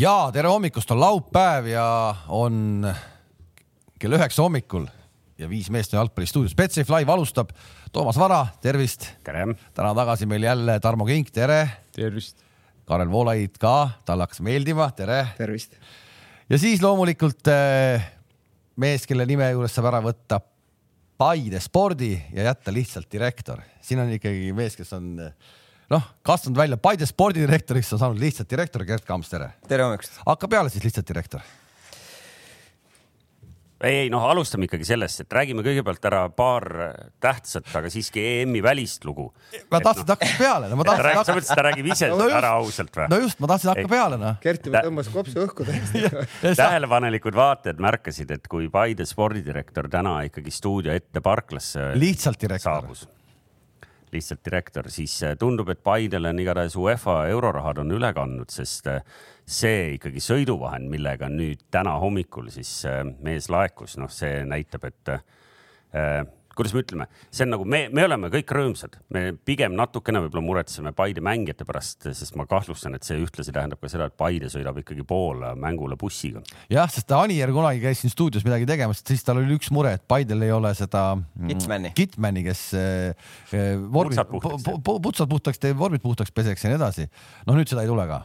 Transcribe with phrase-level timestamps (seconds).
[0.00, 1.86] ja tere hommikust, on laupäev ja
[2.28, 2.84] on
[3.98, 4.84] kell üheksa hommikul
[5.38, 6.54] ja viis meest on jalgpallistuudios.
[6.56, 7.52] Betsafe Live alustab.
[7.92, 9.06] Toomas Vara, tervist.
[9.24, 9.46] tere.
[9.74, 11.68] täna tagasi meil jälle Tarmo Kink, tere.
[11.92, 12.44] tervist.
[12.84, 15.26] Karel Voolaid ka, talle hakkas meeldima, tere.
[15.36, 15.74] tervist.
[16.48, 18.02] ja siis loomulikult eh,
[18.76, 20.40] mees, kelle nime juures saab ära võtta
[21.16, 23.62] Paide spordi ja jätta lihtsalt direktor.
[23.80, 25.16] siin on ikkagi mees, kes on
[25.92, 29.52] noh, kasvanud välja Paide spordidirektoriks, on saanud lihtsalt direktor, Gerd Kamps, tere.
[29.68, 30.18] tere hommikust.
[30.26, 31.44] hakka peale siis lihtsalt direktor
[33.84, 36.64] ei, ei noh, alustame ikkagi sellest, et räägime kõigepealt ära paar
[37.22, 39.26] tähtsat, aga siiski EM-i välist lugu.
[39.72, 40.78] ma tahtsin, no, hakkaks peale no,.
[40.80, 41.34] sa hakka...
[41.36, 43.08] mõtlesid, et ta räägib ise no, just, ära ausalt või?
[43.12, 44.38] no just, ma tahtsin hakka peale noh.
[44.44, 50.54] Kert juba tõmbas kopsu õhku täiesti tähelepanelikud vaatajad märkasid, et kui Paide spordidirektor täna ikkagi
[50.54, 53.04] stuudio ette parklasse lihtsalt direktor saabus,
[54.14, 58.88] lihtsalt direktor, siis tundub, et Paidele on igatahes UEFA eurorahad on üle kandnud, sest
[59.46, 65.12] see ikkagi sõiduvahend, millega nüüd täna hommikul siis äh, mees laekus, noh, see näitab, et
[65.14, 66.24] äh,
[66.56, 70.44] kuidas me ütleme, see on nagu me, me oleme kõik rõõmsad, me pigem natukene võib-olla
[70.44, 74.48] muretseme Paide mängijate pärast, sest ma kahtlustan, et see ühtlasi tähendab ka seda, et Paide
[74.52, 76.42] sõidab ikkagi Poola mängule bussiga.
[76.72, 80.06] jah, sest Anier kunagi käis siin stuudios midagi tegemas, siis tal oli üks mure, et
[80.08, 81.04] Paidel ei ole seda
[81.46, 84.20] Kitmani, Kitmani, kes äh, vormid,
[84.84, 87.10] putsad puhtaks teeb, vormid puhtaks peseks ja nii edasi.
[87.46, 88.24] noh, nüüd seda ei tule ka.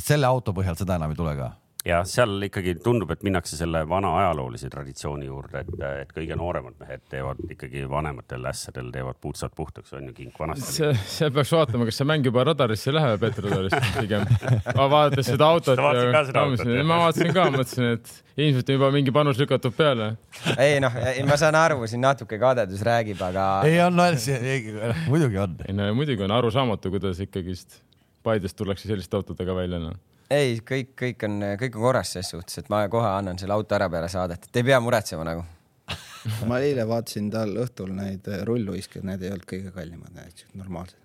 [0.00, 1.50] Selle auto põhjal seda enam ei tule ka
[1.84, 6.76] ja seal ikkagi tundub, et minnakse selle vana ajaloolise traditsiooni juurde, et, et kõige nooremad
[6.80, 10.74] mehed teevad ikkagi vanematel ässadel teevad puutsad puhtaks, on ju, kink vanasti.
[10.76, 14.26] see, see peaks vaatama, kas see mäng juba radarisse läheb, peetriradarisse pigem.
[14.76, 15.80] vaadates seda autot.
[15.80, 20.12] ma vaatasin ka, mõtlesin, et ilmselt juba mingi panus lükatud peale.
[20.56, 23.50] ei noh, ma saan aru, siin natuke kadedus räägib, aga.
[23.68, 23.96] ei on,
[25.08, 25.56] muidugi on.
[25.64, 27.80] ei no muidugi on arusaamatu, kuidas ikkagist
[28.20, 29.94] Paidest tullakse selliste autodega välja, noh?
[30.30, 33.76] Ei, kõik, kõik on, kõik on korras ses suhtes, et ma kohe annan selle auto
[33.76, 35.46] ära peale saadet, et ei pea muretsema nagu.
[36.48, 40.20] Ma eile vaatasin tal õhtul neid rulluiske, need ei olnud kõige kallimad,
[40.54, 41.00] normaalsed.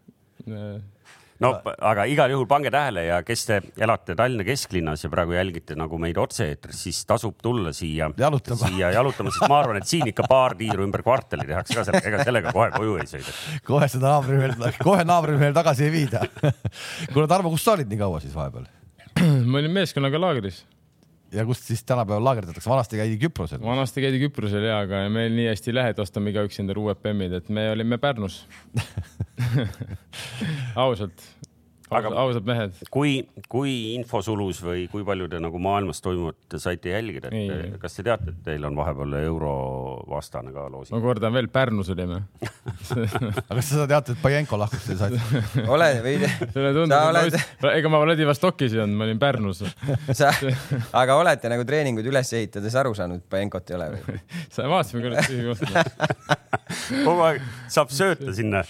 [1.44, 1.50] No
[1.84, 5.98] aga igal juhul pange tähele ja kes te elate Tallinna kesklinnas ja praegu jälgite nagu
[6.00, 10.30] meid otse-eetris, siis tasub tulla siia jalutama, siia jalutama, sest ma arvan, et siin ikka
[10.32, 13.36] paar tiiru ümber kvartali tehakse ka, ega sellega kohe koju ei sõida.
[13.68, 16.24] kohe seda naabrimehel, kohe naabrimehel tagasi ei viida.
[17.14, 18.72] Kuule, Tarmo, kus sa olid nii kaua siis vahepeal?
[19.50, 20.64] ma olin meeskonnaga laagris.
[21.34, 23.64] Ja kust siis tänapäeval laagerdatakse, vanasti käidi Küprosel?
[23.64, 27.02] vanasti käidi Küprosel ja, aga meil nii hästi ei lähe, et ostame igaüks endale uued
[27.04, 28.44] bemmid, et me olime Pärnus.
[30.86, 31.26] Ausalt
[31.96, 32.76] aga ausad mehed.
[32.94, 33.18] kui,
[33.52, 37.72] kui infosulus või kui palju te nagu maailmas toimuvat saite jälgida, et ei.
[37.82, 40.94] kas te teate, et teil on vahepeal eurovastane ka loosi?
[40.96, 42.22] ma kordan veel, Pärnus olime
[42.96, 45.36] aga kas sa tead, et Pajenko lahkus teil sait?
[45.76, 46.16] ole või?
[46.54, 47.40] sulle tundub, oled...
[47.74, 49.64] ega ma Vladivostokis ei olnud, ma olin Pärnus
[50.20, 50.32] sa,
[51.02, 54.20] aga olete nagu treeninguid üles ehitades aru saanud, et Pajenkot ei ole või?
[54.50, 55.64] sa vaatasime küll, et tühi koht.
[57.04, 58.66] kogu aeg saab sööta sinna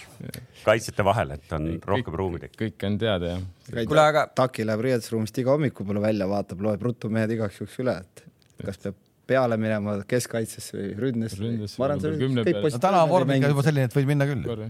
[0.66, 2.62] kaitsjate vahele, et on rohkem ruumi tekkinud.
[2.62, 3.42] kõik on teada jah.
[3.78, 4.26] kuule, aga.
[4.36, 8.24] Taki läheb riietusruumist iga hommikupoole välja, vaatab, loeb ruttu mehed igaks juhuks üle, et
[8.64, 11.52] kas peab peale minema keskkaitsesse või ründesse.
[11.78, 12.82] ma arvan, see on kõik positiivne.
[12.82, 14.68] täna on vorm ikka juba selline, et võid minna küll.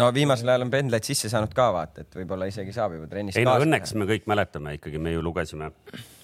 [0.00, 3.38] no viimasel ajal on pendlaid sisse saanud ka vaata, et võib-olla isegi saab juba trennis.
[3.38, 5.70] ei no õnneks me kõik mäletame ikkagi, me ju lugesime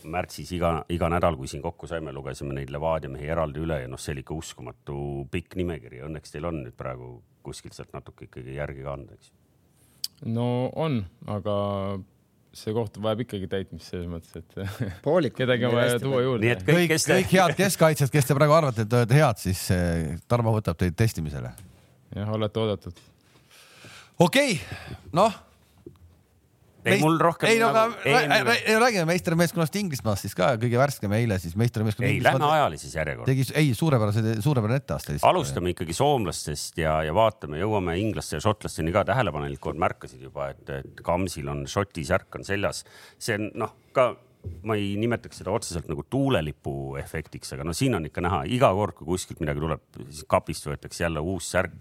[0.05, 3.91] märtsis iga, iga nädal, kui siin kokku saime, lugesime neid Levadia mehi eraldi üle ja
[3.91, 5.01] noh, see oli ikka uskumatu
[5.33, 6.03] pikk nimekiri.
[6.07, 9.33] Õnneks teil on nüüd praegu kuskilt sealt natuke ikkagi järgi ka anda, eks?
[10.29, 10.47] no
[10.77, 11.01] on,
[11.33, 11.55] aga
[12.53, 16.45] see koht vajab ikkagi täitmist selles mõttes, et Poolik, kedagi on vaja tuua juurde.
[16.45, 17.19] nii et kõik, kõik, te...
[17.21, 20.81] kõik head keskkaitsjad, kes te praegu arvate, et te olete head, siis eh, Tarmo võtab
[20.81, 21.53] teid testimisele.
[22.17, 23.05] jah, olete oodatud.
[24.19, 25.39] okei okay., noh
[26.85, 27.51] ei, mul rohkem.
[27.51, 27.85] ei no aga
[28.31, 28.55] nagu,
[28.85, 32.09] räägime meistrimeeskonnast Inglismaast siis ka kõige värskem eile siis meistrimeeskond.
[32.09, 33.29] ei, lähme ajalises järjekorras.
[33.31, 35.19] tegi, ei suurepärase, suurepärane etteaste.
[35.29, 40.65] alustame ikkagi soomlastest ja, ja vaatame, jõuame inglaste ja šotlasteni ka tähelepanelikud märkasid juba, et,
[40.81, 42.85] et Kamsil on Šoti särk on seljas.
[43.19, 44.13] see on noh, ka
[44.65, 48.71] ma ei nimetaks seda otseselt nagu tuulelipu efektiks, aga no siin on ikka näha iga
[48.77, 51.77] kord, kui kuskilt midagi tuleb, siis kapist võetakse jälle uus särk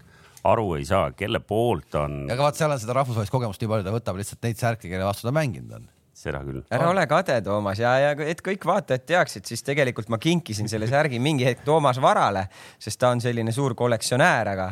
[0.48, 2.22] aru ei saa, kelle poolt on.
[2.30, 5.08] aga vaat seal on seda rahvusvahelist kogemust nii palju, ta võtab lihtsalt neid särke, kelle
[5.08, 5.88] vastu ta mänginud on
[6.20, 6.60] seda küll.
[6.72, 10.88] ära ole kade, Toomas ja, ja et kõik vaatajad teaksid, siis tegelikult ma kinkisin selle
[10.90, 12.46] särgi mingi hetk Toomas Varale,
[12.80, 14.66] sest ta on selline suur kollektsionäär, aga,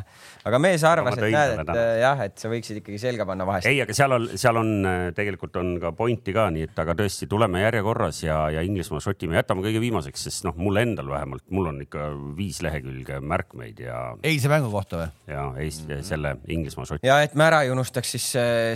[0.49, 1.87] aga mees arvas, et näed, et täna.
[2.03, 3.69] jah, et sa võiksid ikkagi selga panna vahest.
[3.71, 4.73] ei, aga seal on, seal on
[5.17, 9.41] tegelikult on ka pointi ka, nii et aga tõesti tuleme järjekorras ja, ja Inglismaa, Šotimaa
[9.41, 14.03] jätame kõige viimaseks, sest noh, mul endal vähemalt, mul on ikka viis lehekülge märkmeid ja.
[14.27, 15.09] eilse mängu kohta või?
[15.33, 16.11] ja Eesti mm -hmm.
[16.13, 17.15] selle Inglismaa, Šotimaa.
[17.15, 18.29] ja et me ära ei unustaks, siis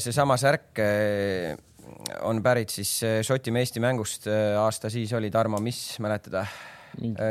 [0.07, 0.81] seesama särk
[2.29, 2.91] on pärit siis
[3.27, 6.45] Šotimaa Eesti mängust, aasta siis oli Tarmo, mis mäletada?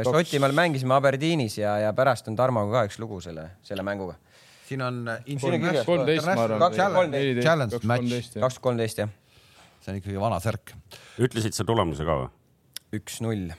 [0.06, 4.16] Šotimaal mängisime Aberdeenis ja, ja pärast on Tarmoga ka üks lugu selle, selle mänguga.
[4.68, 5.04] siin on.
[5.86, 6.30] kolmteist,
[8.42, 9.12] kaks tuhat kolmteist, jah.
[9.82, 10.74] see on ikkagi vana särk.
[11.22, 12.32] ütlesid sa tulemuse ka või?
[12.98, 13.52] üks-null.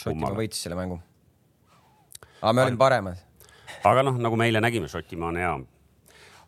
[0.00, 0.98] Šotimaa võitis selle mängu.
[2.40, 3.22] aga me olime paremad.
[3.84, 5.54] aga noh, nagu me eile nägime, Šotimaa on hea.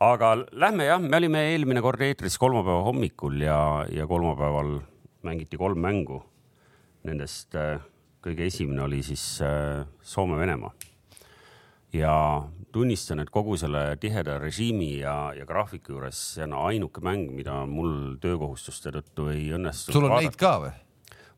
[0.03, 3.59] Aga lähme jah, me olime eelmine kord eetris kolmapäeva hommikul ja,
[3.93, 4.81] ja kolmapäeval
[5.27, 6.21] mängiti kolm mängu.
[7.07, 7.79] Nendest äh,
[8.25, 10.75] kõige esimene oli siis äh, Soome-Venemaa.
[11.97, 17.31] ja tunnistan, et kogu selle tiheda režiimi ja, ja graafiku juures see on ainuke mäng,
[17.33, 19.95] mida mul töökohustuste tõttu ei õnnestu.
[19.95, 20.29] sul on vaadata.
[20.29, 20.75] neid ka või?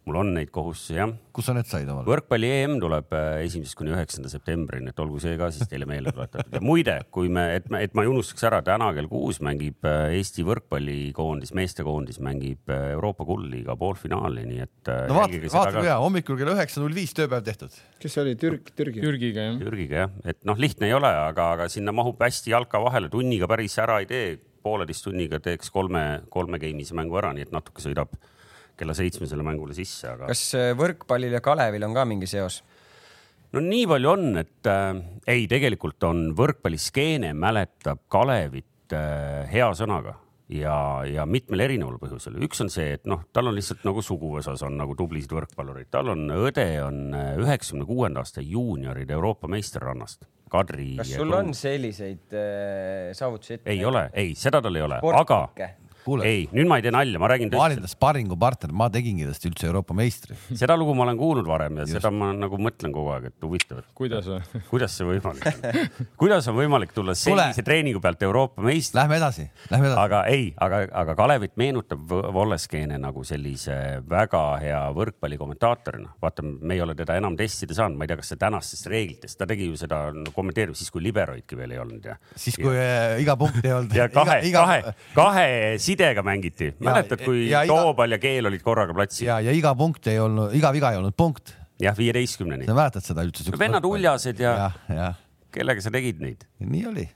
[0.09, 1.13] Mul on neid kohustusi jah.
[1.35, 2.09] kus sa need said omale?
[2.09, 6.15] võrkpalli EM tuleb äh, esimesest kuni üheksanda septembrini, et olgu see ka siis teile meelde
[6.17, 6.57] tuletatud.
[6.57, 10.17] ja muide, kui me, et et ma ei unustaks ära, täna kell kuus mängib äh,
[10.19, 14.93] Eesti võrkpallikoondis, meestekoondis mängib äh, Euroopa kuldliiga poolfinaali, nii et.
[15.11, 17.77] no vaata, vaata kui hea, hommikul kell üheksa null viis tööpäev tehtud.
[18.01, 19.05] kes see oli, Türk, Türgi?
[19.05, 19.61] Türgiga jah.
[19.63, 23.51] Türgiga jah, et noh, lihtne ei ole, aga, aga sinna mahub hästi jalka vahele, tunniga
[23.51, 24.27] päris ära ei tee,
[24.65, 28.17] pooleteist tunniga teeks kolme, kolme game'ise mängu ära, nii et natuke sõidab
[28.79, 30.31] kella seitsmesele mängule sisse, aga.
[30.31, 32.63] kas äh, võrkpallil ja Kalevil on ka mingi seos?
[33.55, 34.95] no nii palju on, et äh,
[35.27, 40.77] ei, tegelikult on võrkpalliskeene mäletab Kalevit äh, hea sõnaga ja,
[41.09, 42.39] ja mitmel erineval põhjusel.
[42.45, 46.13] üks on see, et noh, tal on lihtsalt nagu suguvõsas on nagu tublisid võrkpallureid, tal
[46.15, 50.95] on õde on äh, üheksakümne kuuenda aasta juunioride Euroopa meisterrannast Kadri.
[51.01, 53.71] kas sul on selliseid äh, saavutusi ette?
[53.75, 55.43] ei ole, ei, seda tal ei ole, aga
[56.25, 57.61] ei, nüüd ma ei tee nalja, ma räägin tõesti.
[57.61, 60.37] ma olin ta sparringupartner, ma tegingi tast üldse Euroopa meistri.
[60.51, 61.99] seda lugu ma olen kuulnud varem ja Just.
[61.99, 64.63] seda ma nagu mõtlen kogu aeg, et huvitav, et kuidas või?
[64.71, 68.97] kuidas see võimalik on kuidas on võimalik tulla sellise treeningu pealt Euroopa meistriks?
[68.99, 70.01] Lähme edasi, lähme edasi.
[70.03, 73.77] aga ei, aga, aga Kalevit meenutab Volleskeene nagu sellise
[74.09, 76.15] väga hea võrkpallikommentaatorina.
[76.23, 79.39] vaata, me ei ole teda enam testida saanud, ma ei tea, kas see tänastest reeglitest,
[79.39, 82.17] ta tegi ju seda no, kommenteerib siis, kui liberoidki veel ei olnud ja.
[82.35, 83.95] siis, kui ja, äh, iga punkt ei olnud.
[83.97, 85.49] ja kahe, kahe, kahe
[85.99, 89.27] sidega mängiti, mäletad, kui ja, toopall ja keel olid korraga platsil?
[89.27, 91.55] ja, ja iga punkt ei olnud, iga viga ei olnud punkt.
[91.83, 92.69] jah, viieteistkümneni.
[92.69, 93.51] sa mäletad seda üldse?
[93.59, 95.09] vennad uljased ja, ja, ja.
[95.55, 96.47] kellega sa tegid neid?
[96.63, 97.09] nii oli.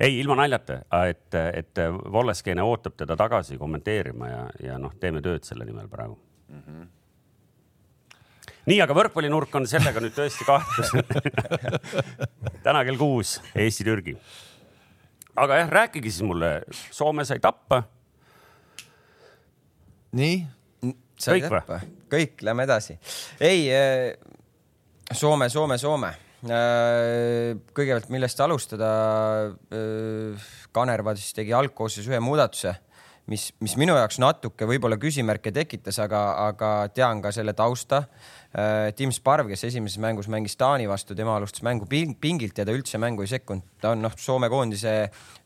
[0.00, 0.80] ei, ilma naljata,
[1.10, 6.16] et, et Volleskeene ootab teda tagasi kommenteerima ja, ja noh, teeme tööd selle nimel praegu
[6.48, 6.66] mm.
[6.66, 6.90] -hmm
[8.62, 10.92] nii, aga võrkpallinurk on sellega nüüd tõesti kaetud
[12.66, 14.14] täna kell kuus Eesti-Türgi
[15.36, 17.82] aga jah, rääkige siis mulle, Soome sai tappa.
[20.16, 20.42] Nii?
[21.22, 21.80] kõik või?
[22.12, 22.98] kõik, lähme edasi.
[23.40, 24.12] ei, äh,
[25.12, 26.14] Soome, Soome, Soome.
[26.42, 28.88] Äh, kõigepealt, millest alustada?
[29.72, 32.72] Äh, Kanerva siis tegi algkoosseisus ühe muudatuse,
[33.30, 38.06] mis, mis minu jaoks natuke võib-olla küsimärke tekitas, aga, aga tean ka selle tausta
[38.96, 42.98] Tim Sparv, kes esimeses mängus mängis Taani vastu, tema alustas mängu pingilt ja ta üldse
[43.00, 43.68] mängu ei sekkunud.
[43.80, 44.96] ta on noh, Soome koondise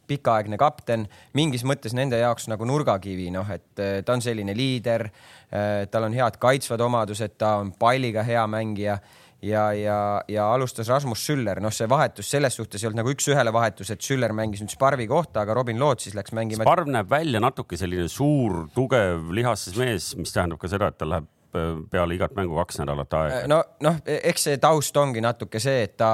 [0.09, 1.07] pikaaegne kapten,
[1.37, 5.09] mingis mõttes nende jaoks nagu nurgakivi, noh, et äh, ta on selline liider,
[5.51, 8.99] äh, tal on head kaitsvad omadused, ta on palliga hea mängija
[9.43, 9.99] ja, ja,
[10.29, 14.03] ja alustas Rasmus Süller, noh, see vahetus selles suhtes ei olnud nagu üks-ühele vahetus, et
[14.05, 16.67] Süller mängis nüüd Sparvi kohta, aga Robin Loot siis läks mängima.
[16.67, 21.09] Sparv näeb välja natuke selline suur, tugev, lihasses mees, mis tähendab ka seda, et ta
[21.09, 23.41] läheb peale igat mängu kaks nädalat aega.
[23.51, 26.11] no noh, eks see taust ongi natuke see, et ta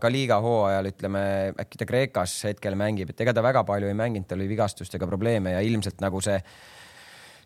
[0.00, 1.22] ka liiga hooajal, ütleme
[1.58, 5.08] äkki ta Kreekas hetkel mängib, et ega ta väga palju ei mänginud, tal oli vigastustega
[5.10, 6.38] probleeme ja ilmselt nagu see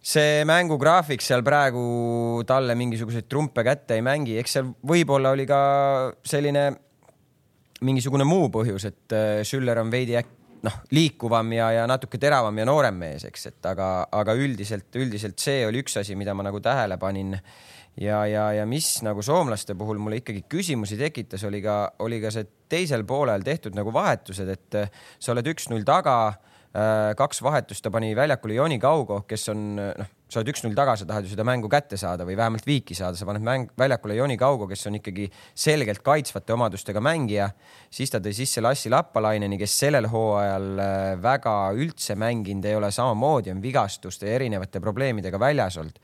[0.02, 5.61] see mängugraafik seal praegu talle mingisuguseid trumpe kätte ei mängi, eks seal võib-olla oli ka
[6.26, 6.71] selline
[7.83, 12.59] mingisugune muu põhjus, et äh, Schüller on veidi äkki noh, liikuvam ja, ja natuke teravam
[12.59, 16.47] ja noorem mees, eks, et aga, aga üldiselt, üldiselt see oli üks asi, mida ma
[16.47, 17.37] nagu tähele panin.
[18.00, 22.31] ja, ja, ja mis nagu soomlaste puhul mulle ikkagi küsimusi tekitas, oli ka, oli ka
[22.31, 24.81] see teisel poolel tehtud nagu vahetused, et
[25.19, 26.16] sa oled üks-null taga
[26.73, 30.95] Äh, kaks vahetust ta pani väljakule Joni Kaugo, kes on noh, sa oled üks-null taga,
[30.97, 34.17] sa tahad ju seda mängu kätte saada või vähemalt viiki saada, sa paned mäng väljakule
[34.17, 37.51] Joni Kaugo, kes on ikkagi selgelt kaitsvate omadustega mängija.
[37.93, 42.91] siis ta tõi sisse Lassi Lappalaineni, kes sellel hooajal äh, väga üldse mänginud ei ole,
[42.91, 46.01] samamoodi on vigastuste ja erinevate probleemidega väljas olnud.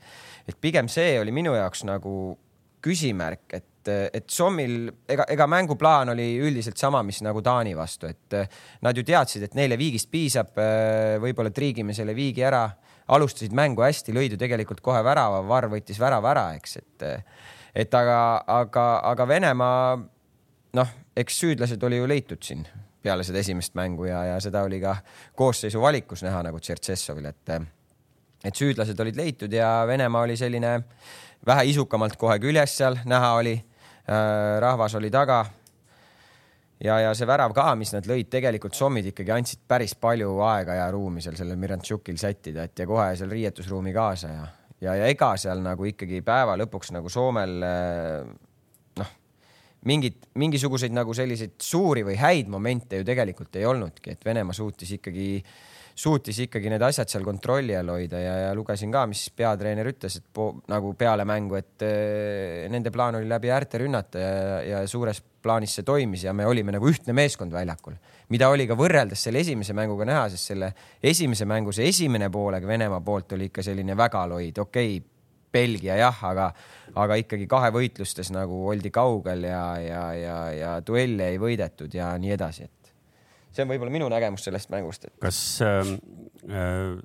[0.47, 2.37] et pigem see oli minu jaoks nagu
[2.85, 8.09] küsimärk, et et, et Sommil ega, ega mänguplaan oli üldiselt sama, mis nagu Taani vastu,
[8.09, 8.35] et
[8.85, 10.51] nad ju teadsid, et neile viigist piisab.
[11.23, 12.67] võib-olla triigime selle viigi ära,
[13.09, 17.07] alustasid mängu hästi, lõid ju tegelikult kohe värava, Varr võttis värava ära, eks, et,
[17.85, 18.19] et aga,
[18.59, 19.97] aga, aga Venemaa
[20.77, 22.65] noh, eks süüdlased oli ju leitud siin
[23.01, 24.97] peale seda esimest mängu ja, ja seda oli ka
[25.39, 27.53] koosseisu valikus näha nagu Tšertšessovil, et
[28.43, 30.77] et süüdlased olid leitud ja Venemaa oli selline
[31.45, 33.55] vähe isukamalt kohe küljes seal näha oli.
[34.59, 35.45] rahvas oli taga
[36.83, 40.79] ja, ja see värav ka, mis nad lõid, tegelikult sommid ikkagi andsid päris palju aega
[40.79, 44.45] ja ruumi seal sellel Mirantšukil sättida, et ja kohe seal riietusruumi kaasa ja,
[44.85, 47.57] ja, ja ega seal nagu ikkagi päeva lõpuks nagu Soomel
[48.99, 49.11] noh,
[49.91, 54.95] mingit, mingisuguseid nagu selliseid suuri või häid momente ju tegelikult ei olnudki, et Venemaa suutis
[54.99, 55.33] ikkagi
[55.99, 60.19] suutis ikkagi need asjad seal kontrolli all hoida ja, ja lugesin ka, mis peatreener ütles,
[60.21, 64.83] et po, nagu peale mängu, et äh, nende plaan oli läbi äärte rünnata ja, ja
[64.87, 67.95] suures plaanis see toimis ja me olime nagu ühtne meeskond väljakul,
[68.33, 72.67] mida oli ka võrreldes selle esimese mänguga näha, sest selle esimese mängu see esimene poolega
[72.67, 75.15] Venemaa poolt oli ikka selline väga loid, okei okay,,
[75.49, 76.51] Belgia jah, aga,
[77.01, 82.11] aga ikkagi kahe võitlustes nagu oldi kaugel ja, ja, ja, ja duelle ei võidetud ja
[82.21, 82.91] nii edasi, et
[83.49, 85.15] see on võib-olla minu nägemus sellest mängust et....
[85.23, 85.95] kas ähm,
[86.45, 86.99] äh,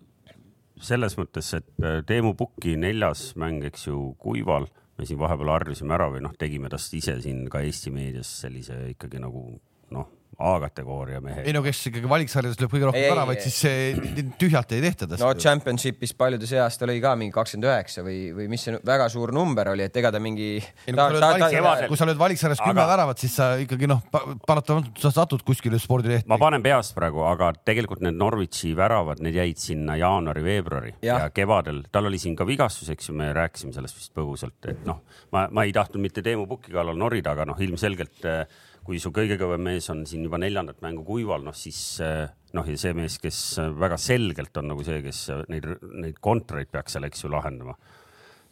[0.85, 5.95] selles mõttes, et äh, Teemu Pukki neljas mäng, eks ju, kuival, me siin vahepeal harjusime
[5.97, 9.47] ära või noh, tegime tast ise siin ka Eesti meedias sellise ikkagi nagu
[9.95, 11.45] noh A-kategooria mehe.
[11.47, 15.23] ei no kes ikkagi valiksarjades lööb kõige rohkem väravaid, siis see tühjalt ei tehta tast.
[15.23, 19.09] no championship'is paljude seas ta lõi ka mingi kakskümmend üheksa või, või mis see väga
[19.13, 20.49] suur number oli, et ega ta mingi.
[20.87, 22.89] kui sa lööd valiksarjas kümme aga...
[22.95, 24.03] väravat, siis sa ikkagi noh,
[24.47, 26.29] paratamatult sa satud kuskile spordilehte.
[26.31, 31.25] ma panen peast praegu, aga tegelikult need Norwichi väravad, need jäid sinna jaanuari-veebruari ja.
[31.25, 34.85] ja kevadel, tal oli siin ka vigastus, eks ju, me rääkisime sellest vist põgusalt, et
[34.89, 35.03] noh,
[35.35, 38.45] ma, ma ei tahtnud mitte Teemu Pukki kallal norida, aga noh, ilmselgelt äh,
[38.85, 42.27] kui su kõige kõvem mees on siin juba neljandat mängu kuival, noh siis eh,
[42.57, 43.39] noh, ja see mees, kes
[43.81, 45.23] väga selgelt on nagu see, kes
[45.53, 45.69] neid,
[46.05, 47.77] neid kontreid peaks seal, eks ju, lahendama.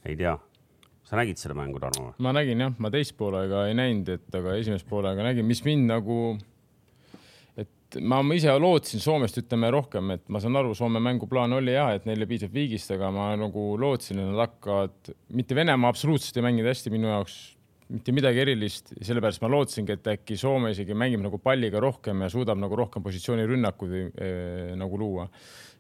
[0.09, 0.35] ei tea,
[1.07, 2.15] sa nägid seda mängu, Tarmo?
[2.25, 5.91] Ma nägin jah, ma teist poolega ei näinud, et aga esimest poolega nägin, mis mind
[5.93, 6.19] nagu,
[7.61, 11.91] et ma ise lootsin Soomest, ütleme rohkem, et ma saan aru, Soome mänguplaan oli ja
[11.93, 16.49] et neile piisab viigist, aga ma nagu lootsin, et nad hakkavad, mitte Venemaa absoluutselt ei
[16.49, 17.43] mänginud hästi minu jaoks
[17.93, 22.31] mitte midagi erilist, sellepärast ma lootsingi, et äkki Soome isegi mängib nagu palliga rohkem ja
[22.33, 25.29] suudab nagu rohkem positsioonirünnakuid äh, nagu luua.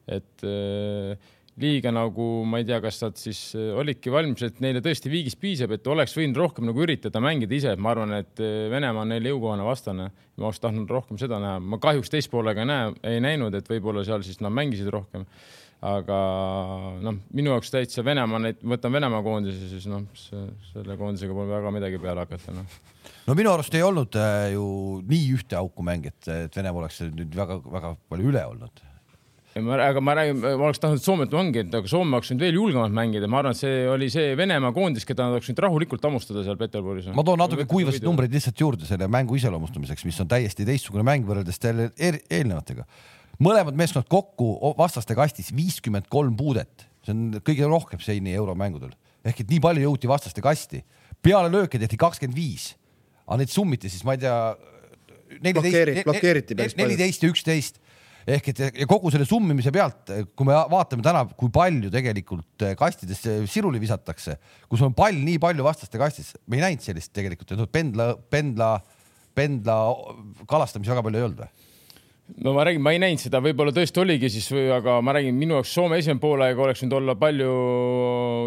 [0.07, 1.15] et äh,
[1.61, 5.39] liiga nagu ma ei tea, kas nad siis äh, olidki valmis, et neile tõesti viigist
[5.41, 9.05] piisab, et oleks võinud rohkem nagu üritada mängida ise, et ma arvan, et äh, Venemaa
[9.05, 10.11] on neile jõukohane vastane.
[10.37, 13.69] ma oleks tahtnud rohkem seda näha, ma kahjuks teist poolega ei näe, ei näinud, et
[13.69, 15.27] võib-olla seal siis nad mängisid rohkem
[15.83, 16.19] aga
[17.03, 21.75] noh, minu jaoks täitsa Venemaa, neid, võtan Venemaa koondise, siis noh, selle koondisega pole väga
[21.75, 22.79] midagi peale hakata, noh.
[23.27, 24.65] no minu arust ei olnud äh, ju
[25.11, 28.89] nii ühte auku mäng, et, Venemaa oleks nüüd väga-väga palju üle olnud.
[29.53, 32.95] Ma, aga ma räägin, ma oleks tahtnud Soomet mängida, aga Soome oleks võinud veel julgemalt
[32.97, 36.45] mängida, ma arvan, et see oli see Venemaa koondis, keda nad oleks võinud rahulikult hammustada
[36.47, 37.11] seal Peterburis.
[37.13, 41.29] ma toon natuke kuivasid numbreid lihtsalt juurde selle mängu iseloomustamiseks, mis on täiesti teistsugune mäng
[41.29, 42.87] võrreldes eelnevatega
[43.43, 48.93] mõlemad meeskonnad kokku vastaste kastis viiskümmend kolm puudet, see on kõige rohkem seni euromängudel
[49.27, 50.83] ehk et nii palju jõuti vastaste kasti.
[51.23, 52.73] peale lööke tehti kakskümmend viis,
[53.27, 54.57] aga neid summiti siis ma ei tea.
[56.77, 57.79] neliteist ja üksteist
[58.27, 63.41] ehk et ja kogu selle summimise pealt, kui me vaatame täna, kui palju tegelikult kastidesse
[63.51, 64.37] siruli visatakse,
[64.71, 68.77] kus on pall nii palju vastaste kastis, me ei näinud sellist tegelikult, et pendla, pendla,
[69.35, 69.79] pendla
[70.47, 71.72] kalastamisi väga palju ei olnud või?
[72.41, 75.59] No ma räägin, ma ei näinud seda, võib-olla tõesti oligi siis, aga ma räägin, minu
[75.59, 77.53] jaoks Soome esimene poolega oleks võinud olla palju,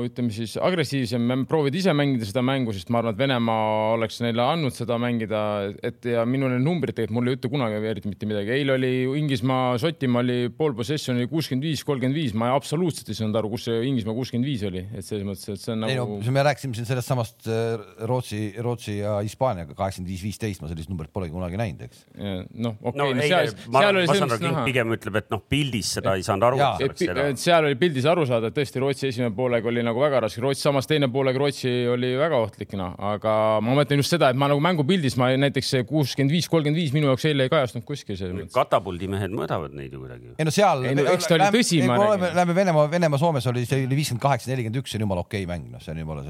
[0.07, 4.43] ütleme siis agressiivsem, proovid ise mängida seda mängu, sest ma arvan, et Venemaa oleks neile
[4.45, 5.41] andnud seda mängida,
[5.85, 8.53] et ja minu need numbrid tegelikult mulle ei ütle kunagi eriti mitte midagi.
[8.55, 13.19] eile oli Inglismaa, Šotimaa oli pool possession oli kuuskümmend viis, kolmkümmend viis, ma absoluutselt ei
[13.19, 15.93] saanud aru, kus see Inglismaa kuuskümmend viis oli, et selles mõttes, et see on nagu.
[15.93, 17.77] ei no me rääkisime siin sellest samast äh,
[18.09, 22.05] Rootsi, Rootsi ja Hispaaniaga kaheksakümmend viis, viisteist, ma sellist numbrit polegi kunagi näinud, eks.
[22.17, 25.41] noh, okei okay, no, seal ma, seal oli ma saan aru, pigem ütleb, et noh,
[25.51, 27.27] pildis seda et, ei saanud aru.
[27.41, 30.65] seal oli pildis aru saada, et tõesti Rootsi esimene poolega oli nagu väga raske, Rootsi
[30.65, 34.49] samas teine poolega Rootsi oli väga ohtlik, noh, aga ma mõtlen just seda, et ma
[34.51, 38.19] nagu mängupildis ma näiteks see kuuskümmend viis, kolmkümmend viis minu jaoks eile ei kajastunud kuskil.
[38.55, 40.35] katapuldi mehed mõõdavad neid ju kuidagi.
[40.39, 40.87] ei no seal.
[41.05, 42.39] eks ta oli tõsi, ma räägin.
[42.39, 45.45] Lähme Venemaa, Venemaa, Soomes oli, see oli viiskümmend kaheksa, nelikümmend üks, see on jumala okei
[45.49, 46.23] mäng, noh, see on jumala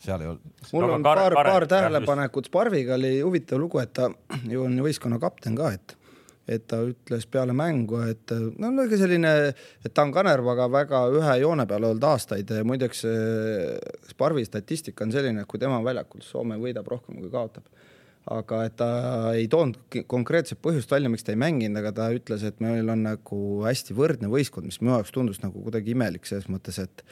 [0.00, 0.40] seal ei olnud.
[0.72, 4.08] mul on paar, paar tähelepanekut, Sparviga oli huvitav lugu, et ta
[4.48, 5.96] ju on võistkonna kapten ka, et
[6.50, 9.32] et ta ütles peale mängu, et no niisugune selline,
[9.84, 13.04] et ta on Kanervaga väga ühe joone peal olnud aastaid, muideks
[14.10, 17.70] Sparvi statistika on selline, et kui tema on väljakul, Soome võidab rohkem kui kaotab.
[18.30, 18.86] aga et ta
[19.32, 23.02] ei toonud konkreetset põhjust välja, miks ta ei mänginud, aga ta ütles, et meil on
[23.06, 27.02] nagu hästi võrdne võistkond, mis minu jaoks tundus nagu kuidagi imelik selles mõttes, et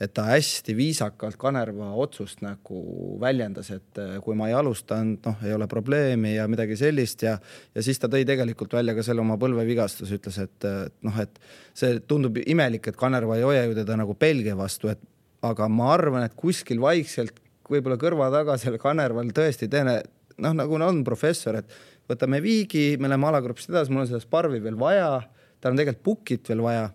[0.00, 2.80] et ta hästi viisakalt Kanerva otsust nagu
[3.20, 7.36] väljendas, et äh, kui ma ei alustanud, noh, ei ole probleemi ja midagi sellist ja
[7.74, 10.68] ja siis ta tõi tegelikult välja ka selle oma põlvevigastuse, ütles, et
[11.06, 11.40] noh, et
[11.76, 15.02] see tundub imelik, et Kanerva ei hoia ju teda nagu Belgia vastu, et
[15.46, 17.36] aga ma arvan, et kuskil vaikselt
[17.70, 20.00] võib-olla kõrva taga seal Kanerval tõesti teine
[20.40, 24.60] noh, nagu on professor, et võtame viigi, me läheme alagrupist edasi, mul on seda Sparvi
[24.62, 25.20] veel vaja,
[25.60, 26.88] tal on tegelikult Pukit veel vaja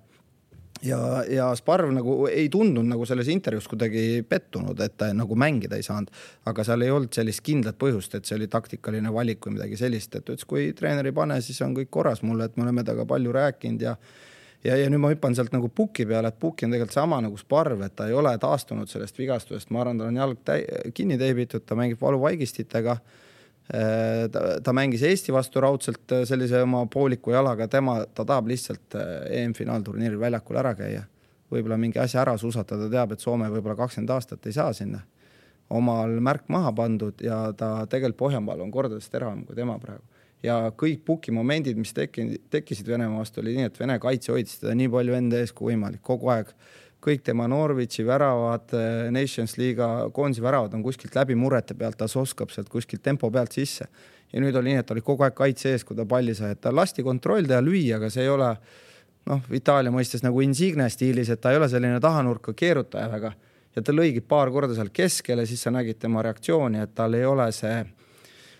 [0.85, 0.99] ja,
[1.29, 5.85] ja Sparv nagu ei tundunud nagu selles intervjuus kuidagi pettunud, et ta nagu mängida ei
[5.85, 6.11] saanud.
[6.45, 10.15] aga seal ei olnud sellist kindlat põhjust, et see oli taktikaline valik või midagi sellist,
[10.15, 13.07] et ütles, kui treener ei pane, siis on kõik korras mulle, et me oleme temaga
[13.09, 13.97] palju rääkinud ja
[14.65, 17.37] ja, ja nüüd ma hüppan sealt nagu puki peale, et pukk on tegelikult sama nagu
[17.37, 20.63] Sparv, et ta ei ole taastunud sellest vigastusest, ma arvan, tal on jalg täi,
[20.97, 22.97] kinni teibitud, ta mängib valuvaigistitega
[24.31, 28.97] ta, ta mängis Eesti vastu raudselt äh, sellise oma pooliku jalaga, tema, ta tahab lihtsalt
[28.99, 31.05] äh, EM-finaalturniiril väljakul ära käia.
[31.51, 35.01] võib-olla mingi asja ära suusatada, teab, et Soome võib-olla kakskümmend aastat ei saa sinna.
[35.69, 40.03] omal märk maha pandud ja ta tegelikult Pohjanmaal on kordades teravam kui tema praegu.
[40.43, 44.59] ja kõik puki momendid, mis tekkinud, tekkisid Venemaa vastu, oli nii, et Vene kaitse hoidis
[44.59, 46.53] teda nii palju enda ees kui võimalik, kogu aeg
[47.05, 52.05] kõik tema Norwichi väravad, eh, Nations liiga koondise väravad on kuskilt läbi murrete pealt, ta
[52.05, 53.87] oskab sealt kuskilt tempo pealt sisse.
[54.33, 56.51] ja nüüd oli nii, et ta oli kogu aeg kaitse ees, kui ta palli sai,
[56.51, 58.49] et ta lasti kontroll teha, lüüa, aga see ei ole
[59.29, 63.31] noh, Itaalia mõistes nagu Insigne stiilis, et ta ei ole selline tahanurka keerutaja väga.
[63.75, 67.25] ja ta lõigi paar korda seal keskele, siis sa nägid tema reaktsiooni, et tal ei
[67.25, 67.85] ole see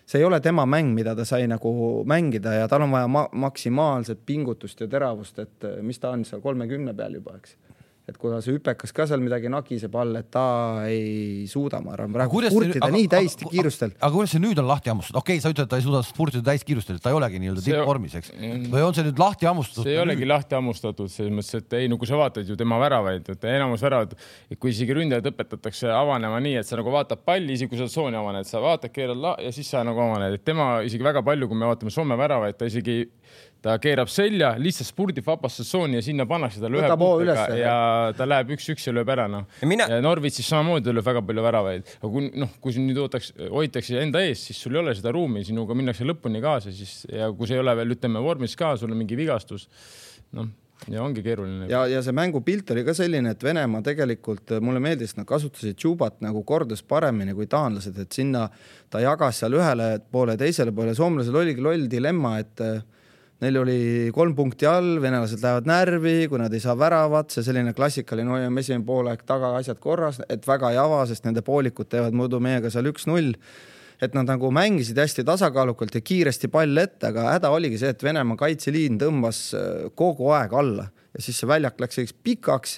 [0.06, 3.28] see ei ole tema mäng, mida ta sai nagu mängida ja tal on vaja ma
[3.32, 7.56] maksimaalset pingutust ja teravust, et mis ta on seal kolmekümne peal juba, eks
[8.06, 10.46] et kuna see hüpekas ka seal midagi nagiseb all, et ta
[10.86, 13.96] ei suuda, ma arvan, praegu spurtida nii täiesti kiirustel.
[13.98, 16.02] aga kuidas see nüüd on lahti hammustatud, okei okay,, sa ütled, et ta ei suuda
[16.06, 18.30] spurtida täiskiirustel, ta ei olegi nii-öelda tippvormis, eks,
[18.70, 19.88] või on see nüüd lahti hammustatud?
[19.88, 22.78] see ei olegi lahti hammustatud selles mõttes, et ei, no kui sa vaatad ju tema
[22.84, 24.14] väravaid, et enamus väravad,
[24.60, 28.22] kui isegi ründajad õpetatakse avanema nii, et sa nagu vaatad palli, isegi kui sa tsooni
[28.22, 31.50] avaned, sa vaatad, keerad la- ja siis sa nagu avaned, et tema isegi väga palju,
[31.50, 33.02] kui me vaatame Soome väravaid, ta isegi
[33.66, 37.78] ta keerab selja, lihtsalt spurdib vabasse tsooni ja sinna pannakse talle ühe puutega ja
[38.18, 39.48] ta läheb üks-üks ja lööb ära, noh.
[39.62, 39.88] ja, mina...
[39.90, 44.22] ja Norwitšis samamoodi lööb väga palju väravaid, aga kui noh, kui nüüd ootaks, hoitakse enda
[44.26, 47.58] ees, siis sul ei ole seda ruumi, sinuga minnakse lõpuni kaasa, siis ja kui sa
[47.58, 49.66] ei ole veel, ütleme, vormis ka, sul on mingi vigastus,
[50.38, 50.54] noh
[50.92, 51.70] ja ongi keeruline.
[51.72, 56.20] ja, ja see mängupilt oli ka selline, et Venemaa tegelikult, mulle meeldis, nad kasutasid Tšubat
[56.22, 58.44] nagu kordades paremini kui taanlased, et sinna
[58.92, 62.62] ta jagas seal ühele poole, teisele poole, soomlasel oligi loll dilemma, et
[63.44, 63.80] Neil oli
[64.16, 68.64] kolm punkti all, venelased lähevad närvi, kui nad ei saa väravat, see selline klassikaline hoiame
[68.64, 72.72] esimene poolaeg taga asjad korras, et väga ei ava, sest nende poolikud teevad muidu meiega
[72.72, 73.34] seal üks-null.
[74.04, 78.04] et nad nagu mängisid hästi tasakaalukalt ja kiiresti pall ette, aga häda oligi see, et
[78.04, 82.74] Venemaa kaitseliin tõmbas äh, kogu aeg alla ja siis see väljak läks selliseks pikaks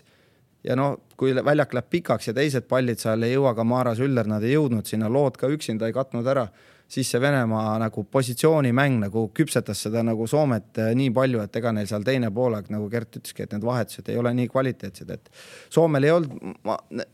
[0.67, 4.29] ja no kui väljak läheb pikaks ja teised pallid seal ei jõua ka Maaras Üller,
[4.29, 6.47] nad ei jõudnud sinna, lood ka üksinda ei katnud ära
[6.87, 11.73] siis see Venemaa nagu positsioonimäng nagu küpsetas seda nagu Soomet äh, nii palju, et ega
[11.75, 15.29] neil seal teine poolaeg, nagu Gert ütleski, et need vahetused ei ole nii kvaliteetsed, et
[15.73, 16.63] Soomel ei olnud,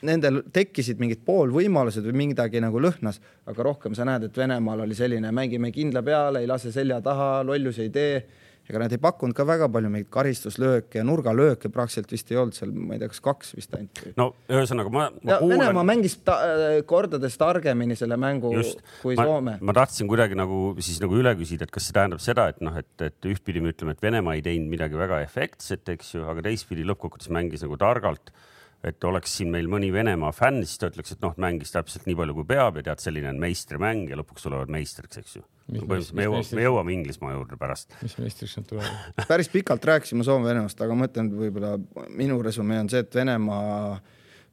[0.05, 4.97] nendel tekkisid mingid poolvõimalused või midagi nagu lõhnas, aga rohkem sa näed, et Venemaal oli
[4.97, 8.15] selline, mängime kindla peale, ei lase selja taha, lollusi ei tee
[8.69, 12.55] ega nad ei pakkunud ka väga palju mingeid karistuslööke ja nurgalööke praktiliselt vist ei olnud
[12.55, 14.03] seal, ma ei tea, kas kaks vist ainult.
[14.19, 15.39] no ühesõnaga ma, ma.
[15.41, 15.59] Kuulen...
[15.59, 16.37] Venemaa mängis ta,
[16.87, 18.79] kordades targemini selle mängu Just.
[19.01, 19.57] kui ma, Soome.
[19.59, 22.79] ma tahtsin kuidagi nagu siis nagu üle küsida, et kas see tähendab seda, et noh,
[22.79, 26.45] et, et ühtpidi me ütleme, et Venemaa ei teinud midagi väga efektset, eks ju, aga
[26.47, 28.31] teistpidi lõppkokkuvõttes mängis nagu targalt
[28.83, 32.17] et oleks siin meil mõni Venemaa fänn, siis ta ütleks, et noh, mängis täpselt nii
[32.19, 35.45] palju, kui peab ja tead, selline on meistrimäng ja lõpuks tulevad meistriks, eks ju.
[35.69, 37.95] põhimõtteliselt me jõuame, me jõuame Inglismaa juurde pärast.
[38.03, 39.13] mis meistriks nad tulevad?
[39.31, 41.77] päris pikalt rääkisime Soome-Venemaast, aga ma ütlen, võib-olla
[42.11, 44.01] minu resümee on see, et Venemaa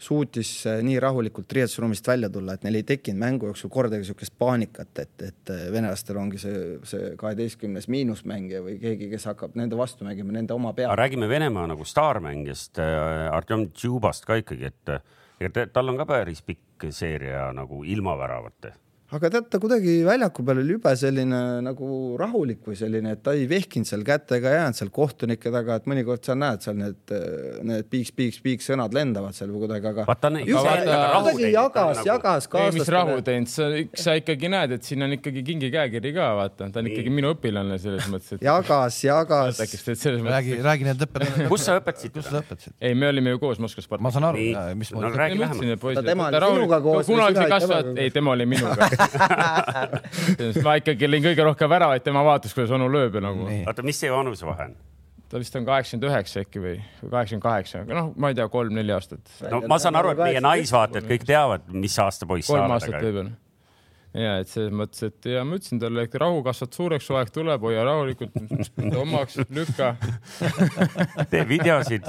[0.00, 4.34] suutis eh, nii rahulikult riietusruumist välja tulla, et neil ei tekkinud mängu jooksul kordagi niisugust
[4.40, 9.78] paanikat, et, et eh, venelastel ongi see, see kaheteistkümnes miinusmängija või keegi, kes hakkab nende
[9.78, 10.94] vastu mängima, nende oma pea.
[10.96, 14.94] räägime Venemaa nagu staarmängijast äh,, Artjom Tšubast ka ikkagi, et
[15.40, 18.72] ega tal on ka päris pikk seeria nagu ilma väravate
[19.16, 21.86] aga tead, ta kuidagi väljaku peal oli jube selline nagu
[22.20, 25.88] rahulik või selline, et ta ei vehkinud seal kätega, ei jäänud seal kohtunike taga, et
[25.90, 27.14] mõnikord sa näed seal need,
[27.66, 30.04] need piiks, piiks, piiks sõnad lendavad seal või kuidagi, aga.
[30.06, 30.30] vaata,
[31.24, 32.84] kuidagi jagas nagu..., jagas kaaslastele.
[32.84, 33.68] mis rahu teinud, sa,
[34.04, 37.34] sa ikkagi näed, et siin on ikkagi kingi käekiri ka, vaata, ta on ikkagi minu
[37.34, 38.46] õpilane selles mõttes, et.
[38.46, 39.58] jagas, jagas.
[40.30, 41.50] räägi, räägi need õppetunnid.
[41.52, 42.14] kus sa õpetasid?
[42.14, 42.78] kus sa õpetasid?
[42.78, 43.90] ei, me olime ju koos Moskvas.
[43.98, 44.46] ma saan aru,
[44.78, 45.12] mismoodi no,.
[45.18, 46.04] räägi lähemalt.
[46.06, 47.10] tema oli sinuga koos.
[47.10, 48.90] kunagi kasvanud, ei, tema oli minuga
[50.66, 53.48] ma ikkagi lõin kõige rohkem väravaid, tema vaatas, kuidas onu lööb ja nagu.
[53.66, 54.78] oota, mis see vanusevahe on?
[55.30, 58.96] ta vist on kaheksakümmend üheksa äkki või kaheksakümmend kaheksa, aga noh, ma ei tea, kolm-neli
[58.96, 59.22] aastat.
[59.52, 63.36] no ma saan aru, et meie naisvaatajad kõik teavad, mis aasta poiss kolm aastat võib-olla
[64.16, 67.30] ja et selles mõttes, et ja ma ütlesin talle, et rahu kasvad suureks, su aeg
[67.34, 68.34] tuleb, hoia rahulikult
[69.04, 69.92] omaks, lükka.
[71.30, 72.08] Tee videosid.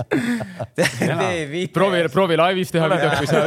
[1.76, 3.44] Proovi, proovi laivis teha videot, kui sa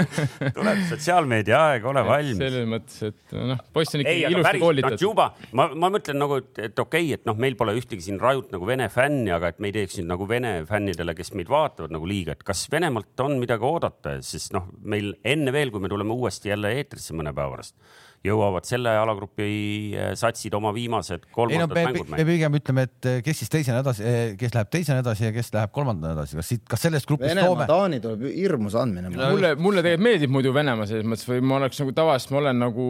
[0.56, 2.40] tuleb sotsiaalmeedia aeg, ole valmis.
[2.40, 5.04] selles mõttes, et noh, poiss on ikkagi ilusti koolitatud.
[5.04, 8.54] juba, ma, ma mõtlen nagu, et okei okay,, et noh, meil pole ühtegi siin rajut
[8.54, 11.92] nagu Vene fänni, aga et me ei teeks nüüd nagu Vene fännidele, kes meid vaatavad
[11.92, 15.92] nagu liiga, et kas Venemaalt on midagi oodata, sest noh, meil enne veel, kui me
[15.92, 17.76] tuleme uuesti jälle eetrisse mõne päeva pärast
[18.26, 19.48] jõuavad selle alagrupi
[19.94, 22.18] eh, satsid oma viimased kolmandad ei, no, mängud mängima.
[22.18, 25.32] me pigem ütleme, et eh, kes siis teisena edasi, eh, kes läheb teisena edasi ja
[25.34, 27.68] kes läheb kolmandana edasi, kas siit, kas sellest grupist Venemaa Soome...
[27.70, 29.12] Taani tuleb hirmus andmine.
[29.14, 32.62] mulle, mulle tegelikult meeldib muidu Venemaa selles mõttes või ma oleks nagu tavaliselt, ma olen
[32.64, 32.88] nagu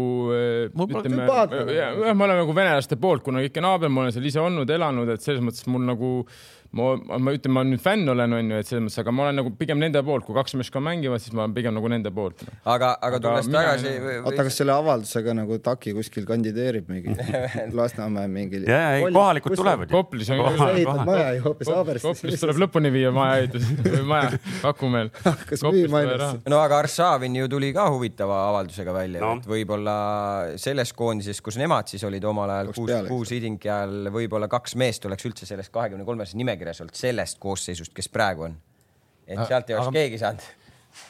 [0.89, 1.29] ütleme,
[1.77, 5.13] jah, ma olen nagu venelaste poolt, kuna ikka naaber, ma olen seal ise olnud, elanud,
[5.13, 6.13] et selles mõttes mul nagu
[6.77, 9.53] ma, ma ütlen, ma nüüd fänn olen, onju, et selles mõttes, aga ma olen nagu
[9.57, 12.45] pigem nende poolt, kui kaks meest ka mängivad, siis ma olen pigem nagu nende poolt
[12.69, 17.15] aga, aga tulles tagasi oota, kas selle avaldusega nagu Taki kuskil kandideerib mingi
[17.79, 18.61] Lasnamäe mingi?
[18.69, 19.89] ja, ei kohalikud tulevad.
[19.91, 20.45] Koplis on.
[21.09, 22.23] maja ju hoopis Haaberstis.
[22.23, 25.11] Koplis tuleb lõpuni viia maja ehitus või maja Kakumäel.
[25.49, 26.37] kas müü mainas?
[26.49, 29.97] no aga Arshavin ju tuli ka huvitava avaldusega välja no., et võib-olla
[30.61, 35.09] selles koondises, kus nemad siis olid omal ajal kuus, kuus idingi ajal, võib-olla kaks meest
[35.09, 38.57] oleks üldse sellest kahekümne kolmest nimekirjast nimekirjas olnud sellest koosseisust, kes praegu on.
[39.27, 40.47] et sealt ei oleks keegi saanud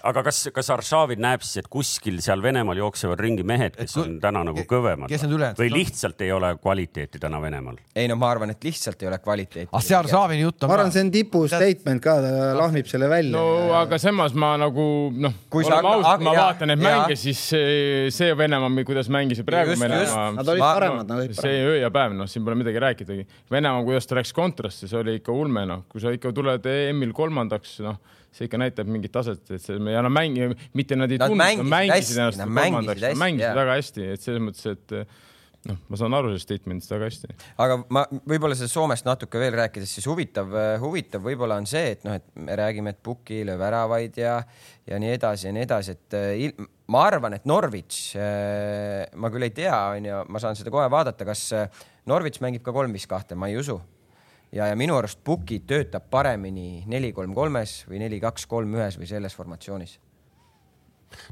[0.08, 4.18] aga kas, kas Arshavin näeb siis, et kuskil seal Venemaal jooksevad ringi mehed, kes on
[4.22, 5.12] täna nagu kõvemad
[5.58, 7.80] või lihtsalt ei ole kvaliteeti täna Venemaal?
[7.98, 9.70] ei no ma arvan, et lihtsalt ei ole kvaliteeti.
[9.72, 10.70] ah, see Arshavini jutt on.
[10.70, 13.34] ma arvan, see on tipu statement ka, ta lahmib selle välja.
[13.36, 13.82] no ja...
[13.82, 17.42] aga samas ma nagu noh, oleme ausad, ma vaatan neid mänge, siis
[18.14, 20.28] see, Venemaa, kuidas mängis praegu Venemaa.
[20.36, 21.42] Nad olid paremad, nad olid paremad.
[21.42, 23.26] see öö ja päev, noh, siin pole midagi rääkidagi.
[23.50, 27.14] Venemaa, kuidas ta läks kontrasti, see oli ikka ulme, noh, kui sa ikka tuled EM-il
[27.16, 27.98] kolmandaks, noh
[28.38, 31.72] see ikka näitab mingit taset, et see ja nad mängi-, mitte nad ei tundnud, nad
[31.74, 34.94] mängisid ennast kolmandaks, nad mängisid väga hästi, et selles mõttes, et
[35.68, 37.36] noh, ma saan aru sellest statement'ist väga hästi.
[37.64, 42.06] aga ma võib-olla sellest Soomest natuke veel rääkides, siis huvitav, huvitav võib-olla on see, et
[42.06, 44.38] noh, et me räägime, et Puki lööb väravaid ja,
[44.88, 48.14] ja nii edasi ja nii edasi, et il, ma arvan, et Norwich,
[49.18, 51.48] ma küll ei tea, onju, ma saan seda kohe vaadata, kas
[52.08, 53.80] Norwich mängib ka kolm viis kahte, ma ei usu
[54.52, 58.98] ja, ja minu arust Puki töötab paremini neli, kolm, kolmes või neli, kaks, kolm, ühes
[59.00, 59.98] või selles formatsioonis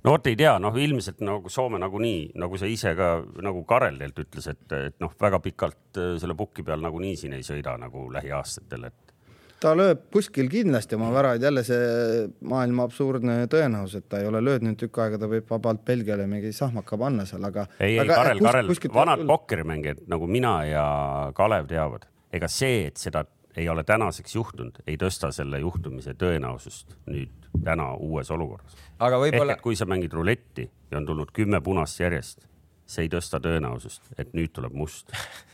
[0.05, 3.99] no vot ei tea, noh, ilmselt nagu Soome nagunii, nagu sa ise ka nagu Karel
[4.01, 7.77] teilt ütles, et, et noh, väga pikalt äh, selle puki peal nagunii siin ei sõida
[7.81, 9.15] nagu lähiaastatel, et.
[9.61, 14.43] ta lööb kuskil kindlasti oma väravaid, jälle see maailma absurdne tõenäosus, et ta ei ole
[14.45, 17.69] löödnud tükk aega, ta võib vabalt Belgiale mingi sahmaka panna seal, aga.
[17.81, 20.87] ei, ei Karel, Karel, vanad pokkerimängijad nagu mina ja
[21.37, 23.25] Kalev teavad ega see, et seda
[23.57, 28.77] ei ole tänaseks juhtunud, ei tõsta selle juhtumise tõenäosust nüüd täna uues olukorras.
[29.01, 32.47] ehk et kui sa mängid ruletti ja on tulnud kümme punast järjest,
[32.87, 35.11] see ei tõsta tõenäosust, et nüüd tuleb must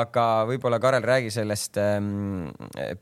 [0.00, 2.50] aga võib-olla Karel räägi sellest ähm,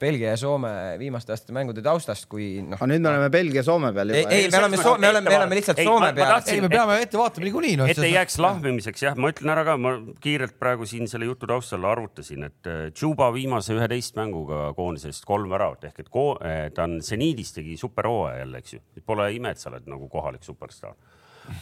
[0.00, 2.78] Belgia ja Soome viimaste aastate mängude taustast, kui noh.
[2.78, 4.20] aga nüüd me oleme Belgia Soome peal juba.
[4.22, 6.34] ei, ei, me oleme, me oleme, me oleme lihtsalt ei, Soome ma, peal.
[6.54, 7.88] ei, me peame ette vaatama niikuinii no,.
[7.90, 11.50] et ei jääks lahmimiseks jah, ma ütlen ära ka, ma kiirelt praegu siin selle jutu
[11.50, 16.86] taustal arvutasin, et Tšuba viimase üheteist mänguga koondisest kolm väravat ehk et ko, äh, ta
[16.86, 18.84] on seniidis tegi superhooaja jälle, eks ju.
[19.06, 20.94] Pole ime, et sa oled nagu kohalik superstaar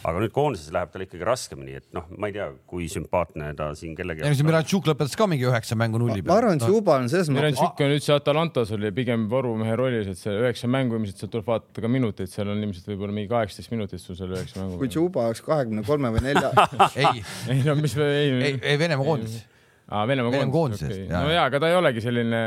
[0.01, 3.71] aga nüüd koondises läheb tal ikkagi raskemini, et noh, ma ei tea, kui sümpaatne ta
[3.77, 4.23] siin kellegi.
[4.25, 6.31] ei no see Miranchuk lõpetas ka mingi üheksa mängu nulli peal.
[6.31, 7.39] ma arvan, et Juba on selles mõttes.
[7.39, 11.49] Miranchuk on üldse Atalantas oli pigem varumehe rollis, et see üheksa mängu ilmselt sealt tuleb
[11.49, 14.81] vaadata ka minuteid, seal on ilmselt võib-olla mingi kaheksateist minutit sul seal üheksa mängu.
[14.81, 16.51] kui Juba oleks kahekümne kolme või nelja
[17.01, 19.41] ei, ei no mis, ei, ei, ei Venemaa koondis
[19.91, 22.43] aa, Venemaa koondisest okay., no jaa, aga ta ei olegi selline,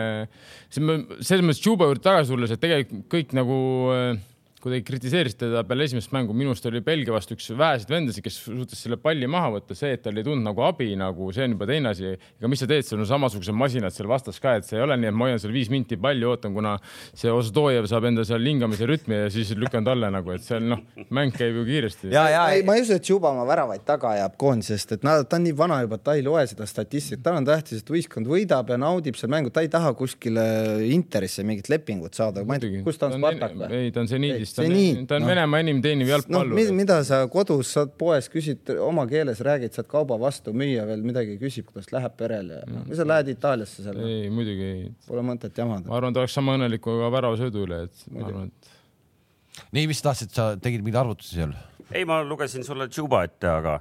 [0.72, 3.58] selles mõttes Juba juurde tagasi tulles, et tegelikult kõik nagu
[3.94, 4.22] äh,
[4.64, 8.38] kuidagi kritiseerisite teda peale esimest mängu, minu arust oli Belgia vastu üks väheseid vendasid, kes
[8.46, 11.56] suutis selle palli maha võtta, see, et tal ei tundnud nagu abi, nagu see on
[11.56, 12.14] juba teine asi.
[12.16, 14.96] ega mis sa teed, sul on samasugused masinad seal vastas ka, et see ei ole
[15.00, 16.76] nii, et ma hoian seal viis minti palli, ootan, kuna
[17.12, 20.80] see Ostojev saab enda seal hingamise rütmi ja siis lükkan talle nagu, et seal noh,
[21.12, 22.12] mäng käib ju kiiresti.
[22.56, 25.44] ei, ma ei usu, et Juba oma väravaid taga ajab koondisest, et nad, ta on
[25.44, 28.80] nii vana juba, ta ei loe seda statistikat, tal on tähtis, et võistkond võidab ja
[28.80, 30.44] naudib seal mängu, ta ei taha kuskile
[30.88, 32.42] Interisse mingit lepingut saada,
[32.86, 33.70] kus ta on, Spartak või?
[33.76, 35.28] ei, ta on seniidis ta on, ta on no.
[35.30, 36.76] Venemaa enim teeniv jalgpallur no,.
[36.76, 41.36] mida sa kodus saad poes, küsid oma keeles, räägid, saad kauba vastu, müüa veel midagi
[41.40, 44.00] küsib, kuidas läheb perele ja noh, või sa lähed Itaaliasse seal.
[44.06, 44.84] ei, muidugi ei.
[45.08, 45.88] Pole mõtet jamada.
[45.90, 48.72] ma arvan, ta oleks sama õnnelik kui ka väravasöödu üle, et ma arvan, et.
[49.76, 51.56] nii, mis sa tahtsid, sa tegid mingeid arvutusi seal?
[51.90, 53.78] ei, ma lugesin sulle Juba ette, aga,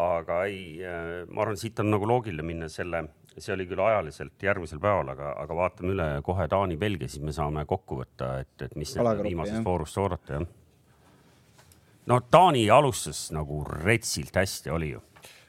[0.00, 3.06] aga ei, äh, ma arvan, siit on nagu loogiline minna selle
[3.38, 7.64] see oli küll ajaliselt järgmisel päeval, aga, aga vaatame üle kohe Taani-Belgia, siis me saame
[7.68, 10.46] kokku võtta, et, et mis viimasest voorust oodata, jah.
[12.10, 15.02] no Taani alustas nagu retsilt hästi, oli ju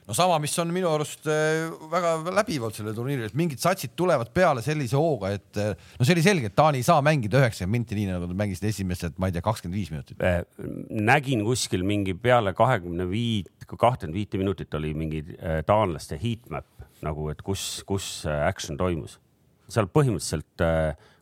[0.06, 4.30] no sama, mis on minu arust äh, väga läbivalt sellel turniiril, et mingid satsid tulevad
[4.36, 7.80] peale sellise hooga, et äh, no see oli selge, et Taani ei saa mängida üheksakümmend
[7.80, 10.22] minti, nii nagu nad mängisid esimesed, ma ei tea, kakskümmend viis minutit.
[10.22, 10.44] Äh,
[10.90, 15.24] nägin kuskil mingi peale kahekümne viit, kahtekümmet viite minutit oli mingi
[15.66, 16.70] taanlaste heatmap
[17.06, 19.20] nagu, et kus, kus action toimus.
[19.70, 20.66] seal põhimõtteliselt,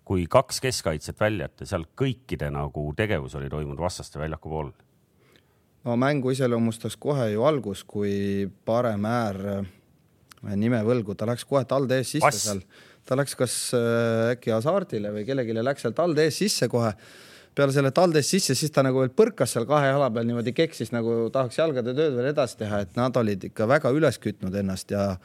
[0.04, 4.74] kui kaks keskkaitset välja jätta, seal kõikide nagu tegevus oli toimunud vastaste väljaku pool
[5.84, 11.64] no mängu iseloomustas kohe ju algus, kui parem äär, äh, nime võlgu, ta läks kohe
[11.70, 12.48] talde ees sisse Pass.
[12.48, 12.64] seal.
[13.04, 16.94] ta läks kas äh, äkki Hasardile või kellelegi läks seal talde ees sisse kohe.
[17.54, 20.56] peale selle talde ees sisse, siis ta nagu veel põrkas seal kahe jala peal niimoodi
[20.58, 24.56] keksis, nagu tahaks jalgade tööd veel edasi teha, et nad olid ikka väga üles kütnud
[24.56, 25.18] ennast ja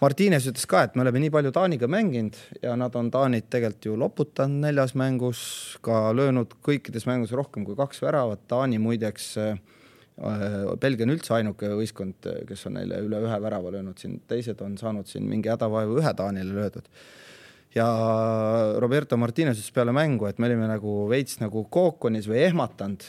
[0.00, 3.90] Martines ütles ka, et me oleme nii palju Taaniga mänginud ja nad on Taanit tegelikult
[3.90, 5.42] ju loputanud neljas mängus,
[5.84, 8.46] ka löönud kõikides mängus rohkem kui kaks väravat.
[8.48, 9.34] Taani muideks
[10.20, 14.60] Äh, Belgia on üldse ainuke võistkond, kes on neile üle ühe värava löönud, siin teised
[14.64, 16.90] on saanud siin mingi hädavaevu ühe Taanile löödud.
[17.74, 17.86] ja
[18.82, 23.06] Roberto Martines ütles peale mängu, et me olime nagu veits nagu kookonis või ehmatanud,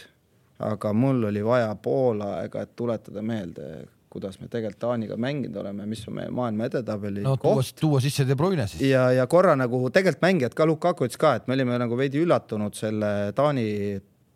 [0.71, 5.85] aga mul oli vaja pool aega, et tuletada meelde, kuidas me tegelikult Taaniga mänginud oleme,
[5.87, 7.75] mis on meie maailma edetabeli no, koht.
[7.79, 8.83] tuua sisse De Bruyne siis.
[8.89, 12.19] ja, ja korra nagu tegelikult mängijad ka, Lukaku ütles ka, et me olime nagu veidi
[12.23, 13.65] üllatunud selle Taani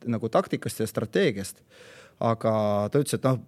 [0.05, 1.63] nagu taktikast ja strateegiast
[2.23, 2.53] aga
[2.91, 3.39] ta ütles, et noh,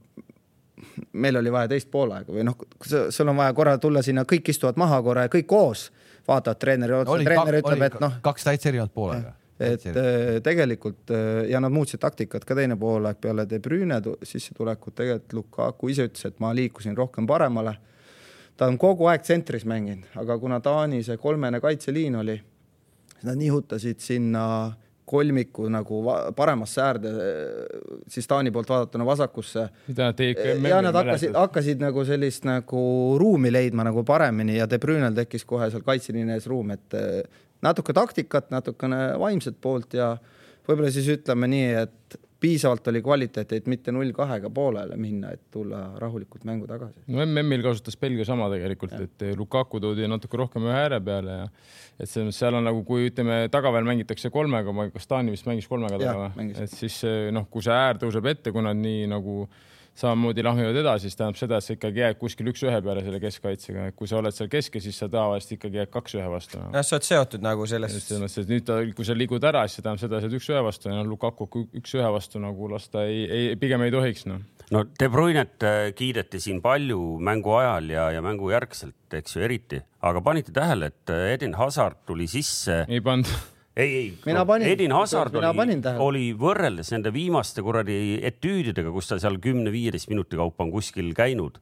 [1.18, 4.80] meil oli vaja teist poolaega või noh, sul on vaja korra tulla sinna, kõik istuvad
[4.80, 5.88] maha korra ja kõik koos
[6.28, 8.18] vaatavad treeneri otsa, treener ütleb, et noh.
[8.26, 13.20] kaks täitsa erinevat poolega et äh, tegelikult äh, ja nad muutsid taktikat ka teine poolaeg
[13.22, 17.78] peale De Bruyne sissetulekut, tegelikult Lukaku ise ütles, et ma liikusin rohkem paremale.
[18.58, 22.38] ta on kogu aeg tsentris mänginud, aga kuna Taani see kolmene kaitseliin oli,
[23.14, 24.44] siis nad nihutasid sinna
[25.08, 26.02] kolmiku nagu
[26.36, 27.12] paremasse äärde,
[28.12, 29.70] siis Taani poolt vaadatuna vasakusse.
[30.70, 32.82] ja nad hakkasid, hakkasid nagu sellist nagu
[33.20, 36.98] ruumi leidma nagu paremini ja De Brünel tekkis kohe seal kaitseliini ees ruum, et
[37.66, 40.16] natuke taktikat, natukene vaimset poolt ja
[40.68, 45.48] võib-olla siis ütleme nii, et piisavalt oli kvaliteeti, et mitte null kahega poolele minna, et
[45.52, 47.02] tulla rahulikult mängu tagasi.
[47.10, 51.48] no MM-il kasutas Belgia sama tegelikult, et Lukaku toodi natuke rohkem ühe ääre peale ja
[51.98, 55.70] et selles mõttes seal on nagu, kui ütleme, tagaväel mängitakse kolmega, kas Taani vist mängis
[55.72, 56.52] kolmega taga või?
[56.54, 57.00] et siis
[57.34, 59.66] noh, kui see äär tõuseb ette, kui nad nii nagu äh,
[59.98, 63.88] samamoodi lahmivad edasi, siis tähendab seda, et sa ikkagi jääd kuskil üks-ühe peale selle keskkaitsega,
[63.92, 66.98] et kui sa oled seal keskel, siis sa tavaliselt ikkagi jääd kaks-ühe vastu jah, sa
[66.98, 68.00] oled seotud nagu sellest.
[68.04, 70.30] selles mõttes, et nüüd ta, kui sa liigud ära, siis see tähendab seda, et sa
[70.30, 71.50] oled üks-ühe vastu ja noh, Lukaku
[71.82, 74.46] üks-ühe vastu nagu lasta ei, ei, pigem ei tohiks noh.
[74.76, 79.46] no De Bruynet äh, kiideti siin palju mängu ajal ja, ja mängu järgselt, eks ju,
[79.50, 82.84] eriti, aga panite tähele, et äh, Eden Hazard tuli sisse?
[82.86, 88.92] ei pannud ei, ei, mina panin, Edin Hazard oli, oli võrreldes nende viimaste kuradi etüüdidega,
[88.94, 91.62] kus ta seal kümne-viieteist minuti kaupa on kuskil käinud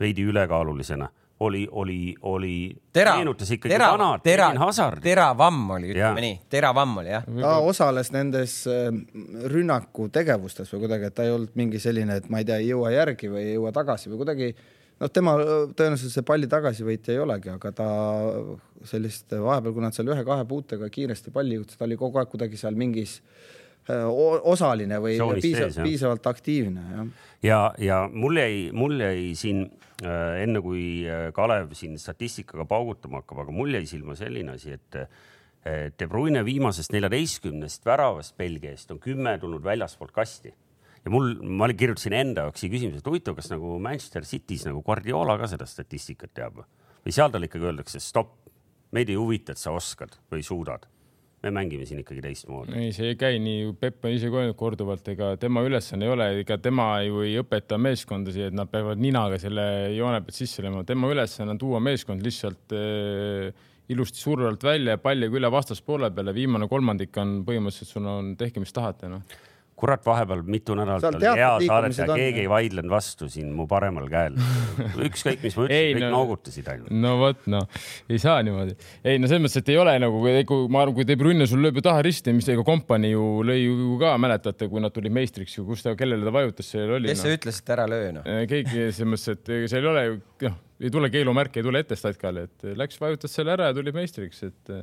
[0.00, 1.08] veidi ülekaalulisena
[1.40, 5.02] oli, oli, oli, meenutas ikkagi tera, vana tera, Edin Hazardi.
[5.04, 7.26] teravam oli, ütleme nii, teravam oli jah.
[7.40, 8.88] ta osales nendes äh,
[9.52, 12.70] rünnaku tegevustes või kuidagi, et ta ei olnud mingi selline, et ma ei tea, ei
[12.70, 14.50] jõua järgi või ei jõua tagasi või kuidagi
[15.00, 15.36] noh, tema
[15.76, 17.88] tõenäoliselt see palli tagasivõitja ei olegi, aga ta
[18.88, 22.60] sellist vahepeal, kui nad seal ühe-kahe puutega kiiresti palli jõudsid, ta oli kogu aeg kuidagi
[22.60, 23.20] seal mingis
[23.86, 27.10] osaline või piisavalt, piisavalt aktiivne, jah.
[27.46, 29.68] ja, ja mul jäi, mul jäi siin
[30.02, 31.06] enne kui
[31.36, 35.00] Kalev siin statistikaga paugutama hakkab, aga mul jäi silma selline asi, et
[35.66, 40.52] De Bruyne viimasest neljateistkümnest väravast Belgia eest on kümme tulnud väljaspoolt kasti
[41.06, 44.82] ja mul, ma kirjutasin enda jaoks siia küsimuse, et huvitav, kas nagu Manchester City's nagu
[44.86, 46.68] Guardiola ka seda statistikat teab või?
[47.14, 48.48] Seal talle ikkagi öeldakse stopp,
[48.96, 50.88] meid ei huvita, et sa oskad või suudad.
[51.44, 52.74] Me mängime siin ikkagi teistmoodi.
[52.74, 56.10] ei, see ei käi nii, Pepp on ise ka öelnud korduvalt, ega tema ülesanne ei
[56.10, 60.64] ole, ega tema ju ei õpeta meeskondasid, et nad peavad ninaga selle joone pealt sisse
[60.64, 65.52] lööma, tema ülesanne on tuua meeskond lihtsalt äh, ilusti surve alt välja ja palliga üle
[65.54, 69.22] vastaspoole peale, viimane kolmandik on põhimõtteliselt sul on tehke, mis tahate, noh
[69.76, 74.08] kurat, vahepeal mitu nädalat oli hea saadet ja keegi ei vaidlenud vastu siin mu paremal
[74.08, 74.38] käel.
[75.08, 76.92] ükskõik, mis ma ütlesin, kõik no, noogutasid ainult.
[77.04, 77.60] no vot, no
[78.08, 78.76] ei saa niimoodi.
[79.04, 81.60] ei no selles mõttes, et ei ole nagu, kui ma arvan, kui De Bruyne sul
[81.64, 85.12] lööb ju taha risti, mis ega kompanii ju lõi ju ka, mäletate, kui nad tulid
[85.16, 87.12] meistriks ju, kus ta, kellele ta vajutas, seal oli.
[87.12, 87.28] kes no.
[87.28, 88.30] sa ütlesid, ära löö noh.
[88.48, 92.00] keegi selles mõttes, et seal ei ole ju, noh, ei tule keelumärki, ei tule ette
[92.00, 94.76] statkale, et läks, vajutas selle ära ja tuli meistriks, et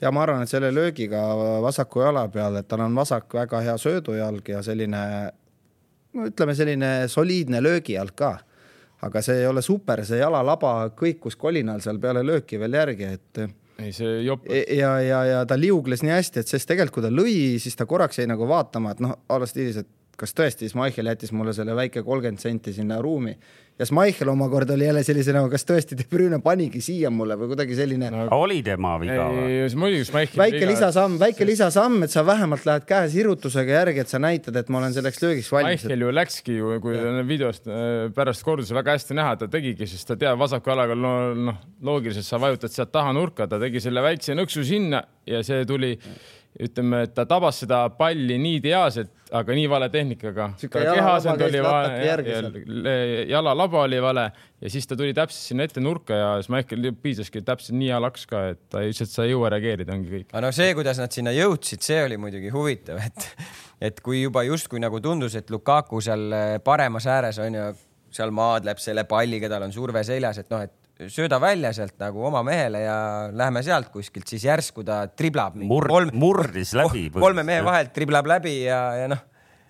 [0.00, 1.22] ja ma arvan, et selle löögiga
[1.62, 5.02] vasaku jala peal, et tal on vasak väga hea söödujalg ja selline
[6.14, 8.38] no ütleme, selline soliidne löögijalg ka.
[9.02, 13.38] aga see ei ole super, see jalalaba kõikus kolinal seal peale lööki veel järgi, et
[13.78, 14.48] ei, see jopp.
[14.50, 17.78] E, ja, ja, ja ta liugles nii hästi, et sest tegelikult, kui ta lõi, siis
[17.78, 21.32] ta korraks jäi nagu vaatama, et noh, a la stiilis, et kas tõesti Schmeichel jättis
[21.32, 23.36] mulle selle väike kolmkümmend senti sinna ruumi
[23.78, 27.52] ja Schmeichel omakorda oli jälle sellise nagu, kas tõesti De Bruyne panigi siia mulle või
[27.52, 28.24] kuidagi selline no,.
[28.34, 29.58] oli tema viga või?
[29.78, 30.40] muidugi Schmeichel.
[30.40, 31.50] väike lisasamm, väike see...
[31.52, 35.22] lisasamm, et sa vähemalt lähed käe sirutusega järgi, et sa näitad, et ma olen selleks
[35.22, 35.84] löögiks valmis.
[35.84, 40.10] Schmeichel ju läkski ju, kui videost äh, pärast kordus väga hästi näha, ta tegigi, sest
[40.10, 44.34] ta teab vasaku jalaga, noh, loogiliselt sa vajutad sealt taha nurka, ta tegi selle väikse
[44.38, 45.94] nõksu sinna ja see tuli
[46.58, 50.48] ütleme, et ta tabas seda palli nii ideaalselt, aga nii vale tehnikaga.
[50.72, 52.86] kehaasend oli vale,
[53.30, 54.24] jalalaba oli vale
[54.60, 58.26] ja siis ta tuli täpselt sinna ette nurka ja Schmeichel piisaski täpselt nii hea laks
[58.30, 60.30] ka, et ta lihtsalt sa ei jõua reageerida, ongi kõik.
[60.32, 63.28] aga no see, kuidas nad sinna jõudsid, see oli muidugi huvitav, et,
[63.90, 66.34] et kui juba justkui nagu tundus, et Lukaku seal
[66.66, 67.68] paremas ääres on ju,
[68.18, 70.74] seal maadleb selle palliga, tal on surve seljas, et noh, et
[71.06, 72.98] sööda välja sealt nagu oma mehele ja
[73.30, 75.56] lähme sealt kuskilt, siis järsku ta triblab.
[75.62, 77.06] Mur-, kolm, murdis läbi.
[77.24, 79.22] kolme mehe vahelt triblab läbi ja, ja noh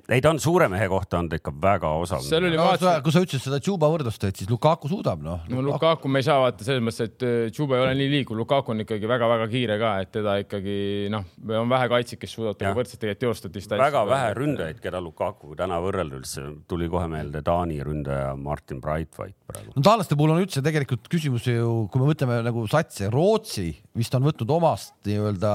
[0.08, 2.22] ei, ta on suure mehe kohta olnud ikka väga osav.
[2.24, 2.94] seal oli no, vaata.
[3.04, 5.42] kui sa ütlesid seda Juba võrdlust, et siis Lukaku suudab noh.
[5.52, 8.38] no Lukaku me ei saa vaata selles mõttes, et äh, Juba ei ole nii liikuv,
[8.40, 10.78] Lukaku on ikkagi väga-väga kiire ka, et teda ikkagi
[11.12, 11.26] noh,
[11.60, 13.82] on vähe kaitsjaid, kes suudavad temaga võrdselt tegelikult teostada distantsi.
[13.84, 19.36] väga vähe ründajaid, keda Lukakuga täna võrrelda üldse, tuli kohe meelde Taani ründaja Martin Breitweit
[19.50, 19.76] praegu.
[19.76, 23.68] no taanlaste puhul on üldse tegelikult küsimus ju, kui me mõtleme nagu satsi, Rootsi
[23.98, 25.52] vist on võtnud omast nii-öelda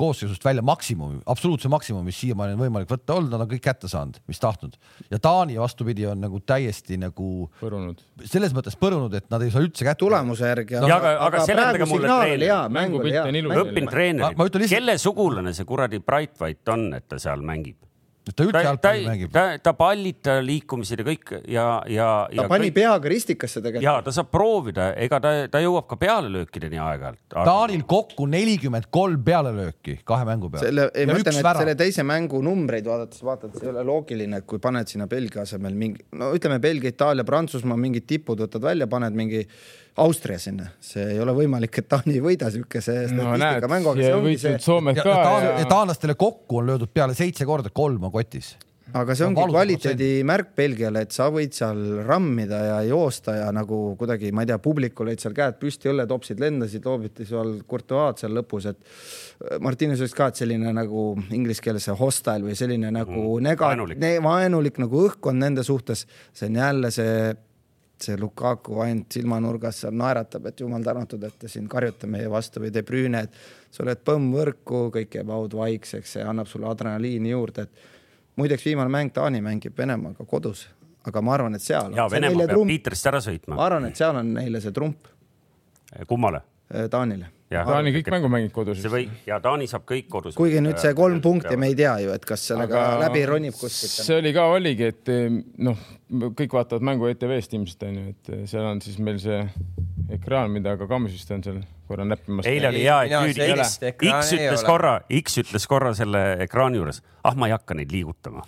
[0.00, 3.90] koosseisust välja maksimumi, absoluutse maksimumi, mis siiamaani on võimalik võtta olnud, nad on kõik kätte
[3.90, 4.78] saanud, mis tahtnud.
[5.10, 9.64] ja Taani vastupidi on nagu täiesti nagu põrunud, selles mõttes põrunud, et nad ei saa
[9.64, 10.00] üldse kätte.
[10.04, 10.88] tulemuse järgi no,.
[10.96, 17.08] aga, aga seletage mulle treener, õppinud treenerit, kelle sugulane see kuradi Bright White on, et
[17.10, 17.78] ta seal mängib?
[18.36, 19.32] Ta üldse jalgpalli mängib.
[19.34, 22.08] ta, ta pallib, ta liikumised ja kõik ja, ja.
[22.36, 22.76] ta pani kõik...
[22.78, 23.86] peaga ristikasse tegelikult.
[23.86, 27.20] ja ta saab proovida, ega ta, ta jõuab ka pealelöökideni aeg-ajalt.
[27.34, 30.66] Taanil kokku nelikümmend kolm pealelööki kahe mängu peale.
[30.66, 31.64] selle, ma ütlen, et vära.
[31.64, 35.44] selle teise mängu numbreid vaadates vaatad, see ei ole loogiline, et kui paned sinna Belgia
[35.46, 39.46] asemel mingi, no ütleme Belgia, Itaalia, Prantsusmaa mingid tipud võtad välja, paned mingi
[40.00, 44.06] Austria sinna, see ei ole võimalik, et Taani ei võida siukese no, statistika mängu, aga
[44.06, 44.56] see ongi see.
[44.64, 45.20] Soomet ka.
[45.44, 45.54] Ja...
[45.68, 48.54] taanlastele kokku on löödud peale seitse korda, kolm on kotis
[48.96, 53.94] aga see ongi kvaliteedi märk Belgiale, et sa võid seal rammida ja joosta ja nagu
[54.00, 58.34] kuidagi, ma ei tea, publikul olid seal käed püsti, õlletopsid lendasid, loobiti seal Courtois'd seal
[58.40, 61.04] lõpus, et äh, Martines ütles ka, et selline nagu
[61.36, 64.02] inglise keeles see hostile või selline nagu mm, nega-, vaenulik.
[64.02, 67.14] Ne, vaenulik nagu õhkkond nende suhtes, see on jälle see
[68.04, 72.62] see Lukaku ainult silmanurgas seal naeratab, et jumal tänatud, et te siin karjute meie vastu
[72.62, 77.32] või Bruyne, et sa oled põmm võrku, kõik jääb haud vaikseks, see annab sulle adrenaliini
[77.32, 80.66] juurde, et muideks viimane mäng Taani mängib Venemaaga kodus,
[81.06, 81.96] aga ma arvan, et seal.
[81.96, 83.56] ja Venemaa peab Piitrist ära sõitma.
[83.56, 85.12] ma arvan, et seal on neile see trump.
[86.06, 86.42] kummale?
[86.90, 88.78] Taanile Taani kõik mängu mängib kodus.
[88.78, 90.36] see või ja Taani saab kõik kodus.
[90.38, 93.56] kuigi nüüd see kolm punkti me ei tea ju, et kas sellega aga läbi ronib
[93.58, 93.96] kuskilt.
[94.06, 95.10] see oli ka, oligi, et
[95.66, 95.82] noh,
[96.38, 99.42] kõik vaatavad mängu ETV-st ilmselt onju, et seal on siis meil see
[100.14, 101.60] ekraan, mida ka Kammis vist on seal
[101.90, 102.46] korra näppimas.
[102.46, 107.02] eile oli hea, et nüüd X, X ütles korra, X ütles korra selle ekraani juures,
[107.26, 108.44] ah, ma ei hakka neid liigutama.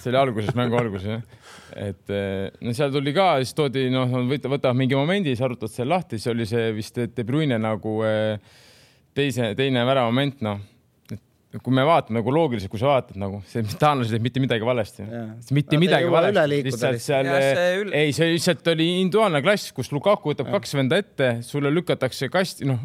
[0.00, 1.45] see oli alguses, mängu alguses jah.
[1.76, 2.14] Et
[2.64, 6.32] no seal tuli ka, siis toodi, noh, võtavad mingi momendi, siis arutad selle lahti, siis
[6.32, 8.56] oli see vist De Bruyne nagu eh,
[9.16, 10.64] teise, teine väravamoment, noh
[11.62, 15.06] kui me vaatame nagu loogiliselt, kui sa vaatad nagu see taanlased teeb mitte midagi valesti.
[15.56, 17.30] mitte midagi valesti, lihtsalt seal,
[17.84, 17.92] üle...
[17.96, 20.56] ei, see lihtsalt oli individuaalne klass, kus Lukaku võtab ja.
[20.58, 22.82] kaks venda ette, sulle lükatakse kasti, noh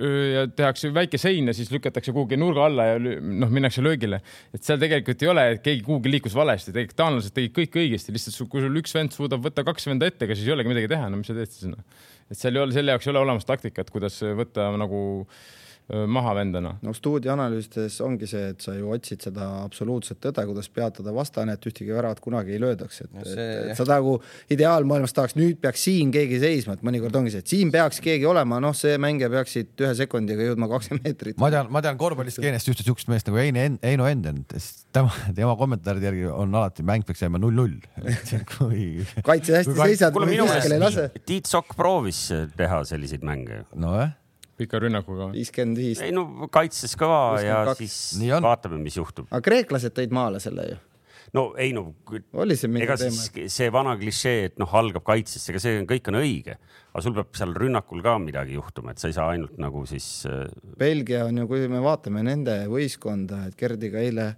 [0.00, 4.22] ja tehakse väike sein ja siis lükatakse kuhugi nurga alla ja noh, minnakse löögile.
[4.54, 8.14] et seal tegelikult ei ole, et keegi kuhugi liikus valesti, tegelikult taanlased tegid kõik õigesti,
[8.14, 10.92] lihtsalt kui sul üks vend suudab võtta kaks venda ette, ega siis ei olegi midagi
[10.94, 12.04] teha, no mis sa teed siis noh.
[12.30, 15.42] et seal ei ole, selle jaoks ei ole olemas taktikat, kuidas võtta nagu äh,
[15.90, 16.76] maha vendana.
[16.82, 21.66] no stuudioanalüüsides ongi see, et sa ju otsid seda absoluutset tõde, kuidas peatada vastane, et
[21.68, 23.34] ühtegi väravat kunagi ei löödaks, et no, see...
[23.42, 24.14] et, et sa nagu
[24.52, 28.28] ideaalmaailmas tahaks, nüüd peaks siin keegi seisma, et mõnikord ongi see, et siin peaks keegi
[28.28, 31.38] olema, noh, see mängija peaks siit ühe sekundiga jõudma kakskümmend meetrit.
[31.42, 34.42] ma tean, ma tean korvpallistskeenest ühte siukest meest nagu Heino End-, Heino Enden,
[34.94, 37.76] tema, tema kommentaaride järgi on alati mäng peaks jääma null-null.
[38.54, 41.10] kui kaitse hästi seisad, kui kuskile ei lase.
[41.26, 43.64] Tiit Sokk proovis teha selliseid mänge.
[43.74, 44.21] nojah
[44.62, 45.32] pika rünnakuga.
[45.34, 46.00] viiskümmend viis.
[46.04, 49.28] ei no kaitses kõva ja siis vaatame, mis juhtub.
[49.30, 50.80] aga kreeklased tõid maale selle ju
[51.36, 51.86] no ei no.
[52.44, 53.16] oli see mingi ega teema?
[53.16, 56.56] siis see vana klišee, et noh, algab kaitsest, ega see kõik on õige,
[56.92, 60.08] aga sul peab seal rünnakul ka midagi juhtuma, et sa ei saa ainult nagu siis.
[60.28, 60.44] Äh,
[60.80, 64.32] Belgia on ju, kui me vaatame nende võistkonda, et Gerdiga eile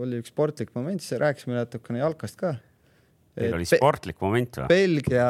[0.00, 2.56] oli üks sportlik moment, siis rääkisime natukene jalkast ka.
[3.36, 4.70] Teil oli sportlik moment või?
[4.72, 5.28] Belgia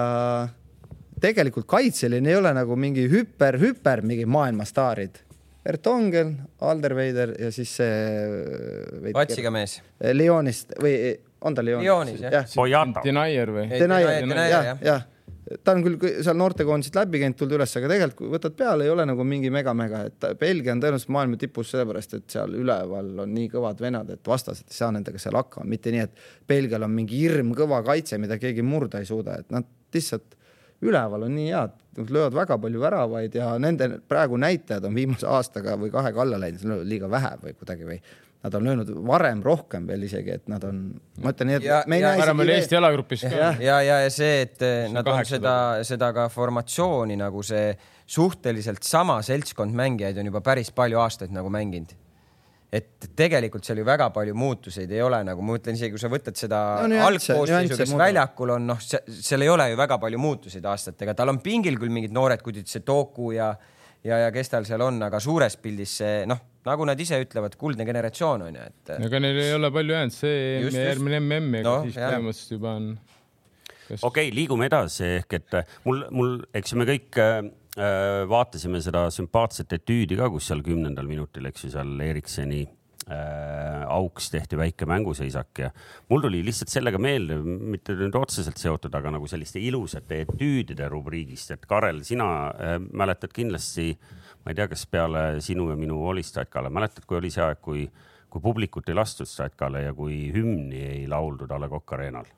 [1.20, 5.22] tegelikult kaitseline ei ole nagu mingi hüper, hüper mingi maailmastaarid.
[5.66, 6.30] Ertongel,
[6.62, 9.10] Alderweider ja siis see.
[9.16, 9.80] Patsiga mees.
[10.14, 10.94] Lyonist või
[11.46, 11.88] on ta Lyonis?
[11.88, 12.44] Lyonis jah ja..
[13.02, 13.66] Denier või?
[13.72, 15.04] Denier, jah, jah
[15.62, 18.90] ta on küll seal noortekoondisest läbi käinud, tulnud üles, aga tegelikult kui võtad peale, ei
[18.90, 23.34] ole nagu mingi mega-mega, et Belgia on tõenäoliselt maailma tipus sellepärast, et seal üleval on
[23.34, 26.94] nii kõvad vennad, et vastased ei saa nendega seal hakkama, mitte nii, et Belgial on
[26.96, 30.34] mingi hirmkõva kaitse, mida keegi murda ei suuda, et nad lihtsalt
[30.85, 35.27] üleval on nii head, nad löövad väga palju väravaid ja nende praegu näitajad on viimase
[35.31, 37.99] aastaga või kahega alla läinud, liiga vähe või kuidagi või
[38.47, 40.81] nad on löönud varem rohkem veel isegi, et nad on,
[41.24, 42.49] ma ütlen nii, et ja, me ei näe isegi.
[42.57, 43.33] Eesti jalagrupis ka.
[43.33, 45.57] ja, ja, ja, ja see, et see nad on seda,
[45.89, 47.72] seda ka formatsiooni nagu see
[48.07, 51.97] suhteliselt sama seltskond mängijaid on juba päris palju aastaid nagu mänginud
[52.77, 56.11] et tegelikult seal ju väga palju muutuseid ei ole, nagu ma ütlen, isegi kui sa
[56.12, 60.66] võtad seda no, algkoosseisu, kes väljakul on, noh, seal ei ole ju väga palju muutuseid
[60.72, 63.53] aastatega, tal on pingil küll mingid noored kudid, see Toku ja,
[64.05, 67.57] ja, ja kes tal seal on, aga suures pildis see noh, nagu nad ise ütlevad,
[67.61, 68.97] kuldne generatsioon on ju, et.
[68.99, 72.59] ega neil ei ole palju jäänud, see EM ja järgmine MM, ega no, siis põhimõtteliselt
[72.59, 72.91] juba on
[73.87, 74.03] Kas....
[74.03, 79.72] okei okay,, liigume edasi ehk et mul, mul, eks me kõik Äh, vaatasime seda sümpaatset
[79.77, 82.62] etüüdi ka, kus seal kümnendal minutil, eks ju, seal Erikseni
[83.11, 85.70] äh, auks tehti väike mänguseisak ja
[86.11, 91.53] mul tuli lihtsalt sellega meelde, mitte nüüd otseselt seotud, aga nagu selliste ilusate etüüdide rubriigist,
[91.55, 93.93] et Karel, sina äh, mäletad kindlasti,
[94.45, 97.61] ma ei tea, kas peale sinu ja minu oli Statkale, mäletad, kui oli see aeg,
[97.61, 97.87] kui,
[98.31, 102.33] kui publikut ei lastud Statkale ja kui hümni ei lauldud A Le Coq Arena'l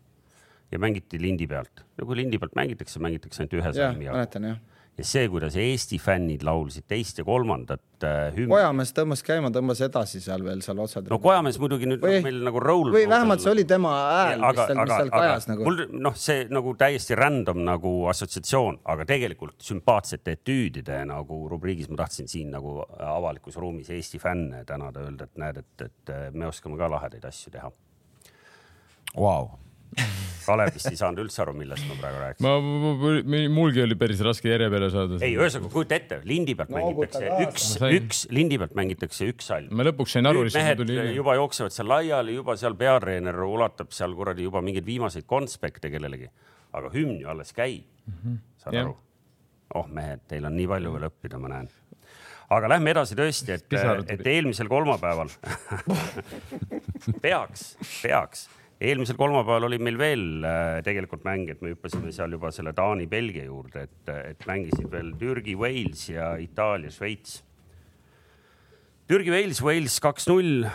[0.68, 4.18] ja mängiti lindi pealt ja kui lindi pealt mängitakse, mängitakse ainult ühe salmi jagu.
[4.18, 4.58] mäletan jah
[4.98, 8.50] ja see, kuidas Eesti fännid laulsid teist ja kolmandat äh, hümni.
[8.50, 11.06] Kojamees tõmbas käima, tõmbas edasi seal veel seal otsad.
[11.12, 12.90] no Kojamees muidugi nüüd või, meil nagu roll.
[12.94, 15.68] või vähemalt see oli tema hääl, mis seal, mis seal kajas aga, nagu.
[15.68, 22.02] mul noh, see nagu täiesti random nagu assotsiatsioon, aga tegelikult sümpaatsete etüüdide nagu rubriigis ma
[22.02, 26.78] tahtsin siin nagu avalikus ruumis Eesti fänne tänada, öelda, et näed, et, et me oskame
[26.80, 27.70] ka lahedaid asju teha
[29.14, 29.54] wow
[30.48, 32.46] Kalevist ei saanud üldse aru, millest ma praegu rääkisin.
[33.28, 35.18] ma, mulgi oli päris raske järje peale saada.
[35.24, 37.66] ei, ühesõnaga kujuta ette, lindi pealt no, mängitakse üks,
[37.98, 39.72] üks, lindi pealt mängitakse üks salm.
[39.76, 40.46] ma lõpuks sain aru.
[40.54, 40.98] mehed tuli...
[41.18, 46.30] juba jooksevad seal laiali, juba seal peatreener ulatab seal kuradi juba mingeid viimaseid konspekte kellelegi,
[46.78, 48.16] aga hümn ju alles käib mm.
[48.22, 48.40] -hmm.
[48.64, 48.86] saad ja.
[48.86, 48.96] aru?
[49.76, 51.68] oh mehed, teil on nii palju veel õppida, ma näen
[52.56, 53.80] aga lähme edasi tõesti, et,
[54.16, 55.28] et eelmisel kolmapäeval
[57.24, 58.48] peaks, peaks
[58.80, 63.48] eelmisel kolmapäeval oli meil veel äh, tegelikult mänge, et me hüppasime seal juba selle Taani-Belgia
[63.48, 67.40] juurde, et, et mängisid veel Türgi, Wales ja Itaalia, Šveits.
[69.08, 70.68] Türgi, Wales, Wales kaks-null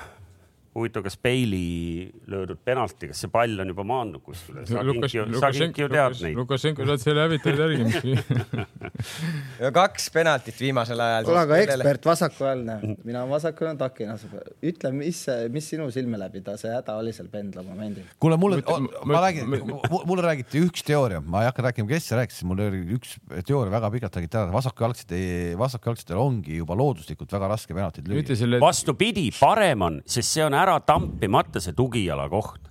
[0.76, 4.64] huvitav, kas Bailey löödud penalti, kas see pall on juba maandunud kuskile?
[6.38, 8.16] Lukašenko saad selle hävitajaid järgi
[9.64, 11.28] ja kaks penaltit viimasel ajal.
[11.28, 14.26] kuule, aga ekspert vasakuäälne, mina vasakuäälne takinas.
[14.64, 18.08] ütle, mis, mis sinu silme läbi ta see häda oli seal pendla momendil?
[18.20, 18.62] kuule, mulle,
[19.06, 19.54] ma räägin,
[19.94, 23.16] mulle räägiti üks teooria, ma ei hakka rääkima, kes see rääkis, mul oli üks
[23.46, 25.16] teooria väga pikalt räägiti ära, vasakujalgsed,
[25.60, 28.60] vasakjalgsetel ongi juba looduslikult väga raske penaltid lüüa.
[28.64, 32.70] vastupidi, parem on, sest see on ära tampimata see tugijala koht.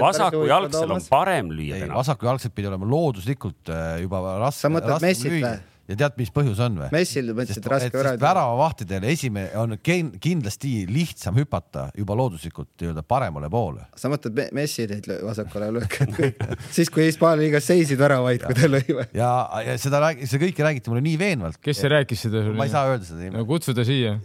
[0.00, 1.84] vasakujalgsel on parem lüüa.
[1.92, 4.66] vasakujalgsed pidi olema looduslikult äh, juba raske.
[4.66, 5.58] sa mõtled Messit või?
[5.90, 6.88] Ja tead, mis põhjus on või?
[6.94, 8.12] messil mõtlesid raske üle.
[8.22, 13.86] väravavahtidel esimene on kindlasti lihtsam hüpata juba looduslikult nii-öelda paremale poole.
[13.98, 16.06] sa mõtled me messi neid vasakule lööke
[16.76, 19.08] siis kui Hispaania liigas seisid väravaid, kui ta lõi või?
[19.18, 19.32] ja,
[19.66, 21.58] ja seda räägi-, see kõike räägiti mulle nii veenvalt.
[21.62, 22.58] kes see rääkis seda sulle?
[22.60, 23.48] ma ei saa öelda seda nime no,.
[23.48, 24.16] kutsu ta siia.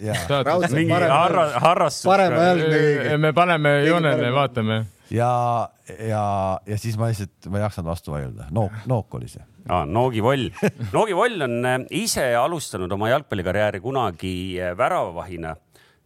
[0.78, 2.06] mingi harrastus.
[3.18, 5.34] me paneme joonele, vaatame ja,
[6.06, 6.24] ja,
[6.68, 9.86] ja siis ma lihtsalt, ma ei jaksanud vastu vaielda, nook, nook oli see ah,.
[9.86, 10.50] Noogi Voll,
[10.96, 15.56] Noogi Voll on äh, ise alustanud oma jalgpallikarjääri kunagi äh, väravavahina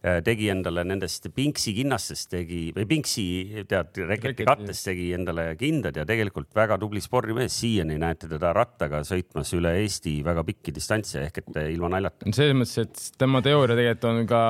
[0.02, 3.24] tegi endale nendest Pinksi kinnastest tegi või Pinksi
[3.70, 9.04] tead reketi kattest tegi endale kindad ja tegelikult väga tubli spordimees, siiani näete teda rattaga
[9.06, 12.32] sõitmas üle Eesti väga pikki distantse ehk et äh, ilma naljata.
[12.34, 14.42] selles mõttes, et tema teooria tegelikult on ka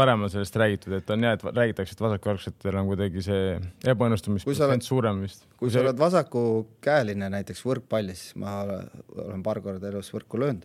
[0.00, 3.44] varem on sellest räägitud, et on hea, et räägitakse, et vasakjalgsetel on kuidagi see
[3.92, 5.44] ebaõnnestumisprotsent suurem vist.
[5.60, 10.64] kui sa oled vasakukäeline näiteks võrkpallis, ma olen paar korda elus võrku löönud,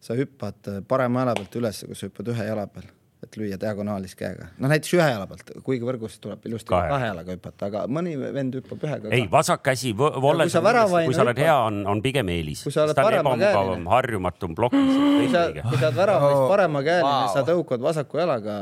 [0.00, 4.14] sa hüppad parema jala pealt üles, kui sa hüppad ühe jala peal et lüüa diagonaalis
[4.18, 4.48] käega.
[4.58, 8.14] noh, näiteks ühe jala pealt, kuigi võrgust tuleb ilusti kahe, kahe jalaga hüpata, aga mõni
[8.18, 9.12] vend hüppab ühega.
[9.14, 12.64] ei, vasak käsi volles, kui sa oled hea, on, on pigem eelis.
[12.70, 14.90] ta on ebamugavam, harjumatum plokis.
[14.94, 18.60] kui sa, kui sa oled väravas paremakäeline, sa tõukad vasaku jalaga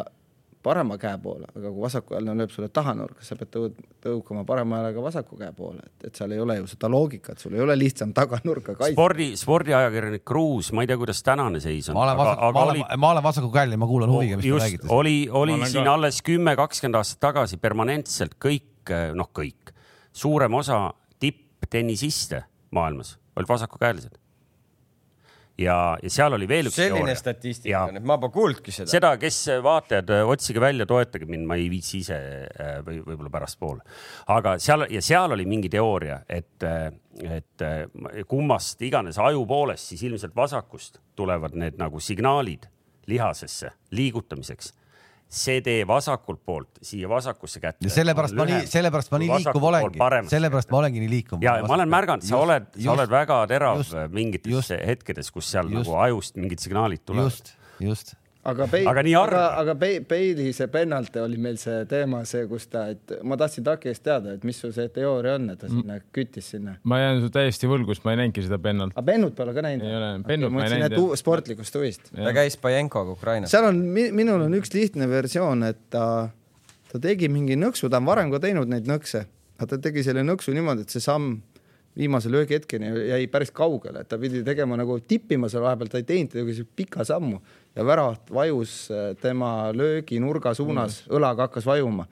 [0.66, 5.04] parema käe poole, aga kui vasakujalgne lööb sulle tahanurka, sa pead tõu-, tõukama parema jalaga
[5.04, 8.12] vasaku käe poole, et, et seal ei ole ju seda loogikat, sul ei ole lihtsam
[8.16, 8.94] taganurka kaitsta.
[8.96, 11.98] spordi, spordiajakirjanik Kruus, ma ei tea, kuidas tänane seis on.
[11.98, 14.92] ma olen vasaku, ma olen, ma olen vasakukäeline, ma kuulan huviga, mis te räägite.
[14.98, 15.94] oli, oli siin ka.
[15.94, 19.74] alles kümme, kakskümmend aastat tagasi permanentselt kõik, noh, kõik,
[20.16, 20.84] suurem osa
[21.22, 22.44] tipptennisiste
[22.74, 24.26] maailmas olid vasakukäelised
[25.59, 27.18] ja, ja seal oli veel üks selline teooria.
[27.18, 28.90] statistika et ma pole kuulnudki seda.
[28.92, 33.84] seda, kes vaatajad, otsige välja, toetage mind, ma ei viitsi ise äh, või võib-olla pärastpoole.
[34.36, 36.66] aga seal ja seal oli mingi teooria, et,
[37.24, 37.68] et
[38.28, 42.68] kummast iganes ajupoolest, siis ilmselt vasakust tulevad need nagu signaalid
[43.07, 44.72] lihasesse liigutamiseks
[45.29, 47.91] see tee vasakult poolt siia vasakusse kätte.
[47.91, 51.43] sellepärast ma nii, sellepärast ma nii liikuv olengi, sellepärast ma olengi nii liikuv.
[51.43, 55.51] ja ma olen märganud, sa oled, sa oled väga terav just, mingites just, hetkedes, kus
[55.51, 57.35] seal just, nagu ajust mingid signaalid tulevad.
[57.35, 58.14] just, just
[58.47, 62.68] aga Pei-, aga, aga, aga Pei-, Peili see penalt oli meil see teema, see, kus
[62.72, 65.70] ta, et ma tahtsin Taki eest teada, et mis sul see teooria on, et ta
[65.70, 66.07] sinna mm.
[66.14, 66.76] küttis sinna.
[66.86, 68.94] ma jään su täiesti võlgu, sest ma ei näinudki seda pennalt.
[68.94, 69.86] aga pennut pole ka näinud?
[69.88, 71.16] ei ole, pennut okay, ma ei näinud.
[71.18, 72.12] sportlikust huvist.
[72.14, 73.53] ta käis Pajenkoga Ukrainas.
[73.55, 76.07] seal on, minul on üks lihtne versioon, et ta,
[76.92, 79.26] ta tegi mingi nõksu, ta on varem ka teinud neid nõkse,
[79.59, 81.40] aga ta tegi selle nõksu niimoodi, et see samm
[81.97, 86.07] viimase löögihetkeni jäi päris kaugele, et ta pidi tegema nagu tippima seal vahepeal, ta ei
[86.09, 87.40] teinud, tegi pika sammu
[87.76, 92.07] ja väravat vajus äh, tema lööginurga suunas mm., õlaga hakkas vajuma.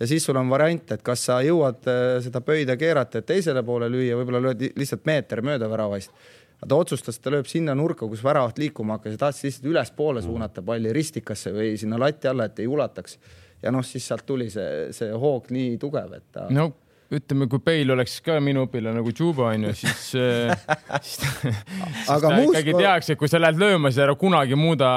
[0.00, 3.62] ja siis sul on variant, et kas sa jõuad äh, seda pöida keerata, et teisele
[3.66, 6.10] poole lüüa, võib-olla lööd lihtsalt meeter mööda väravast.
[6.60, 10.20] aga ta otsustas, ta lööb sinna nurka, kus väravat liikuma hakkas ja tahtis lihtsalt ülespoole
[10.20, 10.26] mm.
[10.26, 13.18] suunata palli ristikasse või sinna lati alla, et ei ulataks.
[13.62, 16.70] ja noh, siis sealt tuli see, see hoog nii tugev, et ta no
[17.14, 20.64] ütleme, kui Bale oleks ka minu õpilane nagu Juba onju, siis, äh,
[21.06, 22.80] siis, siis aga ta ikkagi ko...
[22.82, 24.88] teaks, et kui sa lähed lööma, siis ära kunagi muuda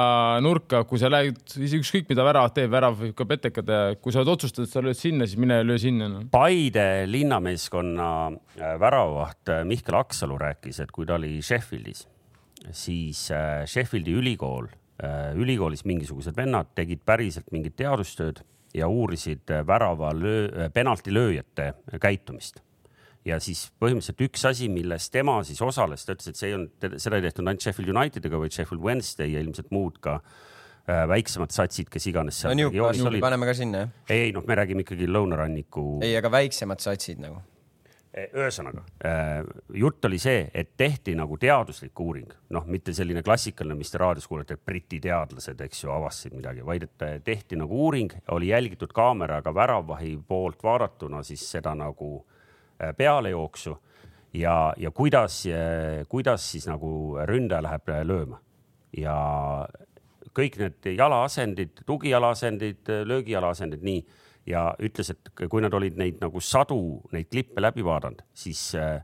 [0.44, 1.38] nurka, kui sa lähed,
[1.78, 4.84] ükskõik mida värav teeb, värav võib ka peteka teha, kui sa oled otsustanud, et sa
[4.84, 6.24] lööd sinna, siis mine löö sinna no..
[6.34, 12.06] Paide linnameeskonna äh, väravavaht äh, Mihkel Aksalu rääkis, et kui ta oli Sheffieldis,
[12.76, 13.28] siis
[13.70, 14.66] Sheffieldi ülikool,
[15.40, 18.42] ülikoolis mingisugused vennad tegid päriselt mingit teadustööd
[18.74, 22.62] ja uurisid äh, värava löö, äh, penaltilööjate käitumist.
[23.24, 26.86] ja siis põhimõtteliselt üks asi, milles tema siis osales, ta ütles, et see ei olnud,
[27.02, 31.52] seda ei tehtud ainult Sheffield Unitediga, vaid Sheffield Wednesday ja ilmselt muud ka äh, väiksemad
[31.52, 33.94] satsid, kes iganes seal no, Newcastle paneme ka sinna, jah?
[34.08, 35.86] ei, ei noh, me räägime ikkagi lõunaranniku.
[36.06, 37.42] ei, aga väiksemad satsid nagu
[38.10, 39.44] ühesõnaga, eh,
[39.78, 44.26] jutt oli see, et tehti nagu teaduslik uuring, noh, mitte selline klassikaline, mis te raadios
[44.26, 48.50] kuulete, et Briti teadlased, eks ju, avastasid midagi, vaid et eh, tehti nagu uuring, oli
[48.50, 52.24] jälgitud kaameraga väravahi poolt vaadatuna siis seda nagu
[52.96, 53.74] pealejooksu
[54.40, 55.42] ja, ja kuidas,
[56.08, 58.38] kuidas siis nagu ründaja läheb lööma.
[58.96, 59.16] Ja
[60.34, 64.00] kõik need jalaasendid, tugijalaasendid, löögijalaasendid, nii
[64.50, 69.00] ja ütles, et kui nad olid neid nagu sadu neid klippe läbi vaadanud, siis äh,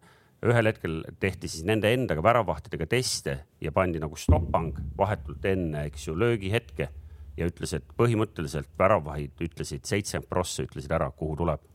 [0.47, 6.09] ühel hetkel tehti siis nende endaga väravahtidega teste ja pandi nagu stoppang vahetult enne, eks
[6.09, 6.91] ju, löögihetke
[7.37, 11.73] ja ütles, et põhimõtteliselt väravahid ütlesid, seitsekümmend prossa ütlesid ära, kuhu tuleb.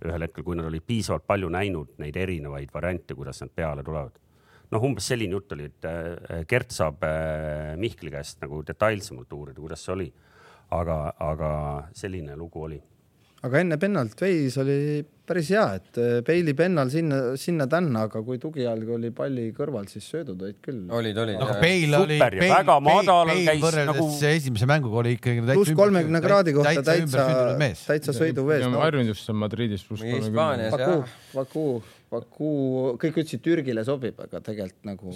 [0.00, 4.16] ühel hetkel, kui nad olid piisavalt palju näinud neid erinevaid variante, kuidas nad peale tulevad.
[4.70, 9.60] noh, umbes selline jutt oli, et äh, Gert saab äh, Mihkli käest nagu detailsemalt uurida,
[9.60, 10.12] kuidas see oli
[10.70, 11.52] aga, aga
[11.96, 12.80] selline lugu oli.
[13.46, 14.76] aga enne pennalt veis oli
[15.30, 20.42] päris hea, et Peili pennal sinna, sinna-tänna, aga kui tugijalg oli palli kõrval, siis söödud
[20.42, 20.82] olid küll.
[20.98, 21.38] olid, olid.
[21.44, 24.08] aga Peil oli, väga madalal käis võrreldes nagu...
[24.32, 27.28] esimese mänguga oli ikkagi pluss kolmekümne kraadi kohta täitsa,
[27.86, 28.66] täitsa sõiduvees.
[28.72, 30.68] ma harjun just seal Madridis pluss kolmekümne.
[30.74, 31.00] Baku,
[31.36, 31.66] Baku
[32.10, 32.48] Baku,
[32.98, 35.12] kõik ütlesid Türgile sobib, aga tegelikult nagu.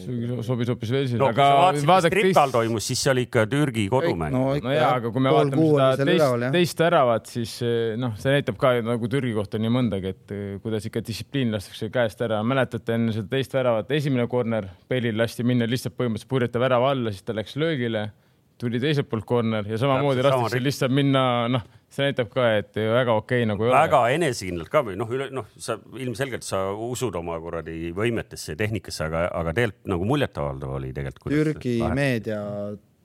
[0.47, 1.31] sobis hoopis Walesile no,.
[1.33, 2.21] aga vaadake.
[2.23, 4.31] Tripal toimus, siis see oli ikka Türgi kodumäng.
[4.31, 8.37] no, no jaa, aga kui me vaatame seda teist, teist väravat, siis eh, noh, see
[8.37, 12.39] näitab ka nagu Türgi kohta nii mõndagi, et eh, kuidas ikka distsipliin lastakse käest ära.
[12.47, 17.11] mäletate enne seda teist väravat, esimene corner, Belil lasti minna lihtsalt põhimõtteliselt purjeta värava alla,
[17.11, 18.13] siis ta läks löögile
[18.61, 23.17] tuli teiselt poolt corner ja samamoodi lastakse lihtsalt minna, noh, see näitab ka, et väga
[23.21, 23.71] okei okay, nagu.
[23.73, 28.61] väga enesekindlalt ka või noh, üle noh, sa ilmselgelt sa usud oma kuradi võimetesse ja
[28.65, 31.35] tehnikasse, aga, aga tegelikult nagu muljetavaldav oli tegelikult.
[31.35, 32.41] Türgi meedia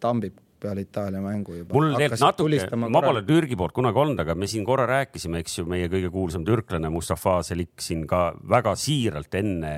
[0.01, 1.73] tambib peale Itaalia mängu juba.
[1.73, 5.59] mul tegelikult natuke, ma pole Türgi poolt kunagi olnud, aga me siin korra rääkisime, eks
[5.59, 9.73] ju, meie kõige kuulsam türklane Mustafa Selik siin ka väga siiralt enne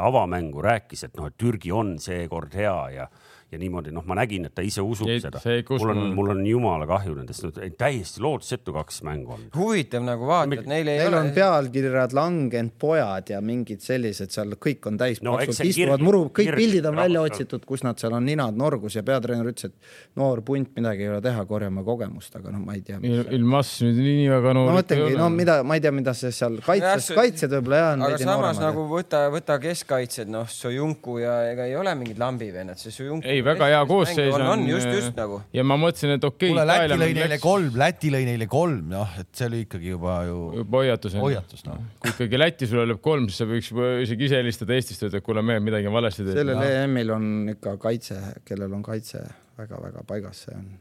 [0.00, 3.08] avamängu rääkis, et noh, et Türgi on seekord hea ja
[3.54, 5.40] ja niimoodi, noh, ma nägin, et ta ise usub Jeet, seda.
[5.78, 9.46] mul on, mul on jumala kahju nendest no,, täiesti lootusetu kaks mängu on.
[9.56, 11.20] huvitav nagu vaadata, et neil ei neil ole.
[11.20, 16.50] on pealkirjad langenud pojad ja mingid sellised seal kõik on täis no,, istuvad muru, kõik
[16.50, 20.18] kirg, pildid on välja otsitud, kus nad seal on ninad norgus ja peatreener ütles, et
[20.20, 22.98] noor punt, midagi ei ole teha, korjame kogemust, aga noh, ma ei tea.
[23.38, 24.70] ilmas nüüd nii väga noor.
[24.72, 28.04] no mõtlengi, no mida, ma ei tea, mida see seal kaitses, kaitsjad võib-olla jah.
[28.08, 32.94] aga samas nagu võta, võta keskkaitsjad, noh, Sojunku ja ega ei ole mingid lambivennad, see
[32.94, 33.28] Sojunku.
[33.28, 34.44] ei, väga hea koosseis on.
[34.52, 35.40] on just, just nagu.
[35.54, 36.54] ja ma mõtlesin, et okei okay,.
[36.54, 40.20] kuule, Läti lõi neile kolm, Läti lõi neile kolm, noh, et see oli ikkagi juba
[40.28, 40.38] ju.
[40.60, 41.18] juba hoiatus.
[41.20, 41.82] hoiatus, noh.
[42.02, 43.70] kui ikkagi Läti sulle lööb kolm, siis sa võiks
[44.06, 46.40] isegi ise helistada Eestist, et kuule, me midagi on valesti teinud.
[46.40, 49.22] sellel EM-il on ikka kaitse, kellel on kaitse
[49.58, 50.72] väga-väga paigas, see on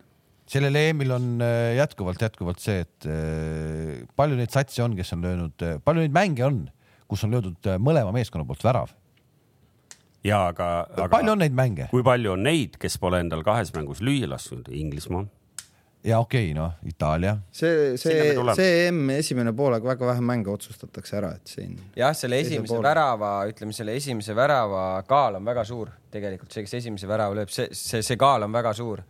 [0.53, 5.23] sellel EM-il on äh, jätkuvalt, jätkuvalt see, et äh, palju neid satse on, kes on
[5.25, 6.65] löönud, äh, palju neid mänge on,
[7.09, 8.91] kus on löödud mõlema meeskonna poolt värav
[10.23, 11.07] ja aga, aga.
[11.11, 11.87] palju on neid mänge?
[11.91, 14.69] kui palju on neid, kes pole endal kahes mängus lüüa lasknud?
[14.71, 15.25] Inglismaa.
[16.07, 17.37] ja okei okay,, noh, Itaalia.
[17.51, 21.75] see, see, see EM esimene poolaeg väga vähe mänge otsustatakse ära, et siin.
[21.99, 22.87] jah, selle esimese poole.
[22.87, 27.51] värava, ütleme selle esimese värava kaal on väga suur tegelikult, see, kes esimese värava lööb,
[27.53, 29.03] see, see, see kaal on väga suur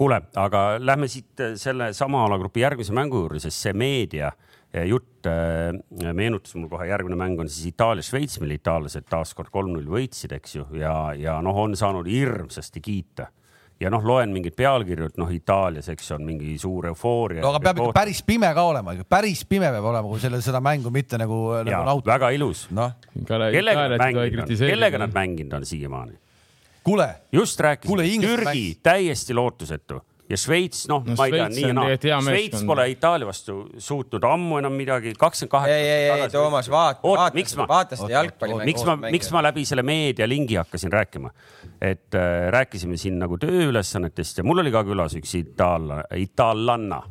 [0.00, 4.49] kuule, aga lähme siit selle sama alagrupi järgmise mängu juurde, sest see meedia äh,
[4.86, 5.74] jutt äh,
[6.14, 10.66] meenutas mul kohe, järgmine mäng on siis Itaalia-Šveits, mille itaallased taaskord kolm-null võitsid, eks ju,
[10.78, 13.30] ja, ja noh, on saanud hirmsasti kiita
[13.80, 17.42] ja noh, loen mingeid pealkirju, et noh, Itaalias, eks on mingi suur eufooria.
[17.42, 20.60] no aga peab ikka päris pime ka olema, päris pime peab olema, kui selle, seda
[20.64, 22.12] mängu mitte nagu, nagu nautida.
[22.12, 22.90] väga ilus no..
[23.26, 26.18] kellega nad mänginud on, kellega nad mänginud on siiamaani?
[26.84, 27.08] kuule.
[27.32, 32.22] just rääkisin, Türgi täiesti lootusetu ja Šveits, noh no,, ma ei tea, nii ja naa.
[32.24, 35.76] Šveits pole Itaalia vastu suutnud ammu enam midagi, kakskümmend kaheksa.
[35.76, 38.64] ei, ei, ei, Toomas, vaata, vaata, vaata seda jalgpalli.
[38.70, 41.32] miks ma, miks ma läbi selle meedialingi hakkasin rääkima,
[41.80, 47.02] et äh, rääkisime siin nagu tööülesannetest ja mul oli ka külas üks itaalla, itaallanna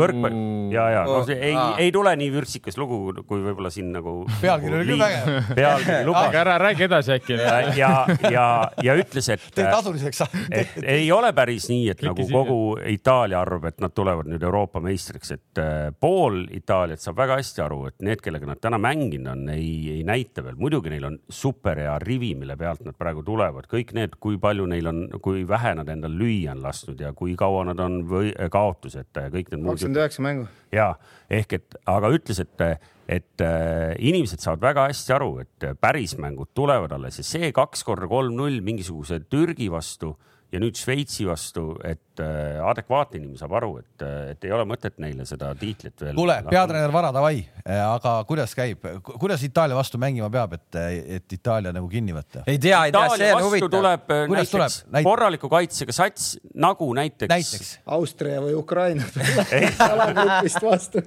[0.00, 0.38] võrkpall
[0.72, 4.14] ja, ja noh, see ei, ei tule nii vürtsikas lugu, kui võib-olla siin nagu.
[4.40, 5.50] pealkiri oli küll vägev.
[5.58, 6.28] pealkiri lubas.
[6.28, 7.38] aga ära räägi edasi äkki.
[7.40, 7.90] ja, ja,
[8.30, 8.46] ja,
[8.86, 9.46] ja ütles, et.
[9.54, 10.22] tee tasuliseks.
[10.50, 12.60] et ei ole päris nii, et nagu kogu
[12.90, 17.64] Itaalia arvab, et nad tulevad nüüd Euroopa meistriks, et äh, pool Itaaliat saab väga hästi
[17.64, 21.18] aru, et need, kellega nad täna mänginud on, ei, ei näita veel, muidugi neil on
[21.30, 25.74] superhea rivi, mille pealt nad praegu tulevad, kõik need, kui palju neil on, kui vähe
[25.78, 29.50] nad endal lüüa on lasknud ja kui kaua nad on või kaotused võtta ja kõik
[29.50, 29.74] need muud.
[29.74, 30.46] kakskümmend üheksa mängu.
[30.72, 30.94] ja
[31.30, 32.64] ehk et, aga ütles, et,
[33.08, 37.84] et äh, inimesed saavad väga hästi aru, et päris mängud tulevad alles ja see kaks
[37.84, 40.16] korda kolm-null mingisuguse Türgi vastu
[40.50, 44.64] ja nüüd Šveitsi vastu, et äh, adekvaatne inimene saab aru, et, äh, et ei ole
[44.68, 46.14] mõtet neile seda tiitlit veel.
[46.18, 50.78] kuule, peatreener Vara, davai, äh, aga kuidas käib, kuidas Itaalia vastu mängima peab, et,
[51.20, 52.42] et Itaalia nagu kinni võtta?
[52.50, 53.70] ei tea, ei tea, see on huvitav.
[53.76, 55.06] tuleb kuidas näiteks tuleb?
[55.06, 56.32] korraliku kaitsega sats
[56.66, 57.70] nagu näiteks, näiteks.?
[57.98, 59.06] Austria või Ukraina
[59.92, 61.04] alagrupist vastu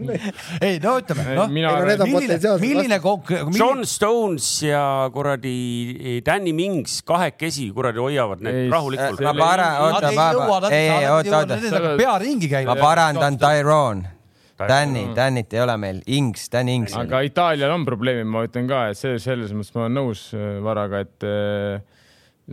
[0.63, 3.35] ei no ütleme, noh, milline, milline konk-.
[3.59, 10.27] John Stones ja kuradi Danny Mings kahekesi kuradi hoiavad need rahulikult ma para-, oota, ma,
[10.69, 11.95] ei, ei, oota, oota.
[11.99, 12.69] pea ringi käib.
[12.69, 14.13] ma parandan Tyrone.
[14.67, 16.93] Danny, Danit ei ole meil, Ings, Danny Ings.
[16.97, 20.59] aga Itaalial on probleemid, ma ütlen ka, et see selles mõttes ma olen nõus äh,
[20.63, 21.81] Varaga, et äh,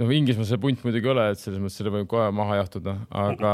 [0.01, 2.97] noh, Inglismaal see punt muidugi ei ole, et selles mõttes selle võib kohe maha jahtuda,
[3.23, 3.53] aga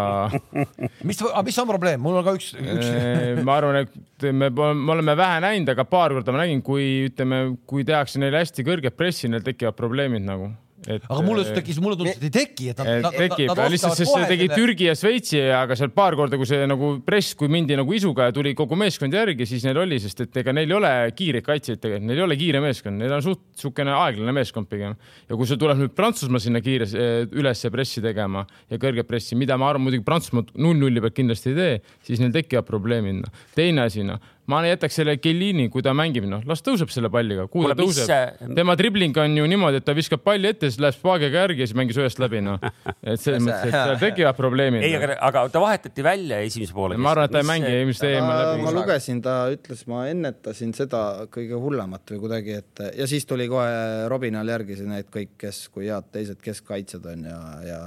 [1.09, 2.87] mis, mis on probleem, mul on ka üks, üks...
[2.87, 7.09] Äh, ma arvan, et me, me oleme vähe näinud, aga paar korda ma nägin, kui
[7.11, 10.53] ütleme, kui tehakse neile hästi kõrget pressi, neil tekivad probleemid nagu
[10.87, 13.72] Et, aga mulle just tekkis, mulle tundus, et ei teki, et nad, nad, tekib, nad
[13.72, 17.34] lihtsalt, sest see tegi Türgi ja Šveitsi, aga seal paar korda, kui see nagu press,
[17.39, 20.55] kui mindi nagu isuga ja tuli kogu meeskond järgi, siis neil oli, sest et ega
[20.55, 23.97] neil ei ole kiireid kaitsjaid tegelikult, neil ei ole kiire meeskond, neil on suht niisugune
[23.97, 24.95] aeglane meeskond pigem.
[25.26, 29.59] ja kui sul tuleb nüüd Prantsusmaa sinna kiires üles pressi tegema ja kõrget pressi, mida
[29.59, 31.76] ma arvan, muidugi Prantsusmaa null-nulli pealt kindlasti ei tee,
[32.07, 33.24] siis neil tekivad probleemid.
[33.26, 33.45] Noh.
[33.57, 34.20] teine asi, noh
[34.51, 38.09] ma jätaks selle Kellini, kui ta mängib, noh, las tõuseb selle palliga, kuhu ta tõuseb
[38.09, 38.49] see....
[38.59, 41.68] tema dribling on ju niimoodi, et ta viskab palli ette, siis läheb spaagiga järgi ja
[41.70, 42.62] siis mängis ühest läbi, noh.
[42.62, 44.86] et selles mõttes, et seal tekivad probleemid.
[44.86, 46.99] ei, aga, aga ta vahetati välja esimese poole.
[47.01, 48.66] ma arvan, et ta ei mängi eelmist EM-i läbi.
[48.66, 53.49] ma lugesin, ta ütles, ma ennetasin seda kõige hullemat või kuidagi, et ja siis tuli
[53.51, 57.80] kohe Robinal järgi need kõik, kes, kui head teised keskkaitsjad on ja, ja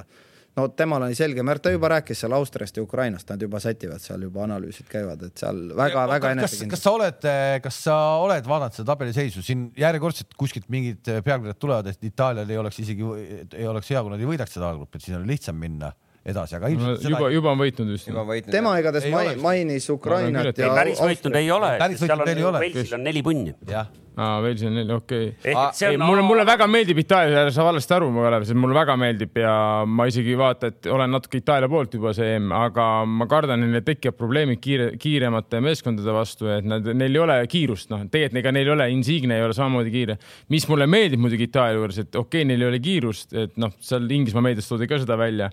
[0.58, 4.02] no temal oli selge märk, ta juba rääkis seal Austriast ja Ukrainast, nad juba sätivad
[4.04, 6.74] seal juba analüüsid käivad, et seal väga-väga enesekindlus.
[6.74, 7.30] kas sa oled,
[7.64, 12.62] kas sa oled vaadanud seda tabeliseisu siin järjekordselt kuskilt mingid pealkirjad tulevad, et Itaalial ei
[12.62, 13.10] oleks isegi,
[13.54, 15.93] ei oleks hea, kui nad ei võidaks seda algruppi, et siis on lihtsam minna
[16.34, 18.12] edasi, aga ilmselt no, juba, juba on võitnud vist.
[18.52, 20.74] tema igatahes mainis Ukrainat ja.
[20.76, 23.56] päris võitnud ei ole, seal on, Velsil on neli punni.
[23.70, 25.98] jah aa, Walesi on neli, okei okay..
[25.98, 29.54] mulle, mulle väga meeldib Itaalia, sa valesti aru, Kalev, see mulle väga meeldib ja
[29.88, 33.74] ma isegi vaata, et olen natuke Itaalia poolt juba see EM, aga ma kardan, et
[33.74, 38.44] neil tekivad probleemid kiire, kiiremate meeskondade vastu, et nad, neil ei ole kiirust, noh, tegelikult
[38.44, 40.20] ega neil ei ole, Insigne ei ole samamoodi kiire.
[40.54, 43.76] mis mulle meeldib muidugi Itaalia juures, et okei okay,, neil ei ole kiirust, et noh,
[43.84, 45.52] seal Inglismaa meedias toodi ka seda välja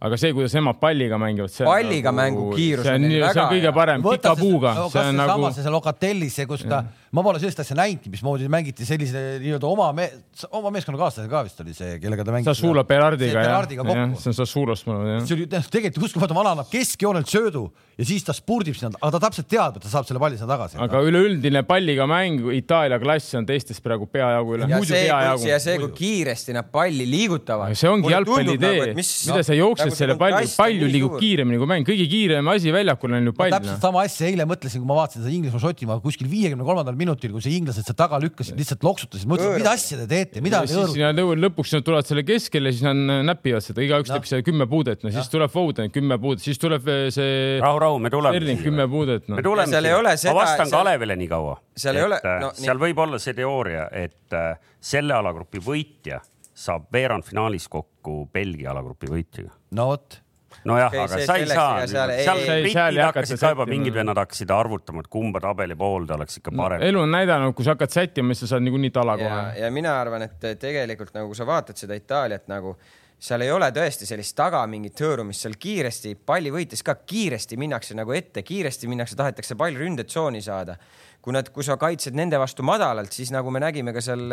[0.00, 1.52] aga see, kuidas emad palliga mängivad.
[1.64, 3.32] palliga nagu, mängu kiirus on neil väga hea.
[3.34, 4.74] see on kõige parem, pika puuga.
[4.92, 5.52] see on nagu.
[5.54, 6.84] see Locatellis, see, kus ta,
[7.14, 10.08] ma pole sellist asja näinud, mismoodi mängiti sellise nii-öelda oma me,,
[10.50, 12.48] oma meeskonnakaaslasega ka vist oli see, kellega ta mängis.
[12.50, 15.22] Sassuolo Berardiga jah, jah, see on Sassuolost mul jah.
[15.28, 19.28] see oli tegelikult uskumatu, vana annab keskjoonelt söödu ja siis ta spurdib sinna, aga ta
[19.28, 20.78] täpselt teab, et ta saab selle palli sinna tagasi.
[20.82, 24.68] aga üleüldine palliga mäng, Itaalia klass on teistest praegu peajagu üle.
[24.70, 25.04] ja see,
[25.52, 27.76] ja see, kui kiiresti nad palli liigutavad.
[27.78, 31.70] see ongi jalgpalli idee nagu,, mida sa jooksed nagu selle palli, palju liigub kiiremini kui
[31.70, 33.54] mäng, kõige kiirem asi väljakul on ju pall.
[33.54, 37.44] täpselt sama asja eile mõtlesin, kui ma vaatasin seda Inglismaa-Šotimaa kuskil viiekümne kolmandal minutil, kui
[37.44, 41.38] see inglased sealt taga lükkasid, lihtsalt loksutasid, mõtlesin, mida asja te teete, mida te hõõrute.
[41.44, 45.12] lõpuks nad tulevad selle keskele, siis nad näpivad seda, igaüks teeb seal kümme puudet, no
[45.14, 47.60] siis tuleb Foden kümme puudet, siis tuleb see.
[47.62, 49.38] rahu, rahu, me tuleme kümme puudet no..
[49.38, 50.78] me tuleme, ma vastan seal...
[50.80, 51.56] Kalevile nii kaua.
[51.76, 52.52] seal ei ole äh, no,.
[52.58, 52.86] seal nii...
[52.88, 56.20] võib olla see teooria, et äh, selle alagrupi võitja
[56.54, 59.54] saab veerandfinaalis kokku Belgia alagrupi võitjaga.
[59.74, 60.20] no vot
[60.64, 65.04] nojah okay,, aga sa ei saa, seal, britid hakkasid ka juba, mingid vennad hakkasid arvutama,
[65.04, 66.90] et kumba tabeli poolde oleks ikka parem no,.
[66.90, 69.46] elu on näidanud, kui sa hakkad sättima, siis sa saad niikuinii tala kohe.
[69.60, 72.76] ja mina arvan, et tegelikult nagu kui sa vaatad seda Itaaliat nagu
[73.24, 77.96] seal ei ole tõesti sellist taga mingit hõõrumist, seal kiiresti palli võites ka kiiresti minnakse
[77.96, 80.76] nagu ette, kiiresti minnakse, tahetakse pall ründetsooni saada.
[81.24, 84.28] kui nad, kui sa kaitsed nende vastu madalalt, siis nagu me nägime ka seal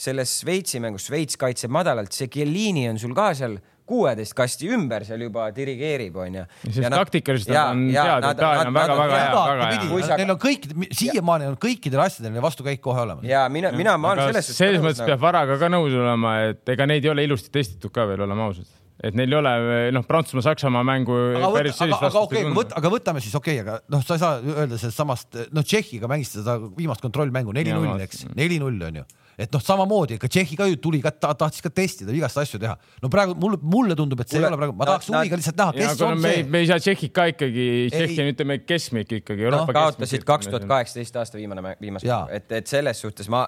[0.00, 3.58] selles Šveitsi mängus, Šveits kaitseb madalalt, see Chiellini on sul ka seal
[3.90, 6.46] kuueteist kasti ümber seal juba dirigeerib, onju.
[6.66, 10.18] sest taktikaliselt on teada, Itaalia on väga-väga hea, väga hea.
[10.22, 10.68] Neil on kõik,
[11.02, 13.26] siiamaani on kõikidel asjadel vastukäik kohe olemas.
[13.28, 14.62] ja mina, mina, ma olen selles suhtes.
[14.64, 18.06] selles mõttes peab Varaga ka nõus olema, et ega neid ei ole ilusti testitud ka
[18.10, 18.68] veel, oleme ausad
[19.00, 19.52] et neil ei ole
[19.96, 23.60] noh, Prantsusmaa-Saksamaa mängu aga päris sellist aga, aga okei okay,, võt, aga võtame siis okei
[23.60, 27.54] okay,, aga noh, sa ei saa öelda sellest samast, noh, Tšehhiga mängisid seda viimast kontrollmängu
[27.56, 29.06] neli-null, eks, neli-null on ju
[29.40, 32.60] et noh, samamoodi, ega Tšehhi ka ju tuli ka ta,, tahtis ka testida, igast asju
[32.60, 32.76] teha.
[33.02, 35.60] no praegu mulle, mulle tundub, et see mulle, ei ole praegu, ma tahaks huviga lihtsalt
[35.60, 36.44] näha, kes on me, see.
[36.52, 39.48] me ei saa Tšehhit ka ikkagi, Tšehhi on ütleme keskmik ikkagi.
[39.54, 43.46] No, kaotasid kaks tuhat kaheksateist aasta viimane, viimast, et, et selles suhtes ma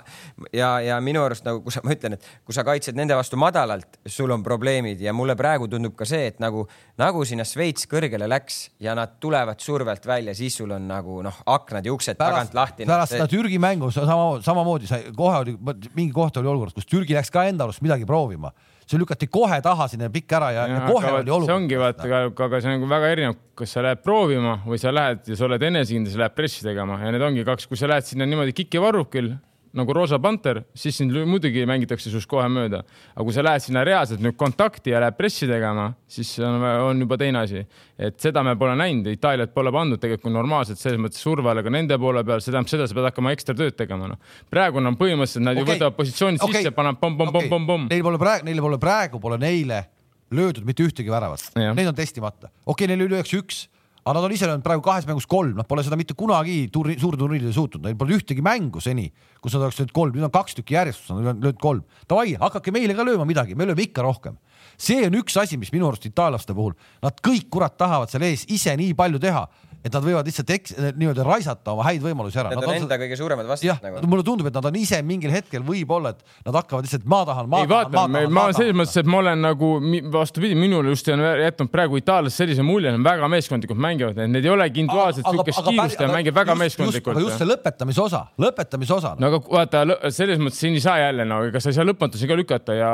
[0.55, 3.39] ja, ja minu arust nagu, kui sa, ma ütlen, et kui sa kaitsed nende vastu
[3.41, 6.65] madalalt, sul on probleemid ja mulle praegu tundub ka see, et nagu,
[7.01, 11.43] nagu sinna Šveits kõrgele läks ja nad tulevad survelt välja, siis sul on nagu noh,
[11.53, 12.89] aknad ja uksed pärast, tagant lahti.
[12.89, 15.57] pärast seda Türgi mängu sama, samamoodi sai kohe oli
[15.97, 18.53] mingi koht oli olukord, kus Türgi läks ka enda arust midagi proovima,
[18.87, 21.49] see lükati kohe taha sinna pikk ära ja, ja, ja kohe oli olukord.
[21.51, 24.93] see ongi vaata, aga see on nagu väga erinev, kas sa lähed proovima või sa
[24.95, 27.91] lähed ja sa oled enesekindel, sa lähed pressi tegema ja need ongi kaks, kui sa
[27.91, 29.35] lähed sinna niimoodi kiki varrukil
[29.77, 32.83] nagu Roosa Panter, siis sind muidugi mängitakse sinust kohe mööda.
[33.15, 37.01] aga kui sa lähed sinna reaalselt nüüd kontakti ja lähed pressi tegema, siis on, on
[37.05, 37.65] juba teine asi.
[37.99, 41.73] et seda me pole näinud, Itaaliat pole pandud tegelikult normaalselt selles mõttes surve alla ka
[41.73, 44.21] nende poole peal, see tähendab seda, sa pead hakkama ekstra tööd tegema, noh.
[44.51, 45.65] praegu on põhimõtteliselt nad okay.
[45.65, 46.61] ju võtavad positsioonid okay.
[46.61, 47.89] sisse, panevad pomm-pomm-pomm-pomm-pomm.
[47.93, 49.85] Neil pole praegu, neil pole praegu pole neile
[50.33, 52.53] löödud mitte ühtegi väravat, need on testimata.
[52.65, 53.67] okei okay,, neil oli üheksa-üks
[54.03, 56.97] aga nad on ise löönud praegu kahes mängus kolm, nad pole seda mitte kunagi turni,
[56.99, 59.07] suurturniiridel suutnud, neil pole ühtegi mängu seni,
[59.43, 61.85] kus nad oleks löönud kolm, nüüd on kaks tükki järjest, nad on löönud kolm.
[62.11, 64.39] Davai, hakake meile ka lööma midagi, me lööme ikka rohkem.
[64.83, 66.73] see on üks asi, mis minu arust itaallaste puhul,
[67.03, 69.45] nad kõik kurat tahavad seal ees ise nii palju teha
[69.83, 72.53] et nad võivad lihtsalt eks, nii-öelda raisata oma häid võimalusi ära.
[72.53, 74.03] Need on enda kõige suuremad vastased nagu.
[74.11, 77.49] mulle tundub, et nad on ise mingil hetkel võib-olla, et nad hakkavad lihtsalt ma tahan,
[77.51, 78.37] ma ei, tahan, ma tahan.
[78.37, 79.71] ma selles mõttes, et ma olen nagu
[80.15, 84.47] vastupidi, minule just on jätnud praegu itaallased sellise mulje, nad väga meeskondlikult mängivad, et need
[84.47, 87.19] ei ole individuaalselt siukest kiirust ja mängivad väga meeskondlikult.
[87.19, 89.15] aga just see lõpetamise osa, lõpetamise osa.
[89.19, 89.83] no aga vaata,
[90.15, 92.93] selles mõttes siin ei saa jälle no ega sa ei saa lõpmatusi ka lükata ja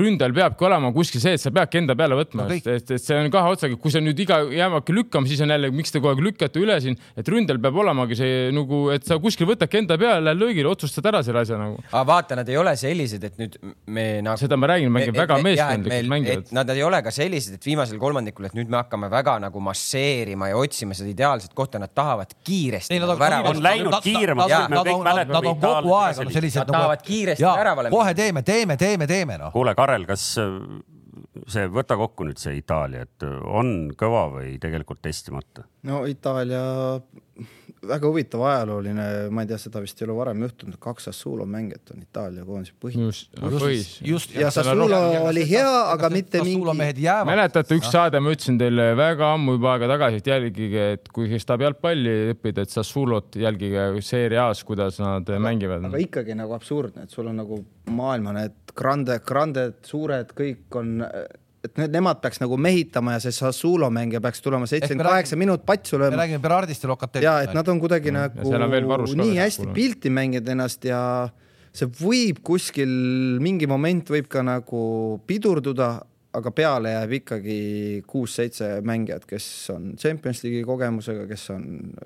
[0.00, 3.16] ründajal peabki olema kuskil see, et sa peadki enda peale võtma no,, et, et see
[3.16, 6.16] on kahe otsaga, kui sa nüüd iga jäämaki lükkama, siis on jälle, miks te kogu
[6.16, 9.98] aeg lükkate üle siin, et ründel peab olamagi see nagu, et sa kuskil võtadki enda
[10.00, 11.78] peale, lähed löögile, otsustad ära selle asja nagu.
[11.90, 14.40] aga vaata, nad ei ole sellised, et nüüd me nagu.
[14.40, 16.52] seda ma räägin, mängivad väga meeskondlikult mängivad.
[16.58, 20.50] Nad ei ole ka sellised, et viimasel kolmandikul, et nüüd me hakkame väga nagu masseerima
[20.52, 22.98] ja otsima seda ideaalset kohta, nad tahavad kiiresti.
[22.98, 25.34] Nad on, on läinud kiiremaks, me kõik mäletame.
[25.38, 26.62] Nad on kogu aeg on sellised.
[26.64, 27.92] Nad tahavad kiiresti väravale.
[27.92, 29.52] kohe teeme, teeme, teeme, teeme noh.
[29.54, 30.30] kuule, Karel, kas
[31.46, 35.66] see, võta kokku nüüd see Itaalia, et on kõva või tegelikult testimata?
[35.88, 36.62] no Itaalia,
[37.86, 41.92] väga huvitav ajalooline, ma ei tea, seda vist ei ole varem juhtunud, kaks Sassuolo mängijat
[41.94, 42.98] on Itaalia koondise põhi.
[43.06, 43.86] just, põhis.
[44.04, 44.98] just, ja Sassuolo
[45.28, 47.06] oli hea, aga mitte mingi.
[47.28, 51.30] mäletate, üks saade ma ütlesin teile väga ammu juba aega tagasi, et jälgige, et kui
[51.30, 55.84] kes tahab jalgpalli õppida, et Sassuolot jälgige Serie A-s, kuidas nad aga, mängivad.
[55.90, 57.62] aga ikkagi nagu absurdne, et sul on nagu
[57.94, 60.98] maailma need grande, granded, suured, kõik on
[61.64, 65.64] et need, nemad peaks nagu mehitama ja see Sassuolo mängija peaks tulema seitsekümmend kaheksa minut
[65.66, 66.14] patsu lööma.
[66.14, 67.26] me räägime Berardist ja Locatelli.
[67.26, 68.34] ja et nad on kuidagi mm.
[68.38, 71.00] nagu nii hästi pilti mänginud ennast ja
[71.74, 72.92] see võib kuskil
[73.42, 74.82] mingi moment võib ka nagu
[75.28, 75.90] pidurduda,
[76.38, 77.58] aga peale jääb ikkagi
[78.08, 81.64] kuus-seitse mängijat, kes on Champions League'i kogemusega, kes on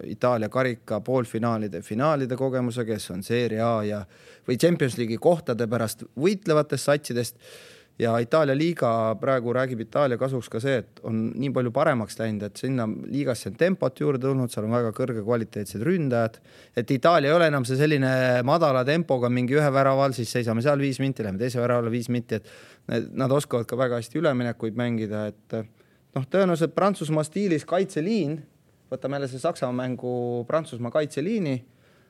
[0.09, 4.01] Itaalia karika poolfinaalide, finaalide kogemusega, kes on Serie A ja
[4.49, 7.39] või Champions League'i kohtade pärast võitlevatest satsidest
[8.03, 8.91] ja Itaalia liiga
[9.21, 13.51] praegu räägib Itaalia kasuks ka see, et on nii palju paremaks läinud, et sinna liigasse
[13.53, 16.39] on tempot juurde tulnud, seal on väga kõrge kvaliteetsed ründajad.
[16.77, 20.63] et Itaalia ei ole enam see selline madala tempoga mingi ühe värava all, siis seisame
[20.63, 24.19] seal viis minti, lähme teise värava alla viis minti, et nad oskavad ka väga hästi
[24.21, 25.59] üleminekuid mängida, et
[26.17, 28.41] noh, tõenäoliselt Prantsusmaa stiilis kaitseliin,
[28.93, 30.15] võtame jälle see Saksamaa mängu
[30.49, 31.61] Prantsusmaa kaitseliini,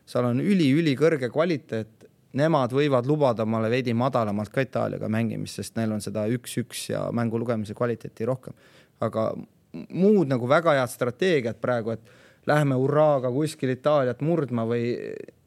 [0.09, 2.02] seal on üli-ülikõrge kvaliteet
[2.39, 7.07] nemad võivad lubada omale veidi madalamalt ka Itaaliaga mängimist, sest neil on seda üks-üks ja
[7.12, 8.55] mängu lugemise kvaliteeti rohkem.
[9.03, 9.33] aga
[9.72, 14.93] muud nagu väga head strateegiat praegu, et lähme hurraaga kuskil Itaaliat murdma või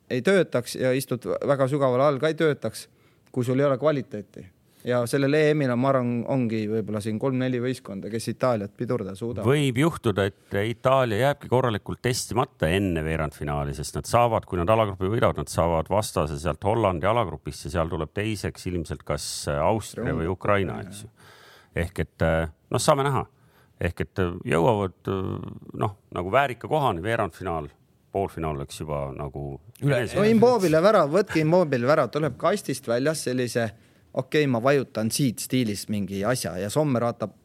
[0.09, 2.88] ei töötaks ja istud väga sügaval all ka ei töötaks,
[3.31, 4.45] kui sul ei ole kvaliteeti
[4.86, 9.47] ja sellel EM-il on, ma arvan, ongi võib-olla siin kolm-neli võistkonda, kes Itaaliat pidurdada suudavad.
[9.49, 15.09] võib juhtuda, et Itaalia jääbki korralikult testimata enne veerandfinaali, sest nad saavad, kui nad alagrupi
[15.09, 20.29] võidavad, nad saavad vastase sealt Hollandi alagrupist ja seal tuleb teiseks ilmselt kas Austria või
[20.31, 21.09] Ukraina, eks ju.
[21.86, 23.25] ehk et noh, saame näha,
[23.89, 24.21] ehk et
[24.53, 25.09] jõuavad
[25.81, 27.71] noh, nagu väärika kohani veerandfinaal
[28.15, 29.57] poolfinaal läks juba nagu.
[29.81, 33.65] no Immobile värav, võtke Immobile värav, tuleb kastist väljas sellise
[34.16, 37.36] okei okay,, ma vajutan siit stiilis mingi asja ja Sommer vaatab,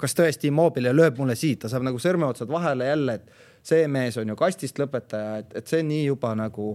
[0.00, 4.16] kas tõesti Immobile lööb mulle siit, ta saab nagu sõrmeotsad vahele jälle, et see mees
[4.20, 6.74] on ju kastist lõpetaja, et, et see nii juba nagu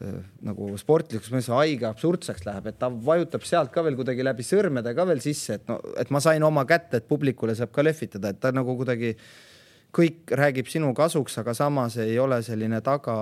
[0.00, 4.94] nagu sportlikus mõttes haige absurdseks läheb, et ta vajutab sealt ka veel kuidagi läbi sõrmede
[4.96, 8.32] ka veel sisse, et no, et ma sain oma kätte, et publikule saab ka lehvitada,
[8.32, 9.12] et ta nagu kuidagi
[9.92, 13.16] kõik räägib sinu kasuks, aga samas ei ole selline taga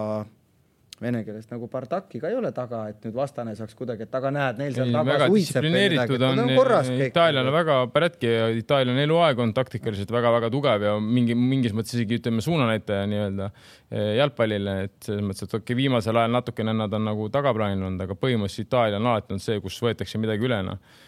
[1.02, 4.32] vene keeles nagu Bardaki ka ei ole taga, et nüüd vastane saaks kuidagi, et aga
[4.34, 6.92] näed, neil seal taga suitseb või midagi, on, on.
[7.06, 11.76] Itaalial on väga päretki ja Itaalia on eluaeg olnud taktikaliselt väga-väga tugev ja mingi, mingis
[11.76, 16.34] mõttes isegi ütleme suunanäitaja nii-öelda eh, jalgpallile, et selles mõttes, et okei okay,, viimasel ajal
[16.38, 20.22] natukene nad on nagu tagaplaanil olnud, aga põhimõtteliselt Itaalia on alati olnud see, kus võetakse
[20.22, 21.04] midagi üle, noh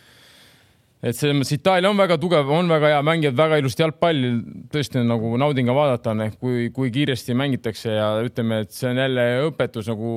[1.00, 4.32] et selles mõttes Itaalia on väga tugev, on väga hea, mängivad väga ilusti jalgpalli,
[4.72, 8.90] tõesti nagu naudin ka vaadata, on ehk kui, kui kiiresti mängitakse ja ütleme, et see
[8.90, 10.12] on jälle õpetus nagu,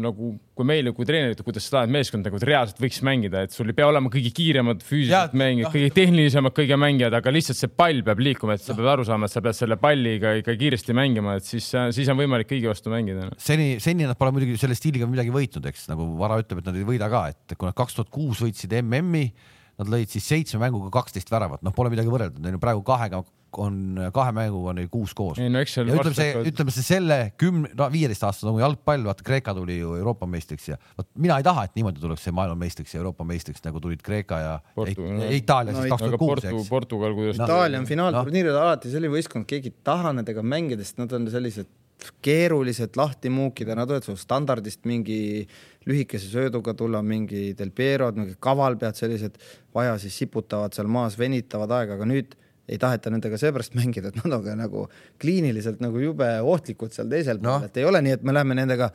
[0.00, 3.68] nagu kui meile kui treeneritele, kuidas sa tahad meeskond nagu reaalselt võiks mängida, et sul
[3.68, 7.72] ei pea olema kõige kiiremad füüsilised mängijad no., kõige tehnilisemad kõige mängijad, aga lihtsalt see
[7.72, 10.96] pall peab liikuma, et sa pead aru saama, et sa pead selle palliga ikka kiiresti
[10.96, 13.28] mängima, et siis, siis on võimalik kõigi vastu mängida.
[13.40, 16.76] seni, seni nad pole muidugi selle stiiliga midagi võitnud, eks nagu Vara ütleb, et nad
[16.76, 19.26] ei võida ka, et kui nad kaks tuhat kuus võitsid MM-i
[19.80, 23.22] Nad lõid siis seitsme mänguga kaksteist väravat, noh, pole midagi võrrelda, neil on praegu kahega
[23.60, 25.38] on kahe mänguga on neil kuus koos.
[25.42, 29.54] ei no ütleme see, ütleme see selle kümne, no viieteist aastase nagu jalgpall, vaata Kreeka
[29.56, 33.02] tuli ju Euroopa meistriks ja vot mina ei taha, et niimoodi tuleks see maailmameistriks ja
[33.02, 36.72] Euroopa meistriks nagu tulid Kreeka ja Portu, no, Itaalia no, siis kaks tuhat kuus, eks.
[36.72, 37.48] Portugal, kuidas no,.
[37.50, 38.64] Itaalia on finaalturniiril no.
[38.64, 41.68] alati selline võistkond, keegi ei taha nendega mängida, sest nad on sellised
[42.24, 45.46] keerulised lahti muukida, nad võivad sul standardist mingi
[45.88, 49.38] lühikese sööduga tulla, mingi Del Pierod, mingi kavalpead sellised,
[49.74, 52.36] vaja siis siputavad seal maas, venitavad aega, aga nüüd
[52.70, 54.86] ei taheta nendega seepärast mängida, et nad on ka nagu
[55.22, 57.58] kliiniliselt nagu jube ohtlikud seal teisel no.
[57.58, 58.92] pool, et ei ole nii, et me läheme nendega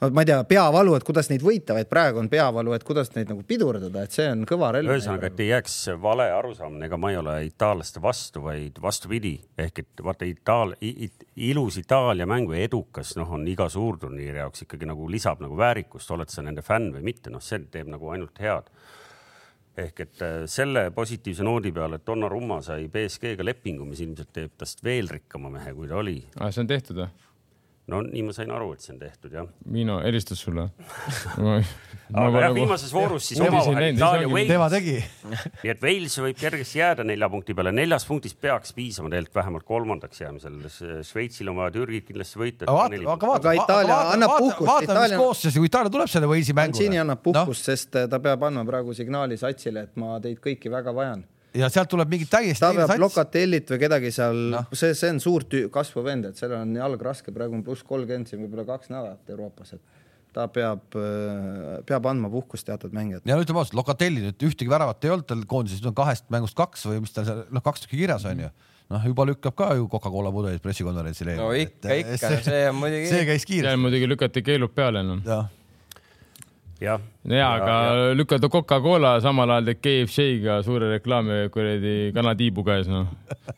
[0.00, 3.10] no ma ei tea, peavalu, et kuidas neid võita, vaid praegu on peavalu, et kuidas
[3.14, 4.92] neid nagu pidurdada, et see on kõva relv.
[4.92, 9.36] ühesõnaga, et ei jääks vale arusaam, ega ma ei ole itaallaste vastu, vaid vastupidi,
[9.66, 14.66] ehk et vaata Itaal- it,, ilus Itaalia mäng või edukas, noh, on iga suurturniiri jaoks
[14.66, 18.12] ikkagi nagu lisab nagu väärikust, oled sa nende fänn või mitte, noh, see teeb nagu
[18.12, 18.72] ainult head
[19.76, 24.54] ehk et äh, selle positiivse noodi peale, et Donnarumma sai BSG-ga lepingu, mis ilmselt teeb
[24.56, 26.16] tast veel rikkama mehe, kui ta oli.
[26.40, 27.10] aa, see on tehtud või?
[27.90, 29.46] No nii ma sain aru, et see on tehtud jah.
[29.70, 30.64] Miino helistas sulle
[32.22, 34.50] aga jah, viimases voorus siis omavahel Itaalia Wales.
[34.50, 39.12] tema tegi nii et Wales võib kergesti jääda nelja punkti peale, neljas punktis peaks piisama
[39.12, 40.58] tegelikult vähemalt kolmandaks jäämisel.
[41.06, 42.66] Šveitsil on vaja Türgit kindlasti võita.
[42.66, 44.70] aga vaata, aga vaata, Itaalia annab puhkust.
[44.72, 46.74] vaatame, mis koosseisu, kui Itaalia tuleb selle Walesi mängule.
[46.74, 50.72] Mancini annab puhkust no?, sest ta peab andma praegu signaali satsile, et ma teid kõiki
[50.72, 51.22] väga vajan
[51.56, 52.62] ja sealt tuleb mingi täiesti.
[52.62, 56.62] ta peab Locatellit või kedagi seal no., see, see on suur kasvav vend, et sellel
[56.62, 60.04] on jalg raske, praegu on pluss kolmkümmend, siin võib-olla kaks nädalat Euroopas, et
[60.36, 63.32] ta peab, äh, peab andma puhkust teatud mängijatele.
[63.32, 66.58] ja ütleme ausalt, Locatelli nüüd ühtegi väravat ei olnud tal koondises, nüüd on kahest mängust
[66.58, 68.54] kaks või mis tal seal noh, kaks tükki kirjas on ju
[68.92, 71.32] noh, juba lükkab ka ju Coca-Cola pudelit pressikonverentsil.
[71.40, 73.08] no ikka, ikka, see on muidugi.
[73.10, 73.80] see käis kiiresti.
[73.80, 75.24] muidugi lükati keelud peale noh.
[75.26, 75.48] jah
[76.80, 77.00] jah.
[77.00, 78.14] ja, aga ja.
[78.14, 83.08] lükata Coca-Cola samal ajal teed KFC-ga suure reklaami kuradi kanatiibu käes noh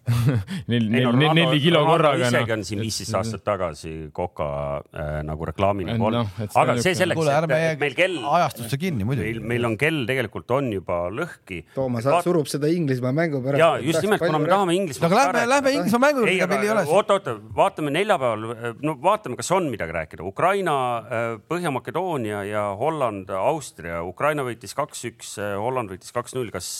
[0.70, 2.30] nel, nel, nel, neli kilo korraga.
[2.30, 4.48] isegi on siin viisteist aastat tagasi Coca
[4.78, 6.48] äh, nagu reklaamina olnud no,.
[6.62, 8.16] aga see selleks, et meil kell.
[8.38, 9.34] ajastusse kinni muidugi.
[9.34, 11.60] meil, meil on kell tegelikult on juba lõhki.
[11.74, 12.26] Toomas Vaat...
[12.26, 13.60] surub seda Inglismaa mängu pärast.
[13.60, 15.10] ja just nimelt, kuna me tahame Inglismaa.
[15.10, 16.86] aga lähme, lähme Inglismaa mängu juurde, meil ei ole.
[16.86, 20.26] oota, oota, vaatame neljapäeval, no vaatame, kas on midagi rääkida.
[20.28, 23.57] Ukraina, äh, Põhja-Makedoonia ja Holland, Austria,
[24.06, 26.52] Ukraina võitis kaks-üks, Holland võitis kaks-null.
[26.54, 26.70] kas,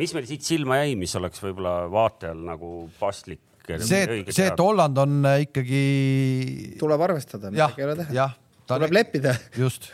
[0.00, 3.42] mis meil siit silma jäi, mis oleks võib-olla vaatajal nagu paslik?
[3.68, 5.80] see, see, et Holland on äh, ikkagi.
[6.80, 8.28] tuleb arvestada, midagi ei ole teha.
[8.70, 9.34] tuleb leppida.
[9.60, 9.90] just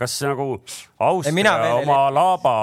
[0.00, 0.54] kas nagu
[1.04, 2.54] Austria oma Alaba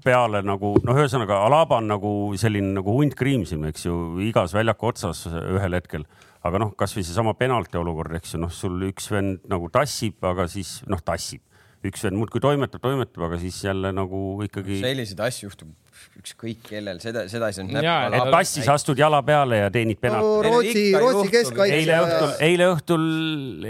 [0.00, 4.88] peale nagu noh, ühesõnaga Alaba on nagu selline nagu hunt kriimsim, eks ju, igas väljaku
[4.94, 6.06] otsas ühel hetkel
[6.46, 10.46] aga noh, kasvõi seesama penalti olukord, eks ju, noh, sul üks vend nagu tassib, aga
[10.50, 11.42] siis noh, tassib,
[11.86, 14.80] üks vend muudkui toimetab, toimetab, aga siis jälle nagu ikkagi.
[14.82, 15.74] selliseid asju juhtub
[16.20, 18.18] ükskõik kellel, seda, seda ei saanud näppida.
[18.18, 20.48] et tassis astud jala peale ja teenid penalti.
[20.48, 21.78] Rootsi, Rootsi keskkaitse.
[21.78, 23.06] eile õhtul, eile õhtul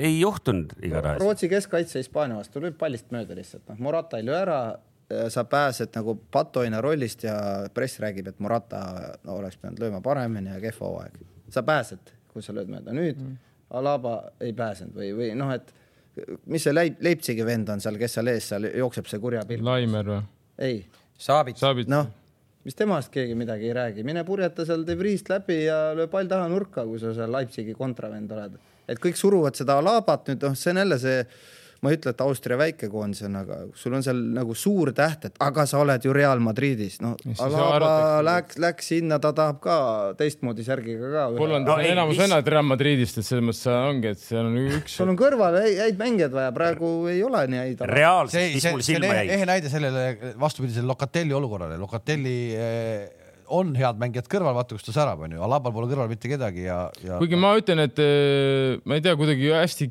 [0.01, 1.23] ei juhtunud igatahes.
[1.23, 4.61] Rootsi keskkaitse Hispaania vastu lööb pallist mööda lihtsalt, noh, Morata ei löö ära
[5.31, 7.37] sa pääsed nagu patoina rollist ja
[7.75, 8.83] press räägib, et Morata
[9.23, 11.21] no, oleks pidanud lööma paremini ja kehv hooaeg.
[11.51, 12.95] sa pääsed kui sa lööd mööda.
[12.97, 13.37] nüüd mm.
[13.77, 15.73] Alaba ei pääsenud või, või noh, et
[16.53, 19.65] mis see Leip-, Leipzigi vend on seal, kes seal ees seal jookseb, see kurja pilk.
[19.67, 20.23] Laimer või?
[20.67, 20.79] ei.
[21.17, 21.89] Saabit.
[21.89, 22.09] noh,
[22.67, 26.29] mis temast keegi midagi ei räägi, mine purjeta seal De Vriest läbi ja löö pall
[26.29, 28.59] taha nurka, kui sa seal Leipzigi kontravend oled.
[28.89, 31.23] et kõik suruvad seda Alabat nüüd, noh, see on jälle see
[31.87, 35.37] ma ei ütle, et Austria väikekoondis on, aga sul on seal nagu suur täht, et
[35.47, 39.77] aga sa oled ju Real Madridis, no Alaba läks, läks sinna, ta tahab ka
[40.19, 41.27] teistmoodi särgiga ka.
[41.39, 44.97] Hollandis no, on enamus vennad Real Madridist, et selles mõttes ongi, et seal on üks.
[44.99, 47.85] sul on kõrval häid mängijaid vaja, praegu ei ole nii häid.
[47.93, 49.29] reaalselt, mis mul silma jäi.
[49.37, 53.07] ehe näide sellele vastupidisele Locatelli olukorrale, Locatelli eh,
[53.55, 56.87] on head mängijad kõrval, vaata kus ta särab, onju, Alabal pole kõrval mitte kedagi ja,
[57.05, 57.21] ja.
[57.21, 59.91] kuigi ma ütlen, et eh, ma ei tea, kuidagi hästi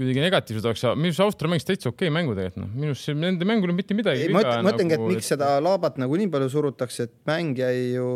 [0.00, 3.12] kuidagi negatiivsed oleks, minu arust Austria mängis täitsa okei okay mängu tegelikult, noh, minu arust
[3.20, 4.30] nende mängul mitte midagi.
[4.32, 5.32] ma mõtlengi nagu,, et miks et...
[5.34, 8.10] seda laabat nagu nii palju surutakse, et mäng jäi ju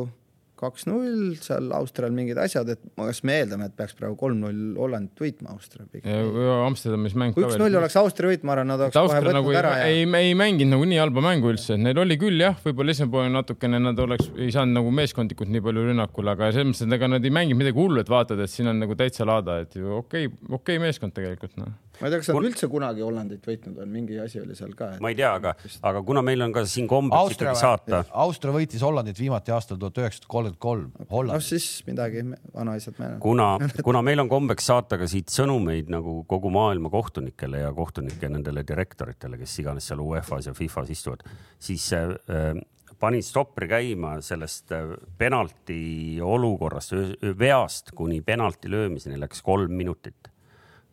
[0.61, 5.55] kaks-null, seal Austrial mingid asjad, et kas me eeldame, et peaks praegu kolm-null Hollandit võitma
[5.55, 6.39] Austria pigem?
[6.65, 7.37] Amsterdamis mäng.
[7.37, 9.75] kui üks-null oleks Austria võit, ma arvan, nad oleks kohe võtnud nagu ära.
[9.89, 13.15] ei, ei, ei mänginud nagu nii halba mängu üldse, neil oli küll jah, võib-olla esimene
[13.17, 16.99] pool natukene nad oleks, ei saanud nagu meeskondlikult nii palju rünnakul, aga selles mõttes, et
[16.99, 19.79] ega nad ei mänginud midagi hullu, et vaatad, et siin on nagu täitsa laada, et
[19.79, 23.05] ju okei okay,, okei okay meeskond tegelikult noh ma ei tea, kas nad üldse kunagi
[23.05, 25.03] Hollandit võitnud on, mingi asi oli seal ka et....
[25.05, 25.55] ma ei tea, aga,
[25.91, 28.03] aga kuna meil on ka siin kombeks ikkagi saata.
[28.25, 31.31] Austria võitis Hollandit viimati aastal tuhat üheksasada kolmkümmend kolm.
[31.31, 32.25] noh, siis midagi
[32.55, 33.21] vanaisad meeles.
[33.23, 33.49] kuna,
[33.89, 38.67] kuna meil on kombeks saata ka siit sõnumeid nagu kogu maailma kohtunikele ja kohtunike nendele
[38.67, 41.25] direktoritele, kes iganes seal UEFA-s ja FIFA-s istuvad,
[41.63, 42.53] siis äh,
[43.01, 46.95] panin stoppri käima sellest äh, penalti olukorrast,
[47.39, 50.34] veast kuni penalti löömiseni läks kolm minutit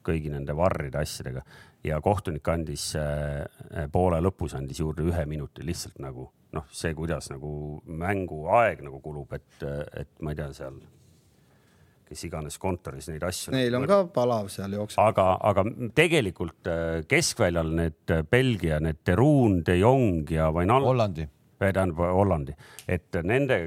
[0.06, 1.43] kõigi nende varride asjadega
[1.84, 7.30] ja kohtunik andis äh, poole lõpus andis juurde ühe minuti lihtsalt nagu noh, see, kuidas
[7.32, 9.64] nagu mänguaeg nagu kulub, et,
[10.02, 10.82] et ma ei tea, seal
[12.12, 13.54] kes iganes kontoris neid asju.
[13.56, 14.99] Neil on ka palav seal jookseb.
[14.99, 15.64] aga, aga
[15.95, 20.84] tegelikult äh, keskväljal need Belgia, need Teruun, De Jong ja Vainal.
[20.91, 21.30] Hollandi
[21.62, 22.55] tähendab Hollandi,
[22.89, 23.57] et nende,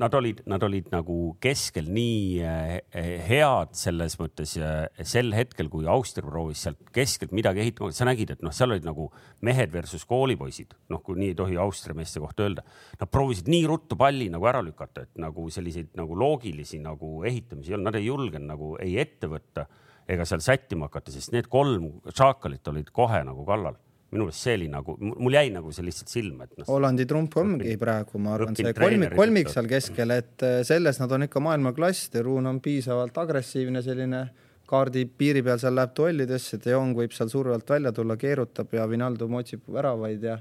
[0.00, 6.26] nad olid, nad olid nagu keskel nii eh, head selles mõttes sel hetkel, kui Austria
[6.26, 9.08] proovis sealt keskelt midagi ehitama, sa nägid, et noh, seal olid nagu
[9.46, 12.64] mehed versus koolipoisid, noh, kui nii ei tohi Austria meeste kohta öelda.
[13.00, 17.72] Nad proovisid nii ruttu palli nagu ära lükata, et nagu selliseid nagu loogilisi nagu ehitamisi
[17.72, 19.66] ei olnud, nad ei julgenud nagu ei ette võtta
[20.08, 23.76] ega seal sättima hakata, sest need kolm šaakalit olid kohe nagu kallal
[24.16, 26.66] minu meelest see oli nagu, mul jäi nagu see lihtsalt silma, et noh.
[26.70, 31.12] Hollandi trump ongi praegu, ma arvan, see kolmik, kolmik seal keskel, et äh, selles nad
[31.12, 34.24] on ikka maailmaklass, Teruun on piisavalt agressiivne, selline
[34.66, 38.72] kaardi piiri peal seal läheb duellidesse, De Jong võib seal surve alt välja tulla, keerutab
[38.74, 40.40] ja Vinaldum otsib väravaid ja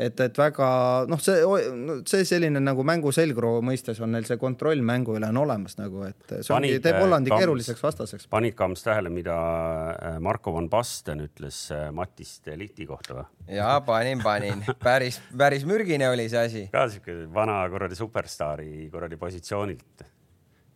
[0.00, 0.66] et, et väga
[1.10, 1.40] noh, see,
[2.08, 6.04] see selline nagu mängu selgroo mõistes on neil see kontroll mängu üle on olemas nagu,
[6.08, 8.28] et see ongi, teeb äh, Hollandi Kams, keeruliseks vastaseks.
[8.32, 9.36] panid Kams tähele, mida
[9.94, 13.26] äh, Marko von Basten ütles äh, Mattis Lihti kohta või?
[13.56, 16.64] ja panin, panin, päris, päris mürgine oli see asi.
[16.72, 20.06] ka siuke vana kuradi superstaari kuradi positsioonilt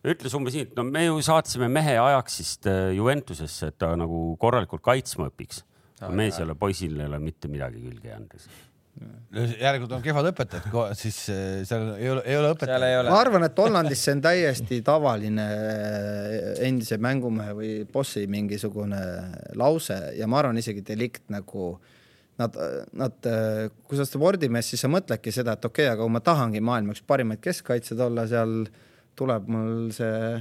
[0.05, 4.83] ütles umbes nii, et no me ju saatsime mehe Ajaxist Juventusesse, et ta nagu korralikult
[4.85, 5.63] kaitsma õpiks.
[6.13, 8.37] mees ei ole, poisil ei ole mitte midagi külge jäänud
[9.35, 13.09] järelikult on kehvad õpetajad, siis eh, seal ei ole, ei ole õpetajat.
[13.09, 19.01] ma arvan, et Hollandis see on täiesti tavaline eh, endise mängumehe või bossi mingisugune
[19.59, 21.73] lause ja ma arvan isegi delikt nagu
[22.39, 22.57] nad,
[22.95, 23.29] nad,
[23.87, 26.63] kui sa oled spordimees, siis sa mõtledki seda, et okei okay,, aga kui ma tahangi
[26.63, 28.65] maailma üks parimaid keskkaitsjaid olla, seal
[29.15, 30.35] tuleb mul see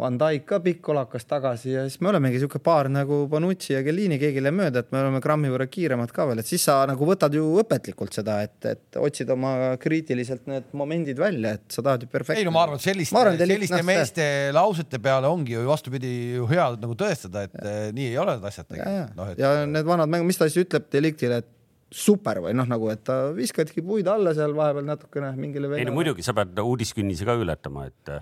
[0.00, 3.82] Van Dijk ka pikk kolakas tagasi ja siis me olemegi sihuke paar nagu Bonucci ja
[3.84, 6.64] Kellini, keegi ei lähe mööda, et me oleme grammi võrra kiiremad ka veel, et siis
[6.64, 11.76] sa nagu võtad ju õpetlikult seda, et, et otsid oma kriitiliselt need momendid välja, et
[11.76, 12.40] sa tahad ju perfektselt.
[12.40, 14.26] ei no ma arvan, et selliste, arvan, selliste meeste
[14.56, 17.78] lausete peale ongi ju vastupidi ju hea nagu tõestada, et ja.
[18.00, 19.16] nii ei ole need asjad tegelikult.
[19.20, 19.44] No, et...
[19.44, 21.56] ja need vanad mängud, mis ta siis ütleb Deliktile, et
[21.90, 25.70] super või noh, nagu, et ta viskadki puid alla seal vahepeal natukene mingile.
[25.76, 28.12] ei no muidugi, sa pead uudiskünnise ka ületama, et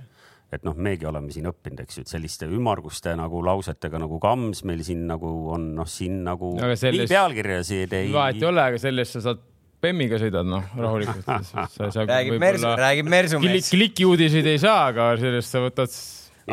[0.53, 4.65] et noh, meiegi oleme siin õppinud, eks ju, et selliste ümmarguste nagu lausetega nagu Kams
[4.69, 7.05] meil siin nagu on noh, siin nagu selles...
[7.05, 8.13] nii pealkirjasid ei.
[8.15, 9.45] vahet ei ole, aga sellest sa saad
[9.79, 11.29] Bemmiga sõidad, noh, rahulikult.
[12.11, 13.69] räägib Mersu, räägib Mersu mees.
[13.71, 15.93] klikiuudiseid ei saa, aga sellest sa võtad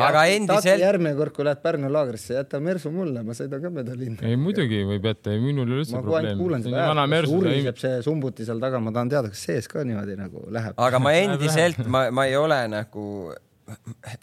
[0.04, 0.80] aga endiselt.
[0.80, 4.20] järgmine kord, kui lähed Pärnu laagrisse, jäta Mersu mulle, ma sõidan ka mööda linna.
[4.28, 6.60] ei muidugi võib jätta, minul ei ole üldse probleemi.
[6.68, 10.46] seda häält, uriseb see sumbuti seal taga, ma tahan teada, kas sees ka niimoodi nagu
[10.54, 10.78] läheb.
[10.86, 13.08] aga ma endiselt, ma, ma ei ole nagu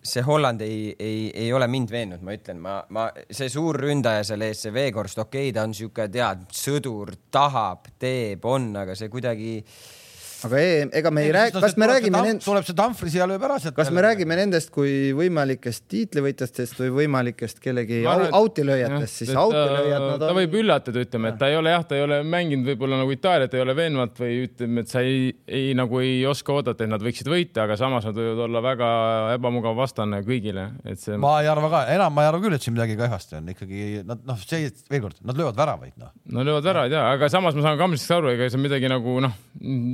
[0.03, 4.23] see Holland ei, ei, ei ole mind veennud, ma ütlen, ma, ma, see suur ründaja
[4.27, 8.95] seal ees, see Veekorst, okei okay,, ta on sihuke, tead, sõdur, tahab, teeb, on, aga
[8.99, 9.57] see kuidagi
[10.47, 12.45] aga ei, ega me ei räägi, kas me räägime nendest.
[12.47, 13.75] tuleb see Dumfries ja lööb ära sealt.
[13.77, 20.25] kas me räägime nendest kui võimalikest tiitlivõitjatest või võimalikest kellegi autilööjatest, siis autilööjad nad on.
[20.27, 23.15] ta võib üllatada, ütleme, et ta ei ole jah, ta ei ole mänginud võib-olla nagu
[23.15, 26.91] Itaaliat ei ole veenvalt või ütleme, et sa ei, ei nagu ei oska oodata, et
[26.91, 28.89] nad võiksid võita, aga samas nad võivad olla väga
[29.37, 31.17] ebamugav vastane kõigile, et see.
[31.21, 34.03] ma ei arva ka, enam ma ei arva küll, et siin midagi kehvasti on, ikkagi
[34.07, 36.13] nad noh, see veel kord, nad löövad väravaid noh.
[36.35, 39.17] no löövad väravaid ja, aga samas ma saan ka ammusest aru, ega see midagi nagu
[39.23, 39.37] noh,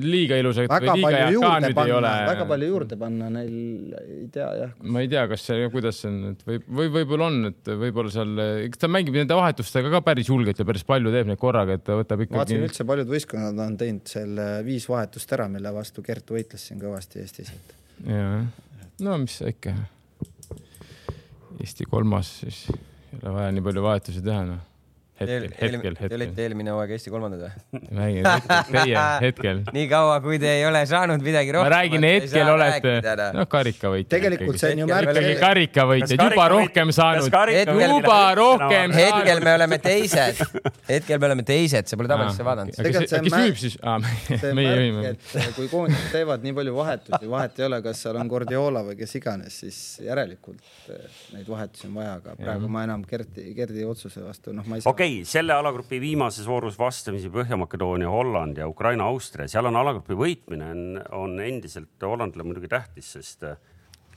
[0.05, 2.11] liiga ilusat väga või liiga head ka nüüd ei ole.
[2.29, 3.55] väga palju juurde panna neil,
[3.99, 4.71] ei tea jah.
[4.83, 8.13] ma ei tea, kas see, kuidas see on, et võib, või võib-olla on, et võib-olla
[8.13, 8.33] seal,
[8.67, 11.85] eks ta mängib nende vahetustega ka päris julgelt ja päris palju teeb neid korraga, et
[11.87, 12.39] ta võtab ikkagi.
[12.41, 16.81] vaatasin üldse paljud võistkonnad on teinud selle viis vahetust ära, mille vastu Gert võitles siin
[16.81, 17.53] kõvasti Eestis,
[18.05, 18.47] jah,
[19.05, 19.75] no mis ikka.
[21.59, 24.68] Eesti kolmas, siis ei ole vaja nii palju vahetusi teha, noh
[25.19, 26.09] hetkel, hetkel, hetkel.
[26.09, 27.79] Te olite eelmine hooaeg Eesti kolmandad või?
[27.99, 29.61] mängin hetkel, teie hetkel.
[29.75, 31.67] nii kaua, kui te ei ole saanud midagi rohkem.
[31.67, 32.93] ma räägin, hetkel olete,
[33.35, 34.11] noh, karikavõitja.
[34.15, 35.11] tegelikult see on ju märk.
[35.13, 37.29] ikkagi karikavõitjad, juba rohkem saanud.
[37.29, 38.99] juba rohkem saanud.
[38.99, 40.43] hetkel me oleme teised,
[40.89, 42.79] hetkel me oleme teised, sa pole tabelisse vaadanud.
[42.79, 43.77] kes viib siis?
[44.55, 45.13] meie viime.
[45.57, 49.17] kui koondised teevad nii palju vahetusi, vahet ei ole, kas seal on Guardiola või kes
[49.19, 54.23] iganes, siis järelikult eh, neid vahetusi on vaja, aga praegu ma enam Gerdi, Gerdi otsuse
[54.23, 54.93] vastu, noh, ma ei saa.
[54.93, 59.77] okei okei okay,, selle alagrupi viimases voorus vastamisi Põhja-Makedoonia, Holland ja Ukraina, Austria, seal on
[59.79, 60.83] alagrupi võitmine on,
[61.17, 63.57] on endiselt Hollandile muidugi tähtis, sest äh,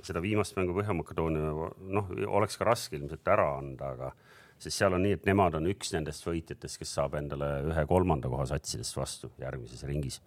[0.03, 1.53] seda viimast mängu Põhja-Makedoonia
[1.97, 4.11] noh, oleks ka raske ilmselt ära anda, aga
[4.59, 8.31] sest seal on nii, et nemad on üks nendest võitjatest, kes saab endale ühe kolmanda
[8.33, 10.21] koha satsidest vastu järgmises ringis.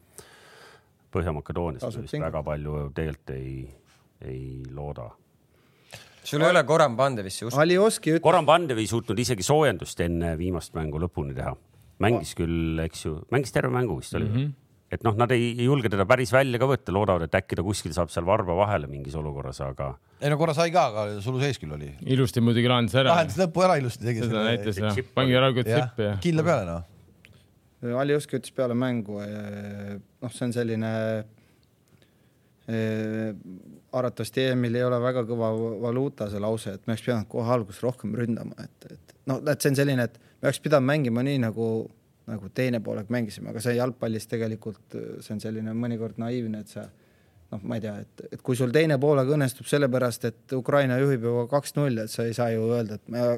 [1.14, 3.54] Põhja-Makedooniast vist väga palju tegelikult ei,
[4.26, 4.42] ei
[4.74, 5.12] looda
[6.26, 7.62] sul ei ole Goran Pandevis see usk?
[7.62, 8.26] Alioski ütles.
[8.26, 11.56] Goran Pandev ei suutnud isegi soojendust enne viimast mängu lõpuni teha.
[12.04, 14.38] mängis küll, eks ju, mängis terve mängu vist oli mm.
[14.38, 14.54] -hmm
[14.96, 17.94] et noh, nad ei, julge teda päris välja ka võtta, loodavad, et äkki ta kuskil
[17.96, 19.96] saab seal varba vahele mingis olukorras, aga.
[20.22, 21.90] ei no korra sai ka, aga sulu sees küll oli.
[22.16, 23.16] ilusti muidugi lahendas ära.
[23.16, 24.44] lahendas lõpu ära ilusti, tegi seda.
[24.46, 26.18] näitas jah, pangi ära kui tsippi ja.
[26.24, 26.92] kindla peale noh.
[28.02, 30.94] Alioski ütles peale mängu, noh, see on selline
[33.96, 35.52] arvatavasti EM-il ei ole väga kõva
[35.86, 39.62] valuuta see lause, et me oleks pidanud kohe alguses rohkem ründama, et, et noh, et
[39.62, 41.70] see on selline, et me oleks pidanud mängima nii nagu,
[42.32, 46.86] nagu teine poolega mängisime, aga see jalgpallis tegelikult see on selline mõnikord naiivne, et sa
[46.86, 51.30] noh, ma ei tea, et, et kui sul teine poolega õnnestub sellepärast, et Ukraina juhib
[51.30, 53.30] juba kaks-null, et sa ei saa ju öelda, et me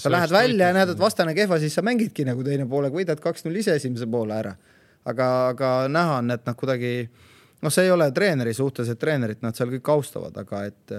[0.00, 3.20] sa lähed välja ja näed, et vastane kehva, siis sa mängidki nagu teine poolega, võidad
[3.22, 4.56] kaks-null ise esimese poole ära.
[5.04, 7.33] aga, aga näha on, et noh, kuidagi äh,
[7.64, 10.94] noh, see ei ole treeneri suhtes, et treenerit nad seal kõik austavad, aga et,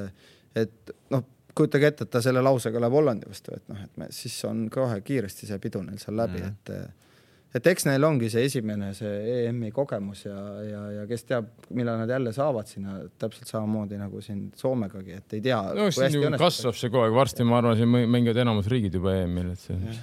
[0.57, 1.23] et noh,
[1.55, 4.65] kujutage ette, et ta selle lausega läheb Hollandi vastu, et noh, et me siis on
[4.73, 6.85] kohe kiiresti see pidu neil seal läbi mm, -hmm.
[6.85, 7.03] et
[7.55, 12.01] et eks neil ongi see esimene see EM-i kogemus ja, ja, ja kes teab, millal
[12.01, 15.61] nad jälle saavad sinna täpselt samamoodi nagu siin Soomegagi, et ei tea.
[15.77, 19.15] no siin ju kasvab see kogu aeg, varsti ma arvan, siin mängivad enamus riigid juba
[19.21, 19.95] EM-il, et see.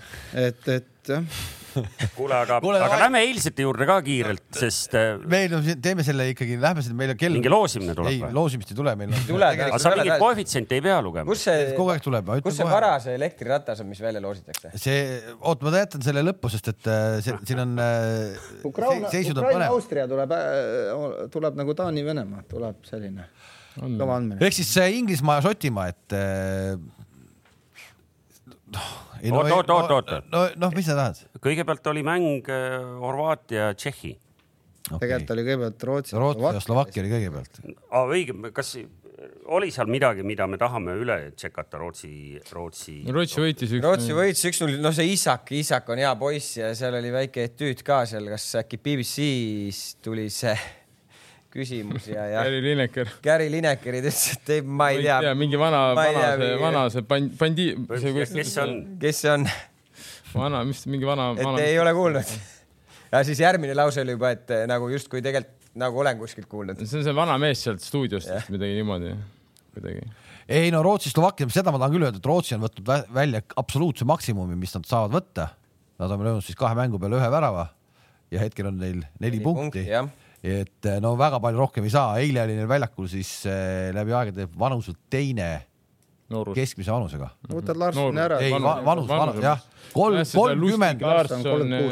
[0.46, 1.60] et, et jah
[2.16, 4.94] kuule, aga, aga lähme eilsete juurde ka kiirelt, sest.
[4.98, 7.36] Äh, meil on, teeme selle ikkagi, lähme selle, meil on kell.
[7.36, 8.18] mingi loosimine tuleb või?
[8.18, 9.14] ei, loosimist ei tule, meil
[9.48, 11.26] aga sa mingit koefitsienti ei pea lugema.
[11.28, 12.32] kus see, kogu aeg tuleb.
[12.46, 14.72] kus see varas elektriratas on, mis välja loositakse?
[14.80, 15.02] see,
[15.40, 17.76] oot, ma jätan selle lõppu, sest et äh, see, siin on.
[17.82, 20.34] Äh, Ukraina, Ukraina, Austria tuleb,
[21.32, 23.28] tuleb nagu Taani-Venemaa, tuleb selline
[23.76, 24.40] kõva andmine.
[24.44, 26.18] ehk siis Inglismaa ja Šotimaa, et
[29.30, 30.12] oot, oot, oot, oot.
[30.32, 31.22] no, noh, mis sa tahad?
[31.44, 34.98] kõigepealt oli mäng äh, Horvaatia, Tšehhi okay..
[35.04, 36.18] tegelikult oli kõigepealt Rootsi.
[36.18, 37.62] Rootsi ja Slovakkia oli kõigepealt.
[38.02, 38.74] õige, kas
[39.54, 42.12] oli seal midagi, mida me tahame üle tšekata Rootsi,
[42.52, 42.96] Rootsi?
[43.12, 43.84] Rootsi võitis üks.
[43.84, 47.84] Rootsi võitis üks-null, noh, see Isak, Isak on hea poiss ja seal oli väike etüüd
[47.86, 50.56] ka seal, kas äkki BBC-s tuli see
[51.52, 52.44] küsimus ja, ja.
[52.46, 53.10] Gary Lineker.
[53.24, 55.34] Gary Lineker ütles, et ei, ma ei tea.
[55.38, 57.68] mingi vana, vana see, vana see band, bandi.
[57.90, 58.74] kes see on?
[59.02, 59.46] kes see on?
[60.32, 61.32] vana, mis mingi vana.
[61.36, 62.32] et ei ole kuulnud.
[63.12, 66.80] ja siis järgmine lause oli juba, et nagu justkui tegelikult nagu olen kuskilt kuulnud.
[66.84, 69.14] see on see vana mees sealt stuudiost yeah., midagi niimoodi,
[69.76, 70.08] kuidagi
[70.52, 74.04] ei no Rootsi, Slovakkia, seda ma tahan küll öelda, et Rootsi on võtnud välja absoluutse
[74.08, 75.46] maksimumi, mis nad saavad võtta.
[76.02, 77.68] Nad on löönud siis kahe mängu peale ühe värava
[78.32, 81.92] ja hetkel on neil neli, neli punkti, punkti et eh, no väga palju rohkem ei
[81.94, 85.50] saa, eile oli neil väljakul siis äh, läbi aegade vanuselt teine
[86.32, 86.56] Noorus.
[86.56, 87.28] keskmise vanusega.
[87.46, 88.40] võtad Larssoni ära.
[88.42, 89.62] ei, vanus, vanus, jah,
[89.94, 91.06] kolm, kolmkümmend,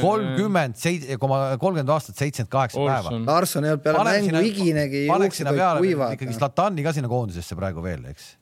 [0.03, 3.15] kolmkümmend seitse koma kolmkümmend aastat, seitsekümmend kaheksa päeva.
[3.29, 5.07] Larsson ei olnud peale mängu higinegi.
[5.11, 8.33] paneks sinna peale ikkagi Zlatani ka sinna koondisesse praegu veel, eks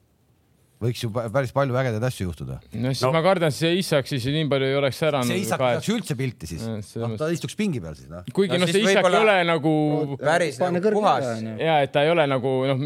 [0.79, 2.59] võiks ju päris palju ägedaid asju juhtuda.
[2.79, 3.11] no siis no.
[3.15, 5.27] ma kardan, see Isak siis nii palju ei oleks säranud.
[5.27, 6.63] see Isak ei saaks üldse pilti siis.
[7.01, 8.23] noh, ta istuks pingi peal siis noh.
[8.35, 9.73] kuigi noh, see Isak ei ole nagu
[10.21, 11.43] päris nagu puhas.
[11.59, 12.85] ja et ta ei ole nagu noh,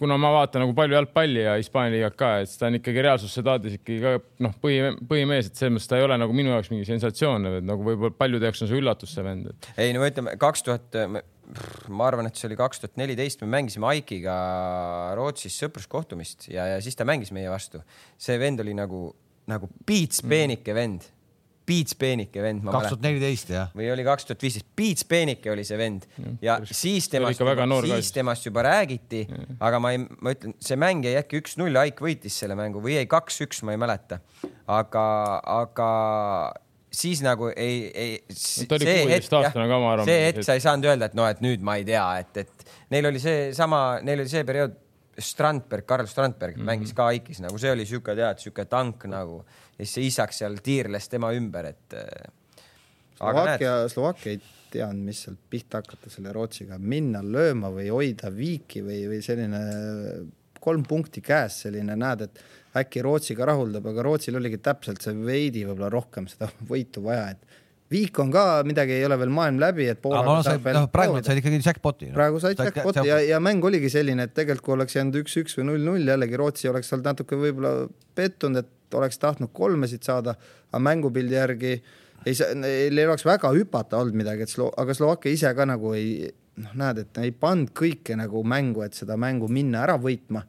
[0.00, 3.44] kuna ma vaatan nagu palju jalgpalli ja Hispaania liigat ka, et ta on ikkagi reaalsusse
[3.44, 6.72] taadis ikkagi ka noh, põhi, põhimees, et selles mõttes ta ei ole nagu minu jaoks
[6.72, 9.52] mingi sensatsioon, et nagu võib-olla paljude jaoks on see üllatus, see vend.
[9.76, 11.02] ei no ütleme kaks tuhat
[11.92, 14.36] ma arvan, et see oli kaks tuhat neliteist, me mängisime Aikiga
[15.18, 17.82] Rootsis sõpruskohtumist ja, ja siis ta mängis meie vastu.
[18.18, 19.08] see vend oli nagu,
[19.50, 21.06] nagu piits peenike vend,
[21.66, 22.66] piits peenike vend.
[22.66, 23.70] kaks tuhat neliteist jah?
[23.78, 26.08] või oli kaks tuhat viisteist, piits peenike oli see vend
[26.42, 27.42] ja, ja siis temast,
[27.86, 29.24] siis temast juba räägiti,
[29.60, 32.98] aga ma ei, ma ütlen, see mäng jäi äkki üks-null, Aik võitis selle mängu või
[32.98, 34.18] jäi kaks-üks, ma ei mäleta.
[34.66, 35.08] aga,
[35.62, 35.90] aga
[36.96, 38.16] siis nagu ei, ei.
[38.68, 40.08] ta oli kuueteistaastane ka, ma arvan.
[40.08, 42.74] see hetk sa ei saanud öelda, et noh, et nüüd ma ei tea, et, et
[42.94, 44.82] neil oli seesama, neil oli see periood,
[45.16, 46.66] Strandberg, Karl Strandberg mm -hmm.
[46.68, 49.38] mängis ka Aikis, nagu see oli sihuke, tead, sihuke tank nagu
[49.78, 51.94] ja siis see isak seal tiirles tema ümber, et.
[51.94, 52.32] Äh,
[53.16, 54.40] Slovakkia, Slovakkia ei
[54.70, 59.60] teadnud, mis sealt pihta hakata selle Rootsiga, minna lööma või hoida viiki või, või selline
[60.60, 62.40] kolm punkti käes, selline näed, et
[62.80, 67.62] äkki Rootsiga rahuldab, aga Rootsil oligi täpselt see veidi võib-olla rohkem seda võitu vaja, et
[67.86, 70.88] Viik on ka midagi, ei ole veel maailm läbi, et Poola no, saab veel no,
[70.90, 72.16] praegu said ikkagi jackpot'i no..
[72.16, 75.68] praegu said jackpot'i ja, ja mäng oligi selline, et tegelikult kui oleks jäänud üks-üks või
[75.68, 77.86] null-null, jällegi Rootsi oleks seal natuke võib-olla
[78.18, 80.34] pettunud, et oleks tahtnud kolmesid saada,
[80.72, 81.76] aga mängupildi järgi
[82.26, 85.68] ei saa, neil ei oleks väga hüpata olnud midagi, et Slo-, aga Slovakkia ise ka
[85.70, 86.26] nagu ei
[86.62, 90.42] noh, näed, et ei pannud kõike nagu mängu, et seda mängu minna ära võitma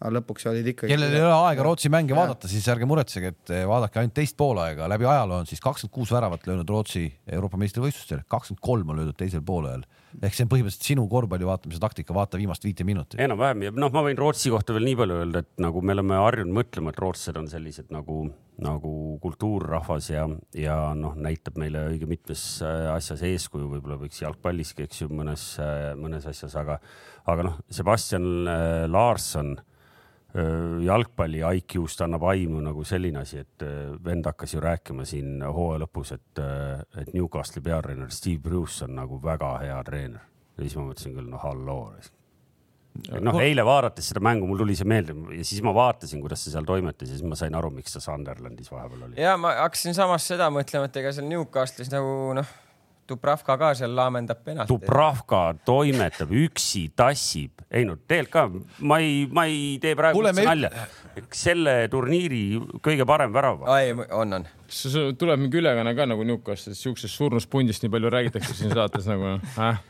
[0.00, 0.90] aga lõpuks olid ikkagi.
[0.94, 2.18] kellel ei ole aega Rootsi mänge ja.
[2.18, 4.88] vaadata, siis ärge muretsege, et eh, vaadake ainult teist poolaega.
[4.88, 9.18] läbi ajaloo on siis kakskümmend kuus väravat löönud Rootsi Euroopa meistrivõistlustel, kakskümmend kolm on löödud
[9.20, 9.84] teisel poolel.
[10.22, 13.20] ehk see on põhimõtteliselt sinu korvpalli vaatamise taktika, vaata viimast viite minutit.
[13.20, 16.22] enam-vähem ja noh, ma võin Rootsi kohta veel nii palju öelda, et nagu me oleme
[16.24, 18.22] harjunud mõtlema, et rootslased on sellised nagu,
[18.64, 24.88] nagu kultuurrahvas ja, ja noh, näitab meile õige mitmes äh, asjas eeskuju, võib-olla võiks jalgpalliski,
[24.88, 26.80] eks ju, mõnes, äh, mõnes asjas, aga,
[27.28, 29.58] aga noh, Sebastian äh, Larson
[30.84, 33.64] jalgpalli IQ-st annab aimu nagu selline asi, et
[34.04, 36.42] vend hakkas ju rääkima siin hooaja lõpus, et,
[37.00, 40.22] et Newcastle'i peatreener Steve Bruce on nagu väga hea treener.
[40.56, 41.92] ja siis ma mõtlesin küll, noh halloo.
[43.20, 46.54] noh, eile vaadates seda mängu, mul tuli see meelde ja siis ma vaatasin, kuidas see
[46.54, 49.20] seal toimetas ja siis ma sain aru, miks ta Sunderlandis vahepeal oli.
[49.20, 52.58] ja ma hakkasin samas seda mõtlema, et ega seal Newcastle'is nagu noh
[53.10, 54.70] Dubravka ka seal laamendab penalti.
[54.70, 58.44] Dubravka toimetab üksi, tassib, ei no tegelikult ka,
[58.86, 60.70] ma ei, ma ei tee praegu üldse nalja.
[61.34, 62.42] selle turniiri
[62.84, 63.64] kõige parem värav.
[63.66, 64.46] on, on.
[65.18, 69.80] tuleb mingi ülekanne ka nagu Newcastle, siuksest surnuspundist nii palju räägitakse siin saates nagu äh?.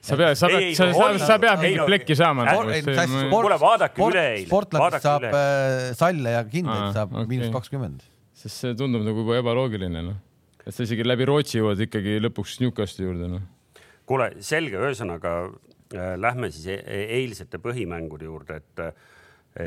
[0.00, 2.46] sa pead, sa pead, sa, sa, sa pead mingit plekki saama.
[2.54, 4.46] kuule, vaadake üle eile.
[4.46, 8.06] Sportlandist saab äh, salle ja kindaid saab miinus kakskümmend.
[8.38, 10.24] sest see tundub nagu juba ebaloogiline noh
[10.68, 13.46] et sa isegi läbi Rootsi jõuad ikkagi lõpuks Newcastli juurde, noh.
[14.08, 18.84] kuule, selge, ühesõnaga äh, lähme siis e e eilsete põhimängude juurde, et,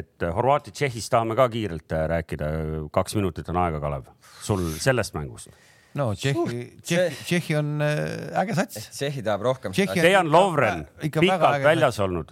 [0.01, 2.53] et Horvaatia-Tšehhist tahame ka kiirelt äh, rääkida.
[2.93, 4.07] kaks minutit on aega, Kalev,
[4.45, 5.51] sul sellest mängust
[5.97, 8.89] no Tšehhi, Tšehhi, Tšehhi on äh, äge sats.
[8.95, 9.75] Tšehhi tahab rohkem.
[9.75, 12.31] Dejan Lovren, pikalt väljas olnud,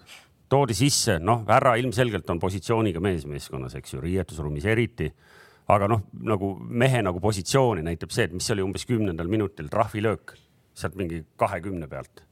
[0.51, 5.11] toodi sisse, noh, härra ilmselgelt on positsiooniga mees meeskonnas, eks ju, riietusruumis eriti.
[5.69, 10.33] Aga noh, nagu mehe nagu positsiooni näitab see, et mis oli umbes kümnendal minutil trahvilöök
[10.79, 12.23] sealt mingi kahekümne pealt.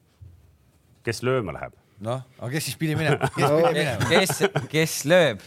[1.05, 1.77] kes lööma läheb?
[2.03, 3.29] noh, aga kes siis pidi minema?
[3.37, 4.11] kes pidi minema?
[4.11, 4.43] kes,
[4.73, 5.45] kes lööb?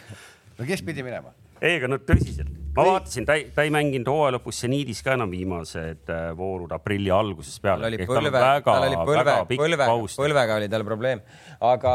[0.59, 1.35] no kes pidi minema?
[1.61, 5.17] ei, aga no tõsiselt, ma vaatasin, ta ei, ta ei mänginud hooaja lõpus seniidis ka
[5.19, 7.83] enam viimased äh, voorud aprilli algusest peale.
[7.83, 11.25] tal oli põlve, tal oli põlve, põlve, põlvega oli tal probleem,
[11.73, 11.95] aga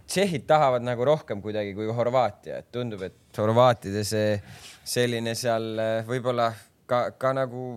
[0.00, 4.36] tšehhid tahavad nagu rohkem kuidagi kui Horvaatia, et tundub, et Horvaatide see
[4.90, 6.50] selline seal äh, võib-olla
[6.90, 7.70] ka, ka nagu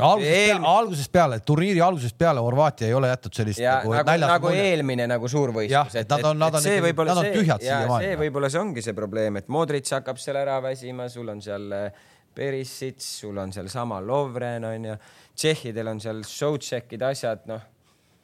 [0.00, 0.56] algusest Eel...
[0.56, 4.52] peale, algusest peale, turniiri algusest peale Horvaatia ei ole jätnud sellist ja, nagu, nagu, nagu
[4.54, 8.06] eelmine nagu suurvõistlus, et, nad on, nad on, see võib-olla see, siiamaani.
[8.06, 11.66] see võib-olla see ongi see probleem, et Modric hakkab seal ära väsima, sul on seal
[11.74, 12.04] eh,
[12.38, 14.94] Perisic, sul on sealsama Lovren onju,
[15.34, 17.66] tšehhidel on seal Šotšekid, asjad, noh.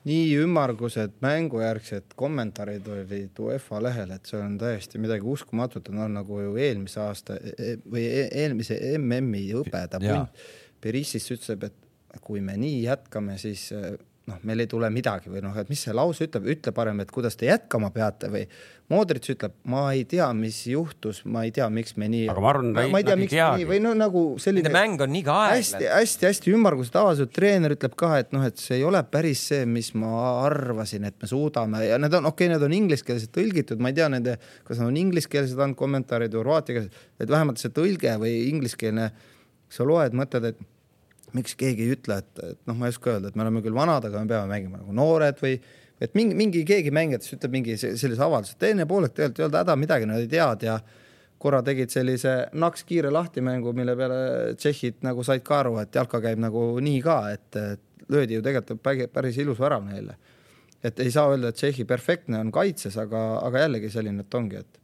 [0.05, 6.41] Nii ümmargused mängujärgsed kommentaarid olid UEFA lehel, et see on täiesti midagi uskumatut, on nagu
[6.43, 10.45] ju eelmise aasta e-, e-, või e-, eelmise MM-i hõbeda punt.
[10.85, 13.71] Berissis ütleb, et kui me nii jätkame, siis
[14.31, 17.11] noh, meil ei tule midagi või noh, et mis see lause ütleb, ütle parem, et
[17.13, 18.47] kuidas te jätkama peate või
[18.93, 22.27] Modric ütleb, ma ei tea, mis juhtus, ma ei tea, miks me nii.
[22.29, 24.73] aga ma arvan, ma ei tea, miks me nii või no nagu selline.
[24.73, 25.89] mäng on ka aeglane.
[25.95, 29.89] hästi-hästi ümmarguselt avatud, treener ütleb ka, et noh, et see ei ole päris see, mis
[29.97, 33.93] ma arvasin, et me suudame ja need on okei okay,, need on ingliskeelselt tõlgitud, ma
[33.93, 34.37] ei tea nende,
[34.69, 39.09] kas nad on ingliskeelsed andnud kommentaarid või horvaatiakeelsed, et vähemalt see tõlge või ingliskeelne,
[39.73, 40.61] sa loed, mõtled, et
[41.35, 43.77] miks keegi ei ütle, et, et noh, ma ei oska öelda, et me oleme küll
[43.77, 45.57] vanad, aga me peame mängima nagu noored või
[46.03, 49.79] et mingi, mingi keegi mängijatest ütleb mingi sellise avalduse, teine poolek tegelikult ei olnud häda
[49.81, 50.79] midagi, nad ei teadnud ja
[51.45, 54.21] korra tegid sellise naks kiire lahtimängu, mille peale
[54.59, 58.45] tšehhid nagu said ka aru, et jalka käib nagu nii ka, et, et löödi ju
[58.45, 60.17] tegelikult päris ilus värav neile.
[60.85, 64.59] et ei saa öelda, et Tšehhi perfektne on kaitses, aga, aga jällegi selline, et ongi,
[64.61, 64.81] et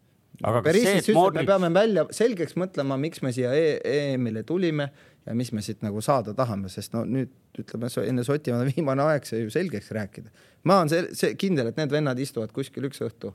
[0.48, 4.88] aga Berissis ütles Modric..., me peame välja selgeks mõtlema, miks me siia e EM-ile tulime
[5.26, 9.06] ja mis me siit nagu saada tahame, sest no nüüd ütleme enne Šotimaad on viimane
[9.12, 10.32] aeg see ju selgeks rääkida.
[10.64, 13.34] ma olen see, see kindel, et need vennad istuvad kuskil üks õhtu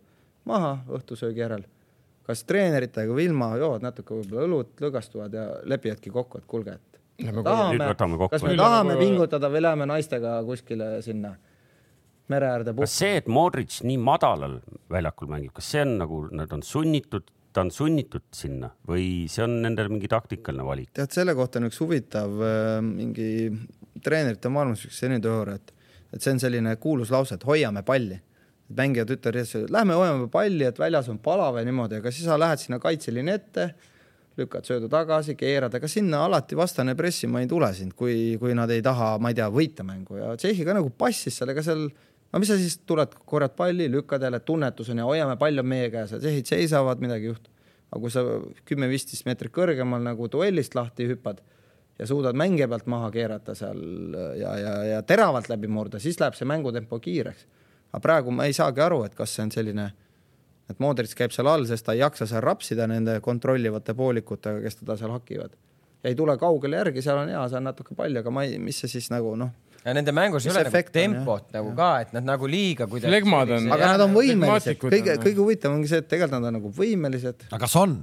[0.49, 1.65] maha õhtusöögi järel,
[2.25, 6.95] kas treeneritega või ilma, joovad natuke võib-olla õlut, lõgastuvad ja lepivadki kokku, et kuulge, et
[7.45, 11.35] tahame, kas me tahame pingutada või läheme naistega kuskile sinna
[12.31, 12.89] mere äärde puhkama.
[12.89, 14.59] kas see, et Modric nii madalal
[14.91, 19.45] väljakul mängib, kas see on nagu, nad on sunnitud, ta on sunnitud sinna või see
[19.45, 20.91] on nendel mingi taktikaline valik?
[20.97, 23.29] tead, selle kohta on üks huvitav äh, mingi
[24.03, 25.73] treenerite maailmas üks selline teooria, et,
[26.13, 28.19] et see on selline kuulus lause, et hoiame palli.
[28.75, 32.59] mängijad ütlevad, lähme hoiame palli, et väljas on palav ja niimoodi, aga siis sa lähed
[32.59, 33.69] sinna kaitseliini ette
[34.35, 38.71] lükkad söödu tagasi, keerad, aga sinna alati vastane pressima ei tule sind, kui, kui nad
[38.73, 41.87] ei taha, ma ei tea, võita mängu ja Tšehhi ka nagu passis sellega seal
[42.33, 45.67] no mis sa siis tuled, korjad palli, lükkad jälle, tunnetus on ja hoiame, pall on
[45.69, 47.51] meie käes, tsehhid seisavad, midagi ei juhtu.
[47.91, 48.23] aga kui sa
[48.67, 51.41] kümme-viisteist meetrit kõrgemal nagu duellist lahti hüppad
[51.99, 53.83] ja suudad mängija pealt maha keerata seal
[54.39, 57.45] ja, ja, ja teravalt läbi murda, siis läheb see mängutempo kiireks.
[57.91, 59.85] aga praegu ma ei saagi aru, et kas see on selline,
[60.69, 64.81] et Modric käib seal all, sest ta ei jaksa seal rapsida nende kontrollivate poolikutega, kes
[64.81, 65.55] teda seal hakivad.
[66.03, 68.81] ei tule kaugele järgi, seal on hea, seal on natuke palli, aga ma ei, mis
[68.83, 69.53] see siis nagu noh
[69.85, 73.11] ja nende mängus ei ole nagu tempot on, nagu ka, et nad nagu liiga kuidagi.
[73.11, 73.71] flegmad on.
[73.75, 77.47] aga nad on võimelised, kõige, kõige huvitavam ongi see, et tegelikult nad on nagu võimelised.
[77.51, 77.99] aga kas on?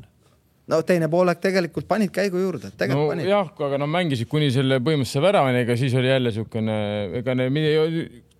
[0.70, 3.30] no teine poolek tegelikult panid käigu juurde, tegelikult no, panid.
[3.32, 6.76] jah, aga no mängisid kuni selle põhimõtteliselt väravani, ega siis oli jälle niisugune,
[7.22, 7.48] ega ne,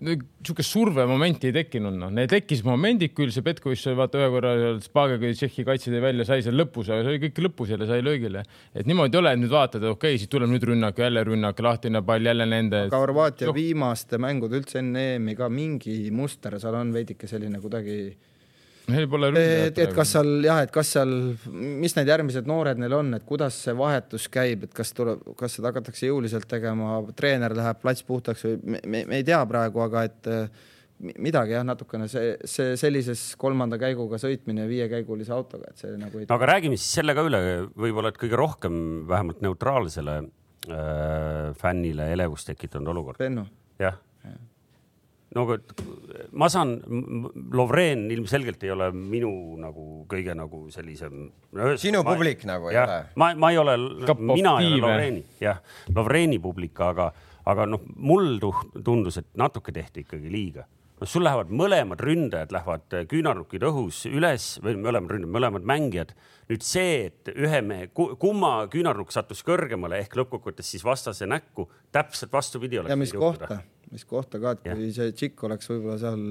[0.03, 4.55] niisugust survemomenti ei tekkinud, noh, need tekkisid momendid küll, see Petkovitš sai vaata ühe korra
[4.83, 7.89] Spaga, kui Tšehhi kaitse tõi välja, sai seal lõpus, aga see oli kõik lõpus jälle
[7.91, 8.43] sai löögile.
[8.75, 11.63] et niimoodi ei ole, et nüüd vaatad, okei okay,, siit tuleb nüüd rünnak, jälle rünnak,
[11.63, 12.87] lahtine pall, jälle nende.
[12.91, 13.57] aga Horvaatia no.
[13.57, 17.99] viimaste mängude üldse enne EM-i ka mingi muster seal on veidike selline kuidagi
[19.13, 19.79] Pole ründajat.
[19.85, 21.15] et kas seal jah, et kas seal,
[21.53, 25.59] mis need järgmised noored neil on, et kuidas see vahetus käib, et kas tuleb, kas
[25.59, 29.83] seda hakatakse jõuliselt tegema, treener läheb plats puhtaks või me, me, me ei tea praegu,
[29.85, 30.69] aga et äh,
[31.23, 36.29] midagi jah, natukene see, see sellises kolmanda käiguga sõitmine viiekäigulise autoga, et see nagu ei
[36.29, 37.43] no aga räägime siis selle ka üle,
[37.75, 38.79] võib-olla et kõige rohkem
[39.11, 43.23] vähemalt neutraalsele äh, fännile elevust tekitanud olukord.
[43.83, 43.99] Jah
[45.35, 45.47] no
[46.39, 46.75] ma saan,
[47.53, 51.73] Lovren ilmselgelt ei ole minu nagu kõige nagu sellisem no,.
[51.81, 52.99] sinu ma, publik nagu ei ole?
[53.21, 53.77] ma, ma ei ole,
[54.21, 55.63] mina ei ole Lovreni, jah,
[55.95, 57.11] Lovreni publik, aga,
[57.49, 60.67] aga noh, mul tundus, et natuke tehti ikkagi liiga
[61.03, 66.15] noh, sul lähevad mõlemad ründajad lähevad küünarnukid õhus üles või mõlemad ründajad, mõlemad mängijad.
[66.51, 72.33] nüüd see, et ühe mehe, kumma küünarnukk sattus kõrgemale ehk lõppkokkuvõttes siis vastase näkku, täpselt
[72.33, 72.81] vastupidi.
[72.89, 73.63] ja mis kohta?
[73.93, 76.27] Mis kohta ka, et kui see tšikk oleks võib-olla seal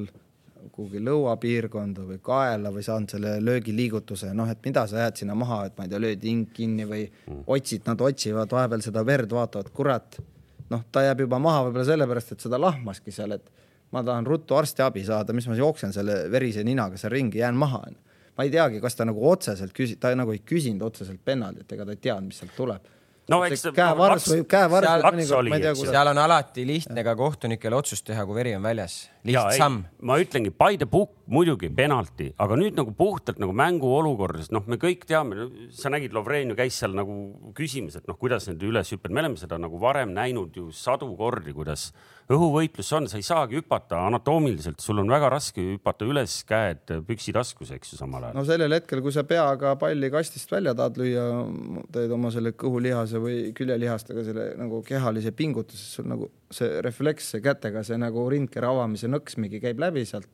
[0.75, 5.63] kuhugi lõuapiirkonda või kaela või saanud selle löögiliigutuse, noh, et mida sa jääd sinna maha,
[5.67, 7.41] et ma ei tea, lööd hing kinni või mm.
[7.55, 10.19] otsid, nad otsivad vahepeal seda verd, vaatavad, kurat,
[10.69, 13.49] noh, ta jääb juba maha võib-olla sellepärast, et seda lahmaski seal, et
[13.91, 17.83] ma tahan ruttu arstiabi saada, mis ma jooksen selle verise ninaga seal ringi, jään maha.
[18.38, 21.85] ma ei teagi, kas ta nagu otseselt küsis, ta nagu ei küsinud otseselt penaltit, ega
[21.85, 22.85] ta ei teadnud, mis sealt tuleb
[23.31, 25.93] no eks käevarus või käevarus mõnikord, ma ei tea, kuidas.
[25.95, 28.97] seal on alati lihtne ka kohtunikel otsust teha, kui veri on väljas.
[29.27, 29.81] lihtsam.
[30.01, 34.77] ma ütlengi, by the book muidugi penalti, aga nüüd nagu puhtalt nagu mänguolukorras, noh, me
[34.81, 37.17] kõik teame, sa nägid, Lovren ju käis seal nagu
[37.57, 41.11] küsimas, et noh, kuidas need üles hüpped, me oleme seda nagu varem näinud ju sadu
[41.19, 41.91] kordi, kuidas
[42.35, 47.73] õhuvõitlus on, sa ei saagi hüpata anatoomiliselt, sul on väga raske hüpata üles, käed püksitaskus,
[47.75, 48.37] eks ju, samal ajal.
[48.37, 51.25] no sellel hetkel, kui sa peaga palli kastist välja tahad lüüa,
[51.95, 57.45] teed oma selle kõhulihase või küljelihastega selle nagu kehalise pingutuse, sul nagu see refleks see
[57.45, 60.29] kätega, see nagu rindkera avamise nõks mingi käib läbi sealt.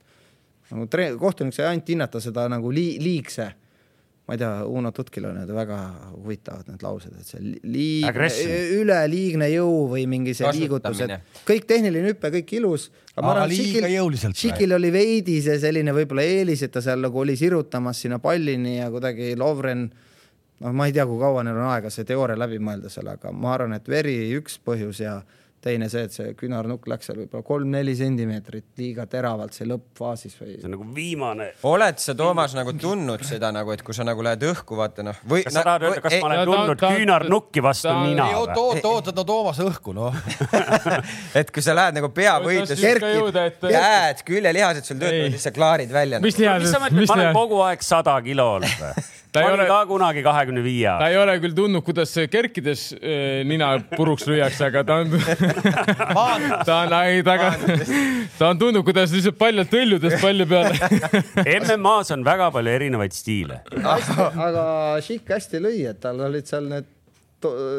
[0.72, 0.88] nagu
[1.19, 3.53] kohtunik sai ainult hinnata seda nagu li liigse
[4.28, 5.78] ma ei tea, Uno Tutkil on need väga
[6.18, 8.28] huvitavad need laused, et see liigne,
[8.76, 12.90] üleliigne jõu või mingi see liigutus, et kõik tehniline hüpe, kõik ilus.
[13.16, 14.36] aga liiga jõuliselt.
[14.36, 18.78] Šikil oli veidi see selline võib-olla eelis, et ta seal nagu oli sirutamas sinna pallini
[18.82, 19.88] ja kuidagi Lovren,
[20.60, 23.32] noh, ma ei tea, kui kaua neil on aega see teooria läbi mõelda seal, aga
[23.32, 25.22] ma arvan, et veri üks põhjus ja
[25.64, 30.54] teine see, et see küünarnukk läks seal võib-olla kolm-neli sentimeetrit liiga teravalt see lõppfaasis või.
[30.58, 31.50] see on nagu viimane.
[31.68, 35.18] oled sa, Toomas, nagu tundnud seda nagu, et kui sa nagu lähed õhku, vaata noh
[35.28, 35.44] või.
[35.48, 38.30] kas sa tahad öelda, kas ei, ma olen tundnud küünarnukki vastu ta, nina?
[38.38, 40.22] oota, oota, oota, no Toomas õhku, noh
[41.42, 46.22] et kui sa lähed nagu peavõitlus, kerkid, käed, küljelihased sul töötavad, siis sa klaarid välja.
[46.24, 46.78] mis lihased?
[46.78, 49.08] ma olen kogu aeg sada kilo olnud või?
[49.38, 50.90] ta ei ole ka kunagi kahekümne viie.
[51.00, 55.14] ta ei ole küll tundnud, kuidas kerkides äh, nina puruks lüüakse, aga ta on
[56.68, 57.38] ta on, ei, ta,
[58.40, 60.76] ta on tundnud, kuidas lihtsalt paljalt tõljudes palli peale
[61.58, 63.62] MM-as on väga palju erinevaid stiile.
[63.86, 64.68] aga
[65.06, 66.97] Šik hästi lõi, et tal olid seal need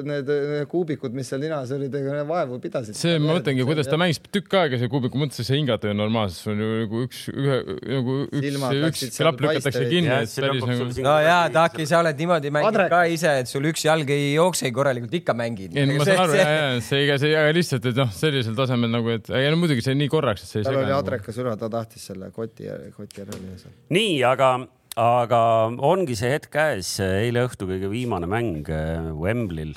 [0.06, 0.28] need
[0.70, 2.94] kuubikud, mis seal ninas olid, ega vaevu pidasid.
[2.94, 6.44] see, ma mõtlengi, kuidas ta mängis tükk aega see kuubiku mõttes, see hingata ju normaalselt,
[6.44, 7.58] sul on ju nagu üks, ühe
[7.88, 10.14] nagu üks, üks klapp lükatakse kinni.
[10.14, 10.88] Nagu...
[11.02, 14.70] no jaa, Taki, sa oled niimoodi mänginud ka ise, et sul üks jalg ei jookse
[14.74, 15.74] korralikult, ikka mängid.
[15.74, 18.94] ei, ma saan aru, ja, ja see, ega see, aga lihtsalt, et noh, sellisel tasemel
[18.94, 20.78] nagu, et ei no muidugi see nii korraks, et see ei sega.
[20.78, 23.74] tal oli adrekas üle, ta tahtis selle koti, koti ära lüüa.
[23.98, 24.54] nii, aga
[24.98, 25.40] aga
[25.86, 29.76] ongi see hetk käes, eile õhtu kõige viimane mäng äh, Wembley'l,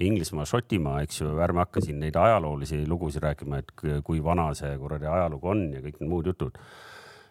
[0.00, 3.74] Inglismaa, Šotimaa, eks ju, ärme hakka siin neid ajaloolisi lugusid rääkima, et
[4.06, 6.56] kui vana see kuradi ajalugu on ja kõik need muud jutud.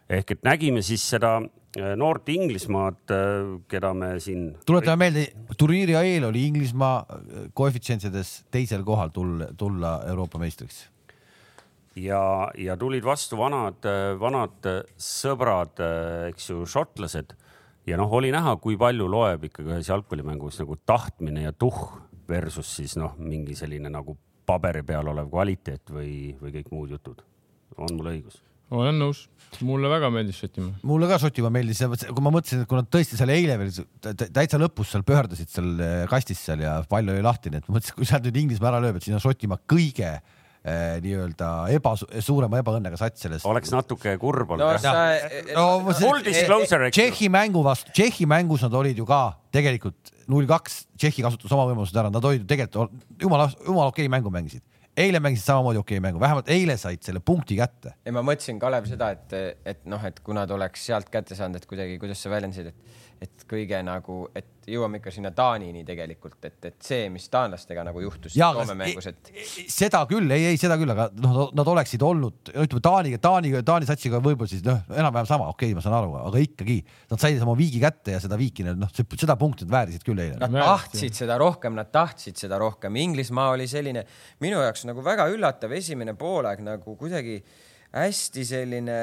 [0.10, 4.58] ehk et nägime siis seda äh, noort Inglismaad, äh, keda me siin.
[4.66, 5.26] tuletame meelde,
[5.58, 7.06] turniiri eel oli Inglismaa
[7.54, 10.90] koefitsientides teisel kohal tulla, tulla Euroopa meistriks
[12.04, 13.86] ja, ja tulid vastu vanad,
[14.20, 14.68] vanad
[15.00, 15.80] sõbrad,
[16.30, 17.36] eks ju, šotlased.
[17.90, 21.88] ja noh, oli näha, kui palju loeb ikkagi ühes jalgpallimängus nagu tahtmine ja tuhh
[22.30, 24.18] versus siis noh, mingi selline nagu
[24.50, 27.26] paberi peal olev kvaliteet või, või kõik muud jutud.
[27.78, 28.44] on mul õigus?
[28.70, 29.24] olen nõus,
[29.66, 30.76] mulle väga meeldis Šotimaa.
[30.86, 34.60] mulle ka Šotimaa meeldis, kui ma mõtlesin, et kui nad tõesti seal eile veel täitsa
[34.62, 35.72] lõpus seal pöördasid seal
[36.12, 38.84] kastis seal ja pall oli lahti, nii et ma mõtlesin, kui sealt nüüd Inglismaa ära
[38.84, 43.46] lööb, et siis on Šotimaa kõige Eh, nii-öelda eba, suurema ebaõnnega sats selles.
[43.48, 44.96] oleks natuke kurb olnud no,.
[45.56, 46.90] No, full disclosure.
[46.92, 49.22] Tšehhi mängu vastu, Tšehhi mängus nad olid ju ka
[49.56, 54.12] tegelikult null kaks, Tšehhi kasutas oma võimalused ära, nad olid ju tegelikult jumala, jumala okei
[54.12, 54.66] mängu mängisid
[55.00, 57.94] eile mängisid samamoodi okei mängu, vähemalt eile said selle punkti kätte.
[58.06, 59.36] ja ma mõtlesin, Kalev, seda, et,
[59.68, 63.09] et noh, et kuna ta oleks sealt kätte saanud, et kuidagi, kuidas sa väljendasid, et
[63.20, 68.02] et kõige nagu, et jõuame ikka sinna Taanini tegelikult, et, et see, mis taanlastega nagu
[68.04, 69.32] juhtus Soome mängus, et.
[69.72, 73.90] seda küll, ei, ei seda küll, aga noh, nad oleksid olnud, ütleme Taaniga, Taaniga, Taani
[73.90, 76.80] satsiga võib-olla siis noh, enam-vähem sama, okei okay,, ma saan aru, aga ikkagi
[77.12, 80.40] nad said oma viigi kätte ja seda viiki, noh, seda punkti nad väärisid küll eile.
[80.40, 82.96] Nad tahtsid seda rohkem, nad tahtsid seda rohkem.
[83.04, 84.06] Inglismaa oli selline
[84.44, 87.42] minu jaoks nagu väga üllatav esimene poolaeg nagu kuidagi
[87.96, 89.00] hästi selline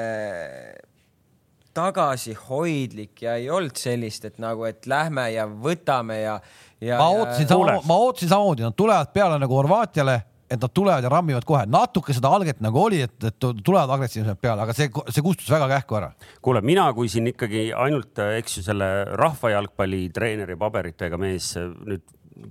[1.77, 6.39] tagasihoidlik ja ei olnud sellist, et nagu, et lähme ja võtame ja,
[6.81, 6.97] ja.
[6.97, 10.17] ma ootasin sama, ma ootasin samamoodi, nad tulevad peale nagu Horvaatiale
[10.47, 14.39] et nad tulevad ja rammivad kohe, natuke seda alget nagu oli, et, et tulevad agressiivsemalt
[14.41, 16.13] peale, aga see, see kustus väga kähku ära.
[16.41, 18.87] kuule, mina, kui siin ikkagi ainult, eks ju, selle
[19.19, 22.05] rahvajalgpalli treeneri paberitega mees nüüd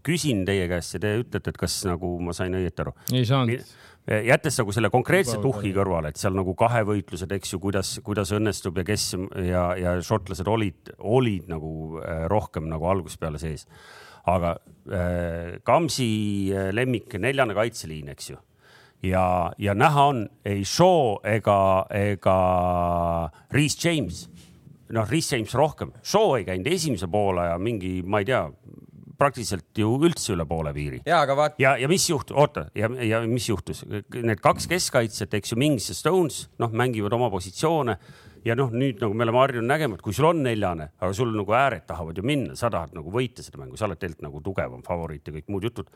[0.04, 2.92] küsin teie käest ja te ütlete, et kas nagu ma sain õieti aru?
[3.14, 3.76] ei saanud
[4.06, 8.78] jättes nagu selle konkreetse tuhhi kõrvale, et seal nagu kahevõitlused, eks ju, kuidas, kuidas õnnestub
[8.78, 9.06] ja kes
[9.42, 13.66] ja, ja šotlased olid, olid nagu äh, rohkem nagu algusest peale sees
[14.26, 14.56] aga
[14.90, 18.38] äh, Kamsi lemmik, neljane kaitseliin, eks ju.
[19.06, 22.38] ja, ja näha on ei Shaw ega, ega
[23.54, 24.26] Reese James.
[24.90, 28.44] noh, Reese James rohkem, Shaw ei käinud esimese poolaja mingi, ma ei tea,
[29.18, 31.00] praktiliselt ju üldse üle poole piiri.
[31.06, 31.60] ja, aga vaata.
[31.62, 35.90] ja, ja mis juhtus, oota ja, ja mis juhtus, need kaks keskkaitsjat, eks ju, Mings
[35.90, 37.96] ja Stones, noh, mängivad oma positsioone
[38.46, 41.32] ja noh, nüüd nagu me oleme harjunud nägema, et kui sul on neljane, aga sul
[41.34, 44.42] nagu ääred tahavad ju minna, sa tahad nagu võita seda mängu, sa oled tegelikult nagu
[44.44, 45.90] tugevam favoriit ja kõik muud jutud.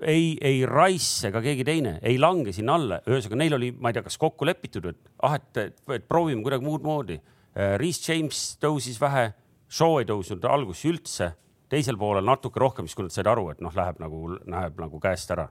[0.00, 3.96] ei, ei Rice ega keegi teine ei lange sinna alla, ühesõnaga neil oli, ma ei
[3.96, 7.18] tea, kas kokku lepitud, et ah, et, et, et proovime kuidagi muud moodi.
[7.54, 9.32] Äh, Reese James tõusis vähe,
[9.68, 11.34] Shaw ei tõusnud alguses üldse,
[11.68, 15.00] teisel poolel natuke rohkem, siis kui nad said aru, et noh, läheb nagu, läheb nagu
[15.02, 15.48] käest ära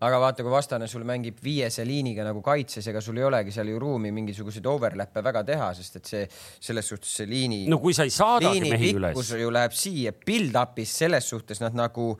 [0.00, 3.70] aga vaata, kui vastane sul mängib viiese liiniga nagu kaitses, ega sul ei olegi seal
[3.70, 6.24] ju ruumi mingisuguseid overlap'e väga teha, sest et see
[6.68, 7.62] selles suhtes see liini.
[7.70, 9.32] no kui sa ei saadagi mehi üles.
[9.40, 12.14] ju läheb siia build-up'is selles suhtes nad nagu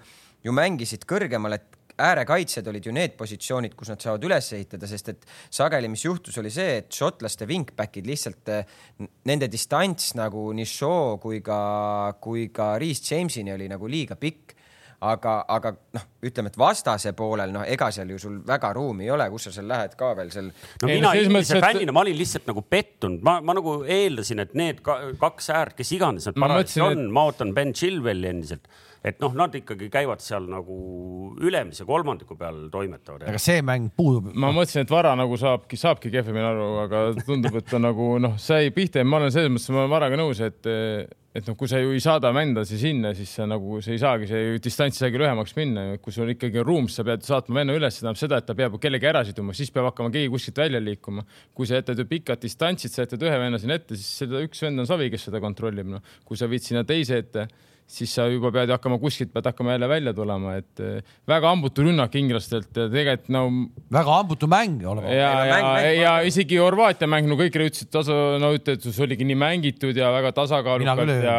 [0.45, 5.13] ju mängisid kõrgemal, et äärekaitsjad olid ju need positsioonid, kus nad saavad üles ehitada, sest
[5.15, 8.53] et sageli, mis juhtus, oli see, et šotlaste wingback'id lihtsalt
[9.29, 11.61] nende distants nagu nii Shaw kui ka,
[12.21, 14.57] kui ka Reese Jamesini oli nagu liiga pikk
[15.05, 19.13] aga, aga noh, ütleme, et vastase poolel, noh, ega seal ju sul väga ruumi ei
[19.15, 20.51] ole, kus sa seal lähed ka veel seal.
[20.83, 24.57] no mina inimese fännina et..., ma olin lihtsalt nagu pettunud, ma, ma nagu eeldasin, et
[24.59, 28.69] need ka, kaks äärt, kes iganes nad parajasti on et..., ma ootan Ben Chilwelli endiselt
[29.07, 30.77] et noh, nad ikkagi käivad seal nagu
[31.43, 33.27] ülemise kolmandiku peal toimetavad.
[33.31, 34.33] aga see mäng puudub.
[34.35, 38.35] ma mõtlesin, et Vara nagu saabki, saabki kehvemini aru, aga tundub, et ta nagu noh,
[38.41, 40.75] sai pihta ja ma olen selles mõttes, ma olen Varaga nõus, et
[41.37, 44.29] et noh, kui sa ju ei saada vändasi sinna, siis sa nagu, see ei saagi,
[44.31, 45.85] see distants ei saagi lühemaks minna.
[46.01, 48.49] kui sul ikkagi on ruum, siis sa pead saatma venna üles, see tähendab seda, et
[48.49, 51.27] ta peab kellegi ära siduma, siis peab hakkama keegi kuskilt välja liikuma.
[51.55, 54.65] kui sa jätad ju pikad distantsid, sa jätad ühe venna sinna ette, siis seda üks
[54.65, 56.15] vend on savi, kes seda kontrollib, noh.
[56.25, 57.49] kui sa viid sinna teise ette
[57.87, 61.85] siis sa juba pead hakkama kuskilt, pead hakkama jälle välja tulema, et eh, väga hambutu
[61.87, 63.43] rünnak inglastelt ja tegelikult no.
[63.95, 65.13] väga hambutu mäng olema.
[65.15, 69.07] ja, ja, ja, ja isegi Horvaatia mäng, no kõik ütlesid tasa, no ütlesid, et see
[69.07, 71.37] oligi nii mängitud ja väga tasakaalukalt ja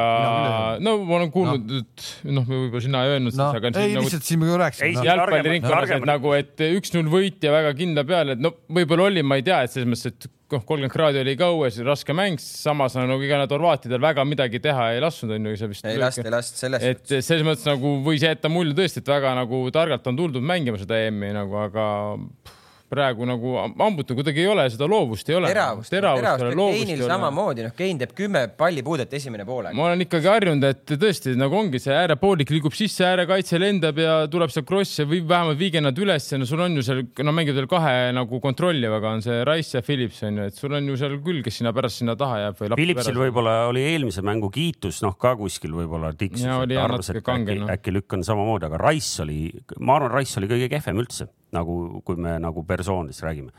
[0.84, 3.74] no ma olen kuulnud no., et noh, võib-olla sina ei öelnud no, seda, aga.
[3.84, 5.06] ei, nagu, lihtsalt siin me ju rääkisime no..
[5.12, 9.42] jalgpalliringkonnas, et nagu, et üks-null võit ja väga kindla peale, et no võib-olla oli, ma
[9.42, 12.96] ei tea, et selles mõttes, et noh, kolmkümmend kraadi oli ka õues, raske mäng, samas
[12.98, 15.88] nagu ega nad horvaatidel väga midagi teha ei lasknud, on ju, see vist.
[15.88, 19.34] ei lasta, ei lasta selles et selles mõttes nagu võis jätta mulje tõesti, et väga
[19.38, 24.48] nagu targalt on tuldud mängima seda EM-i nagu, aga pff, praegu nagu hambutu kuidagi ei
[24.48, 25.50] ole, seda loovust ei ole.
[25.52, 26.78] teravust, teravust, teravust.
[26.78, 29.76] Keinil samamoodi, noh, Kein teeb kümme pallipuudet esimene poolaeg.
[29.76, 34.16] ma olen ikkagi harjunud, et tõesti nagu ongi see äärepoolik liigub sisse, äärekaitse lendab ja
[34.32, 37.04] tuleb seal kross ja või vähemalt viige nad üles ja no sul on ju seal,
[37.28, 40.78] no mängivad veel kahe nagu kontrollivaga on see Rice ja Phillips on ju, et sul
[40.78, 42.72] on ju seal küll, kes sinna pärast sinna taha jääb või.
[42.80, 47.60] Phillipsil võib-olla oli eelmise mängu kiitus, noh ka kuskil võib-olla tiksus, et arvas, et äkki,
[47.60, 47.72] no.
[47.76, 51.28] äkki lükkan samamoodi, aga Rice oli, ma arvan, Rice oli kõige kehvem üldse
[51.58, 53.54] nagu, kui me nagu persoonidest räägime.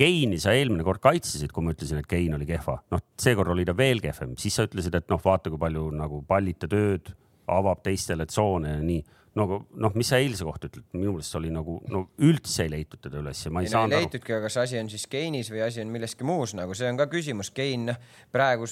[0.00, 3.66] Keini sa eelmine kord kaitsesid, kui ma ütlesin, et Kein oli kehva, noh, seekord oli
[3.68, 7.10] ta veel kehvem, siis sa ütlesid, et noh, vaata, kui palju nagu pallite tööd,
[7.50, 9.02] avab teistele tsoone ja nii
[9.38, 12.98] nagu noh, mis sa eilse kohta ütled, minu meelest oli nagu no üldse ei leitud
[13.02, 14.02] teda üles ja ma ei, ei saanud aru.
[14.02, 16.98] leitudki, aga kas asi on siis Keinis või asi on milleski muus, nagu see on
[16.98, 17.52] ka küsimus.
[17.54, 18.00] Kein, noh
[18.34, 18.66] praegu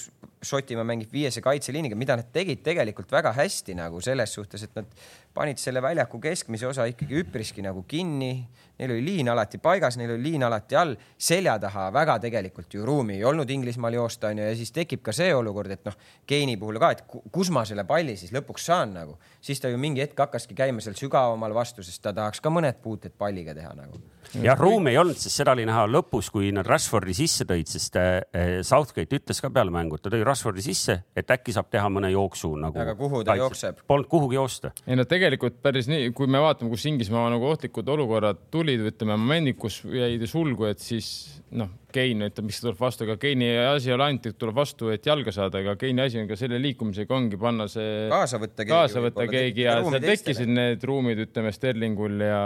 [0.49, 4.91] Šotimaa mängib viiese kaitseliiniga, mida nad tegid tegelikult väga hästi nagu selles suhtes, et nad
[5.35, 8.33] panid selle väljaku keskmise osa ikkagi üpriski nagu kinni.
[8.79, 12.85] Neil oli liin alati paigas, neil oli liin alati all, selja taha väga tegelikult ju
[12.87, 15.97] ruumi ei olnud Inglismaal joosta onju ja siis tekib ka see olukord, et noh,
[16.27, 17.03] Keini puhul ka, et
[17.35, 20.85] kus ma selle palli siis lõpuks saan nagu, siis ta ju mingi hetk hakkaski käima
[20.85, 23.99] seal sügavamal vastu, sest ta tahaks ka mõned puuted palliga teha nagu
[24.43, 27.99] jah, ruumi ei olnud, sest seda oli näha lõpus, kui nad Rashfordi sisse tõid, sest
[28.01, 31.89] äh, Southgate ütles ka peale mängu, et ta tõi Rashfordi sisse, et äkki saab teha
[31.93, 32.79] mõne jooksu nagu.
[32.79, 33.45] aga kuhu ta kaitses.
[33.45, 33.83] jookseb?
[33.89, 34.73] Polnud kuhugi joosta.
[34.87, 39.17] ei no tegelikult päris nii, kui me vaatame, kus Inglismaa nagu ohtlikud olukorrad tulid, ütleme
[39.17, 41.11] momendid, kus jäid sulgu, et siis
[41.57, 44.91] noh, Kein ütleb, mis tuleb vastu, ega Keini asi ei ole ainult, et tuleb vastu,
[44.95, 48.63] et jalga saada, ega Keini asi on ka selle liikumisega ongi panna see kaasa võtta
[48.63, 52.43] keegi, kaasa võtta keegi ja seal tekkisid need ruumid, ütleme Sterlingul ja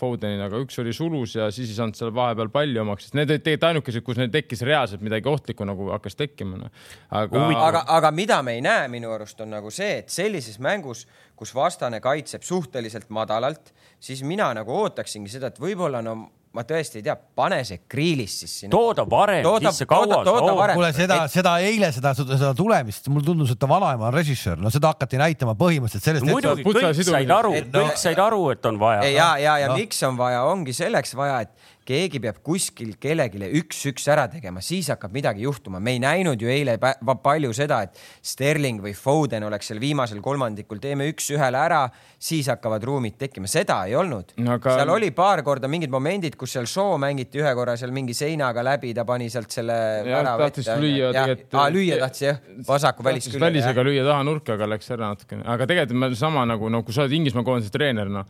[0.00, 3.30] Fodenil, aga üks oli sulus ja siis ei saanud seal vahepeal palli omaks, sest need
[3.30, 6.72] olid tegelikult ainukesed, kus neil tekkis reaalselt midagi ohtlikku nagu hakkas tekkima no..
[7.10, 11.04] aga, aga, aga mida me ei näe minu arust on nagu see, et sellises mängus,
[11.36, 13.70] kus vastane kaitseb suhteliselt madalalt,
[14.00, 16.16] siis mina nagu ootaksingi seda, et võib-olla no
[16.56, 18.72] ma tõesti ei tea, pane see Kriilis siis sinna.
[18.72, 20.72] tooda varem sisse kaua sa ootad.
[20.72, 24.60] kuule seda et..., seda eile seda, seda tulemist, mulle tundus, et ta vanaema on režissöör,
[24.62, 26.28] no seda hakati näitama põhimõtteliselt sellest.
[26.30, 29.06] muidugi kõik said aru, kõik said aru, et on vaja.
[29.10, 29.78] ja, ja, ja no.
[29.80, 34.88] miks on vaja, ongi selleks vaja, et keegi peab kuskil kellelegi üks-üks ära tegema, siis
[34.92, 35.80] hakkab midagi juhtuma.
[35.80, 40.80] me ei näinud ju eile palju seda, et Sterling või Foden oleks seal viimasel kolmandikul,
[40.82, 41.82] teeme üks-ühele ära,
[42.18, 44.56] siis hakkavad ruumid tekkima, seda ei olnud no,.
[44.56, 44.78] Aga...
[44.80, 48.64] seal oli paar korda mingid momendid, kus seal show mängiti ühe korra seal mingi seinaga
[48.66, 49.76] läbi, ta pani sealt selle.
[50.06, 51.60] tahtis lüüa tegelikult.
[51.76, 53.44] lüüa tahtis jah, vasaku väliskülje.
[53.46, 57.04] välisega lüüa taha nurka, aga läks ära natukene, aga tegelikult sama nagu, no kui sa
[57.04, 58.26] oled Inglismaa koondise treener, noh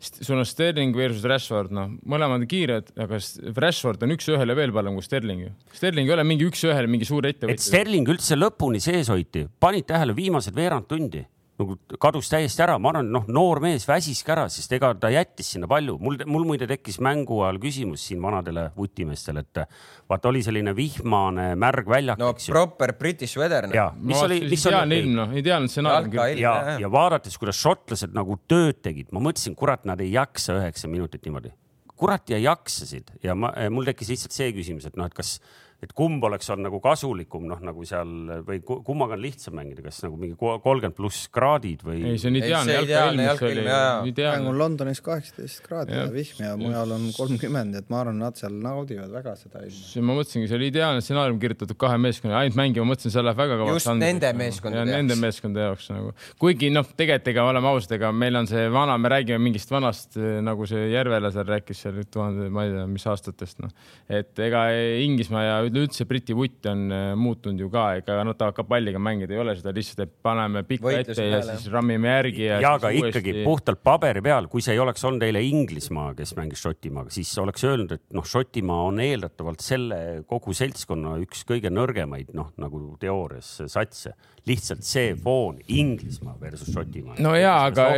[0.00, 3.20] sul on Sterling versus Rashford, noh, mõlemad kiired, aga
[3.60, 5.50] Rashford on üks-ühele veel parem kui Sterling ju.
[5.76, 7.58] Sterling ei ole mingi üks-ühele mingi suur ettevõtja.
[7.58, 11.24] et Sterling üldse lõpuni sees hoiti, panid tähele viimased veerand tundi
[11.60, 15.52] nagu kadus täiesti ära, ma arvan, noh, noor mees väsiski ära, sest ega ta jättis
[15.54, 15.96] sinna palju.
[16.00, 19.62] mul, mul muide tekkis mängu ajal küsimus siin vanadele vutimeestele, et
[20.10, 22.20] vaata, oli selline vihmane märg väljak.
[22.20, 23.68] no proper British weather.
[23.68, 23.76] Noh.
[23.76, 24.74] ja, mis oli, mis oli.
[24.74, 26.42] ideaalne ilm, noh, ideaalne stsenaarium küll.
[26.42, 30.90] ja, ja vaadates, kuidas šotlased nagu tööd tegid, ma mõtlesin, kurat, nad ei jaksa üheksa
[30.90, 31.52] minutit niimoodi.
[32.00, 35.38] kurat ja jaksasid ja ma, mul tekkis lihtsalt see küsimus, et noh, et kas
[35.80, 38.10] et kumb oleks olnud nagu kasulikum, noh nagu seal
[38.44, 42.02] või kummaga on lihtsam mängida, kas nagu mingi kolmkümmend pluss kraadid või?
[42.04, 44.14] ei, see on ideaalne jalkailm, mis oli ideaalne.
[44.20, 48.36] praegu on Londonis kaheksateist kraadi ja, vihm ja mujal on kolmkümmend, et ma arvan, nad
[48.40, 50.04] seal naudivad väga seda ilma.
[50.10, 53.58] ma mõtlesingi, see oli ideaalne stsenaarium kirjutatud kahe meeskonna, ainult mängima, mõtlesin, see läheb väga
[53.62, 53.80] kõvaks.
[53.80, 54.96] just nende meeskondade jaoks.
[54.98, 56.12] Nende meeskondade jaoks nagu,
[56.44, 60.20] kuigi noh, tegelikult ega oleme ausad, ega meil on see vana, me räägime mingist vanast,
[60.44, 63.72] nagu see Järvela seal rääkis seal tuhande, ma ei tea, mis aastatest noh,
[64.12, 64.66] et ega
[65.00, 69.00] Inglismaa ja üleüldse Briti vutt on äh, muutunud ju ka, ega nad tahavad ka palliga
[69.02, 71.56] mängida, ei ole seda lihtsalt, et paneme pikka ette ja peale.
[71.56, 72.46] siis rammime järgi.
[72.48, 73.22] ja, ja aga uuesti...
[73.22, 77.32] ikkagi puhtalt paberi peal, kui see ei oleks olnud eile Inglismaa, kes mängis Šotimaaga, siis
[77.42, 82.82] oleks öelnud, et noh, Šotimaa on eeldatavalt selle kogu seltskonna üks kõige nõrgemaid, noh nagu
[83.00, 84.14] teoorias satse
[84.48, 87.16] lihtsalt see foon Inglismaa versus Šotimaa.
[87.20, 87.90] no ja, aga,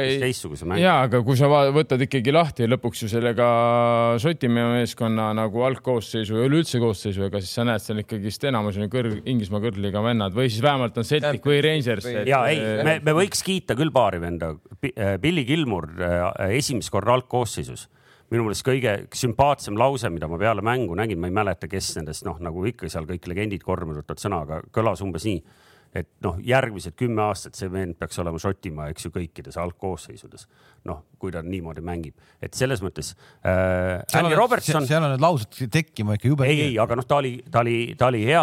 [0.81, 3.47] ja, aga kui sa võtad ikkagi lahti lõpuks ju sellega
[4.23, 8.87] Šotimaa meeskonna nagu algkoosseisu ja üleüldse koosseisu, ega siis sa näed seal ikkagist enamus on
[8.87, 12.07] ju kõrg, Inglismaa kõrgliiga vennad või siis vähemalt on Celtic või Rangers.
[12.29, 14.55] ja ei, me, me võiks kiita küll paari venda.
[15.23, 17.89] Billy Gilmur äh, esimest korda algkoosseisus
[18.33, 22.25] minu meelest kõige sümpaatsem lause, mida ma peale mängu nägin, ma ei mäleta, kes nendest,
[22.25, 25.43] noh, nagu ikka seal kõik legendid kormi võtavad sõna, aga kõlas umbes nii
[25.93, 30.47] et noh, järgmised kümme aastat see vend peaks olema Šotimaa, eks ju, kõikides algkoosseisudes.
[30.89, 33.13] Noh, kui ta niimoodi mängib, et selles mõttes
[33.47, 34.03] äh,.
[34.19, 34.87] Andy Robertson.
[34.89, 36.49] seal on need laused tekkima ikka jube.
[36.51, 38.43] ei, ei, aga noh, ta oli, ta oli, ta oli hea.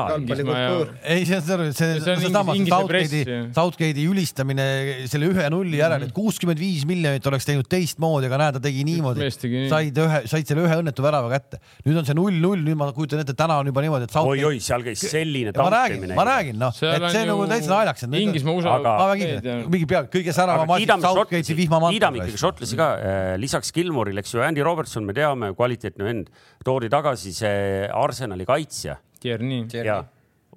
[1.03, 4.67] ei, see on see, see, see on Southgate'i, Southgate'i ülistamine
[5.11, 8.85] selle ühe nulli järel, et kuuskümmend viis miljonit oleks teinud teistmoodi, aga näed, ta tegi
[8.87, 9.27] niimoodi.
[9.67, 11.59] said ühe, said selle ühe õnnetu värava kätte.
[11.83, 14.17] nüüd on see null-null, nüüd ma kujutan ette, täna on juba niimoodi, et.
[14.23, 16.15] oi-oi, seal käis selline tampimine.
[16.15, 18.07] ma räägin, noh, et see nagu täitsa naljakas.
[18.23, 19.05] Inglismaa usaldab.
[19.09, 22.28] aga mingi peal, kõige säravam asi, Southgate'i vihmamantel.
[22.29, 26.31] Ikkagi šotlasi ka, äh, lisaks Gilmore'ile, eks ju, Andy Robertson, me teame, kvaliteetne vend,
[26.65, 28.99] toodi tagasi see Arsenali kaitsja.
[29.19, 29.67] Tierney.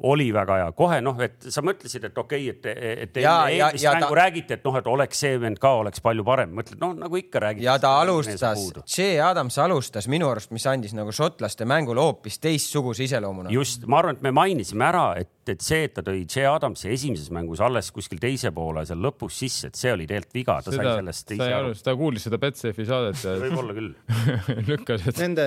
[0.08, 4.08] Oli väga hea, kohe noh, et sa mõtlesid, et okei okay,, et, et eelmist mängu
[4.08, 4.16] ta...
[4.16, 7.42] räägiti, et noh, et oleks see vend ka oleks palju parem, mõtled noh, nagu ikka
[7.44, 7.66] räägiti.
[7.68, 13.04] ja ta alustas, Che Adams alustas minu arust, mis andis nagu šotlaste mängule hoopis teistsuguse
[13.04, 13.52] iseloomuna.
[13.52, 16.90] just, ma arvan, et me mainisime ära, et, et see, et ta tõi Che Adamsi
[16.92, 20.74] esimeses mängus alles kuskil teise poole seal lõpus sisse, et see oli tegelikult viga, ta
[20.74, 21.72] seda, sai sellest ise aru.
[21.82, 23.90] ta kuulis seda Betsafe saadet ja võib-olla küll
[24.70, 25.22] lükkas, et.
[25.22, 25.46] Nende,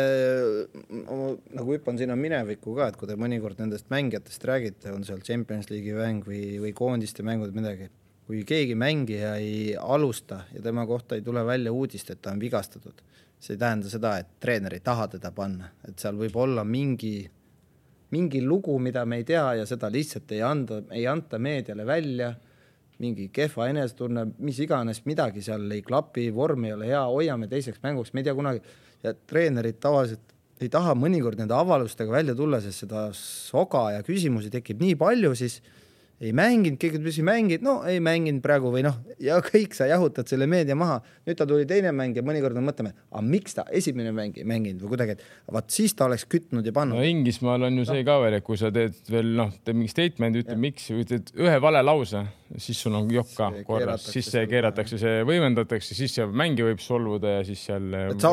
[1.56, 5.72] nagu hüppan sinna minevikku ka, et kui te mõnikord nendest mängijatest räägite, on seal Champions
[5.72, 7.90] League'i mäng või, või koondiste mängud, midagi,
[8.28, 12.42] kui keegi mängija ei alusta ja tema kohta ei tule välja uudist, et ta on
[12.42, 13.04] vigastatud,
[13.40, 17.30] see ei tähenda seda, et treener ei taha teda panna, et seal võib olla mingi,
[18.16, 22.32] mingi lugu, mida me ei tea ja seda lihtsalt ei anda, ei anta meediale välja,
[23.04, 27.82] mingi kehva enesetunne, mis iganes, midagi seal ei klapi, vorm ei ole hea, hoiame teiseks
[27.84, 28.62] mänguks, me ei tea kunagi.
[29.04, 30.32] Ja treenerid tavaliselt
[30.64, 35.34] ei taha mõnikord nende avaldustega välja tulla, sest seda soga ja küsimusi tekib nii palju,
[35.36, 35.60] siis
[36.24, 39.88] ei mänginud, keegi ütles, ei mänginud, no ei mänginud praegu või noh, ja kõik sa
[39.90, 41.02] jahutad selle meedia maha.
[41.26, 44.48] nüüd ta tuli teine mäng ja mõnikord me mõtleme, aga miks ta esimene mäng ei
[44.48, 46.96] mänginud või kuidagi, et vaat siis ta oleks kütnud ja pannud.
[46.96, 48.08] no Inglismaal on ju see no.
[48.08, 51.58] ka veel, et kui sa teed veel noh, teed mingi statement'i, ütled miks, ütled ühe
[51.64, 52.24] vale lause,
[52.62, 56.84] siis sul on jokk ka korras, siis see keeratakse, see võimendatakse, siis see mängija võib
[56.84, 57.90] solvuda ja siis seal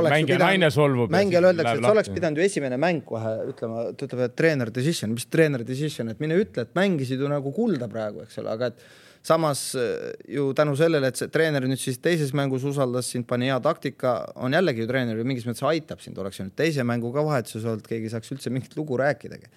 [0.07, 1.11] mängija naine solvub.
[1.13, 4.71] mängijale öeldakse, et sa oleks pidanud ju esimene mäng kohe ütlema, ta ütleb, et treener
[4.75, 8.39] decision, mis treener decision, et mine ütle, et mängisid ju nagu kuul kulda praegu, eks
[8.43, 8.85] ole, aga et
[9.23, 13.51] samas äh, ju tänu sellele, et see treener nüüd siis teises mängus usaldas sind, pani
[13.51, 16.87] hea taktika, on jällegi ju treener ju mingis mõttes aitab sind, oleks ju nüüd teise
[16.87, 19.51] mängu ka vahetuses olnud, keegi saaks üldse mingit lugu rääkidagi.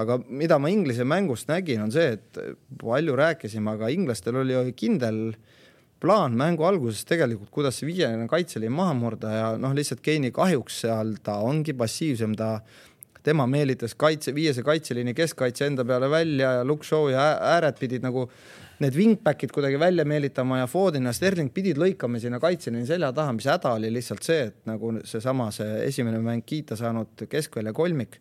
[0.00, 2.38] aga mida ma Inglise mängust nägin, on see, et
[2.80, 5.18] palju rääkisime, aga inglastel oli ju kindel
[6.00, 10.78] plaan mängu alguses tegelikult, kuidas see viiene kaitseliin maha murda ja noh, lihtsalt Keini kahjuks
[10.86, 12.62] seal ta ongi passiivsem, ta
[13.22, 18.04] tema meelitas kaitse, viiese kaitseliini keskkaitse enda peale välja ja Luke Shaw ja ääred pidid
[18.04, 18.26] nagu
[18.80, 23.34] need wingback'id kuidagi välja meelitama ja Foden ja Sterling pidid lõikama sinna kaitseliini selja taha,
[23.36, 28.20] mis häda oli lihtsalt see, et nagu seesama, see esimene mäng kiita saanud keskvälja kolmik,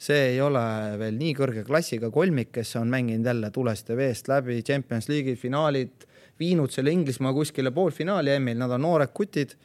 [0.00, 0.62] see ei ole
[1.00, 5.36] veel nii kõrge klassiga kolmik, kes on mänginud jälle tulest ja veest läbi Champions League'i
[5.36, 6.08] finaalid,
[6.40, 9.58] viinud selle Inglismaa kuskile poolfinaali EM-il, nad on noored kutid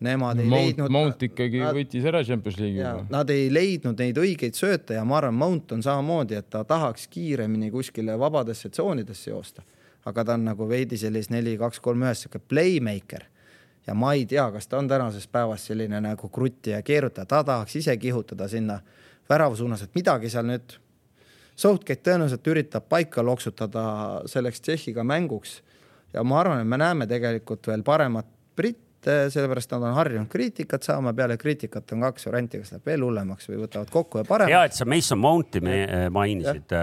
[0.00, 0.90] Nemad ei Mount, leidnud.
[0.90, 3.04] Mount ikkagi nad, võitis ära Champions League'i.
[3.12, 7.06] Nad ei leidnud neid õigeid sööte ja ma arvan, Mount on samamoodi, et ta tahaks
[7.12, 9.62] kiiremini kuskile vabadesse tsoonidesse joosta.
[10.04, 13.24] aga ta on nagu veidi sellise neli, kaks, kolm, ühes sihuke playmaker.
[13.86, 17.44] ja ma ei tea, kas ta on tänases päevas selline nagu krutti ja keerutaja, ta
[17.44, 18.80] tahaks ise kihutada sinna
[19.28, 20.80] värava suunas, et midagi seal nüüd.
[21.56, 25.62] Southgate tõenäoliselt üritab paika loksutada selleks Tšehhiga mänguks
[26.12, 28.26] ja ma arvan, et me näeme tegelikult veel paremat
[28.56, 33.04] Brit sellepärast nad on harjunud kriitikat saama, peale kriitikat on kaks varianti, kas läheb veel
[33.06, 34.54] hullemaks või võtavad kokku ja paremaks.
[34.54, 36.74] hea, et sa Mason Mounti me eh, mainisid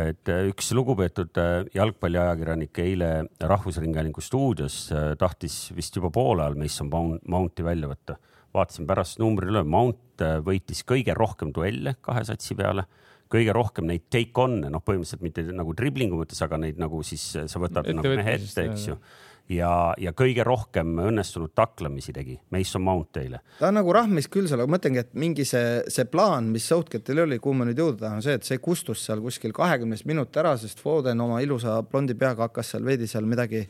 [0.00, 3.10] et üks lugupeetud eh, jalgpalliajakirjanik eile
[3.42, 4.82] Rahvusringhäälingu stuudios
[5.18, 8.18] tahtis vist juba poole ajal Mason Mounti välja võtta.
[8.54, 12.84] vaatasin pärast numbri üle, Mount võitis kõige rohkem duelle kahe satsi peale,
[13.30, 17.24] kõige rohkem neid take on'e, noh, põhimõtteliselt mitte nagu driblingu mõttes, aga neid nagu siis
[17.46, 22.36] sa võtad ette nagu mehe ette, eks ju ja, ja kõige rohkem õnnestunud taklemisi tegi
[22.54, 23.42] Mason Mount eile.
[23.58, 26.68] ta on nagu rahmis küll seal, aga ma mõtlengi, et mingi see, see plaan, mis
[26.70, 30.04] Southgate'il oli, kuhu ma nüüd jõuda tahan, on see, et see kustus seal kuskil kahekümnes
[30.08, 33.66] minut ära, sest Foden oma ilusa blondi peaga hakkas seal veidi seal midagi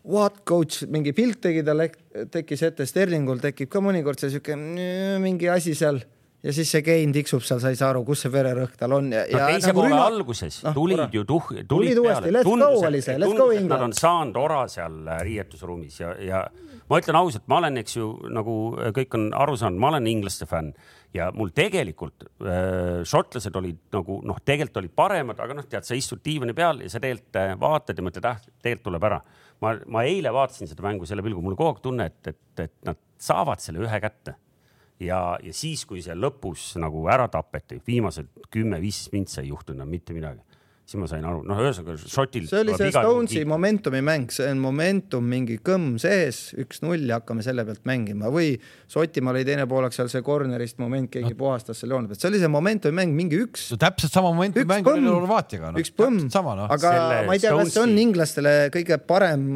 [0.00, 1.82] What coach, mingi pilt tegi tal,
[2.32, 4.56] tekkis ette, Sterlingul tekib ka mõnikord see sihuke
[5.20, 6.00] mingi asi seal
[6.42, 9.10] ja siis see Kein tiksub seal, sa ei saa aru, kus see vererõhk tal on.
[9.12, 10.06] no teise nagu poole rünnak...
[10.14, 11.08] alguses no, tulid korra.
[11.12, 13.74] ju tuh-, tulid, tulid let's tundus, let's go England.
[13.74, 16.46] Nad on saanud ora seal äh, riietusruumis ja, ja
[16.90, 20.08] ma ütlen ausalt, ma olen, eks ju, nagu äh, kõik on aru saanud, ma olen
[20.10, 20.72] inglaste fänn
[21.14, 25.98] ja mul tegelikult äh, šotlased olid nagu noh, tegelikult olid paremad, aga noh, tead, sa
[25.98, 29.22] istud diivani peal ja sa tegelikult äh, vaatad ja mõtled, ah, tegelikult tuleb ära.
[29.60, 32.78] ma, ma eile vaatasin seda mängu selle pilgu, mul kogu aeg tunne, et, et, et
[32.88, 34.38] nad saavad selle ühe kätte
[35.00, 39.92] ja, ja siis, kui see lõpus nagu ära tapeti, viimased kümme-viisteist mintsa ei juhtunud enam
[39.96, 40.44] mitte midagi
[40.90, 42.46] siis ma sain aru, noh, ühesõnaga šotil.
[42.50, 47.44] see oli see Stonesi momentumi mäng, see on momentum, mingi kõmm sees, üks-null ja hakkame
[47.46, 48.56] selle pealt mängima või
[48.90, 51.38] Šotimaal oli teine poolek seal see corner'ist moment, keegi no.
[51.38, 53.78] puhastas selle joone pealt, see oli see momentumi mäng, mingi üks no,.
[53.84, 55.84] täpselt sama momentumi mäng oli Horvaatiaga no..
[55.84, 56.66] üks põmm, no.
[56.66, 59.46] aga selle ma ei tea, kas see on inglastele kõige parem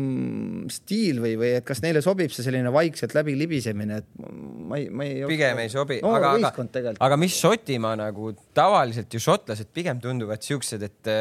[0.71, 4.31] stiil või, või et kas neile sobib see selline vaikselt läbi libisemine, et
[4.71, 5.27] ma ei, ma ei.
[5.35, 10.47] pigem ei sobi no,, aga, aga, aga mis Šotimaa nagu tavaliselt ju šotlased pigem tunduvad
[10.47, 11.15] siuksed, et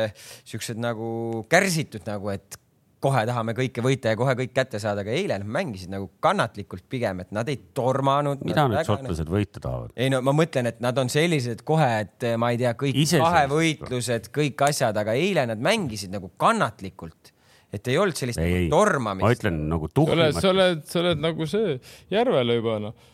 [0.47, 1.07] siuksed nagu
[1.51, 2.59] kärsitud nagu, et
[3.03, 6.85] kohe tahame kõike võita ja kohe kõik kätte saada, aga eile nad mängisid nagu kannatlikult
[6.91, 8.43] pigem, et nad ei tormanud.
[8.47, 9.93] mida nüüd šotlased võita tahavad?
[9.99, 14.31] ei no ma mõtlen, et nad on sellised kohe, et ma ei tea, kõik kahevõitlused,
[14.35, 17.33] kõik asjad, aga eile nad mängisid nagu kannatlikult
[17.73, 19.25] et ei olnud sellist ei, nagu tormamist.
[19.25, 20.37] ma ütlen nagu tuhlimat.
[20.39, 21.79] sa oled, sa oled nagu see
[22.13, 23.09] Järvela juba noh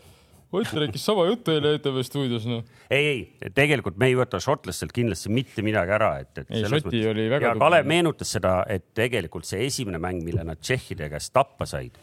[0.51, 2.63] Ott rääkis sama juttu eile ETV stuudios, noh.
[2.89, 6.49] ei, ei, tegelikult me ei võta šotlastelt kindlasti mitte midagi ära, et, et.
[6.49, 7.51] ei, Šoti oli väga.
[7.51, 11.99] ja Kalev meenutas seda, et tegelikult see esimene mäng, mille nad tšehhide käest tappa said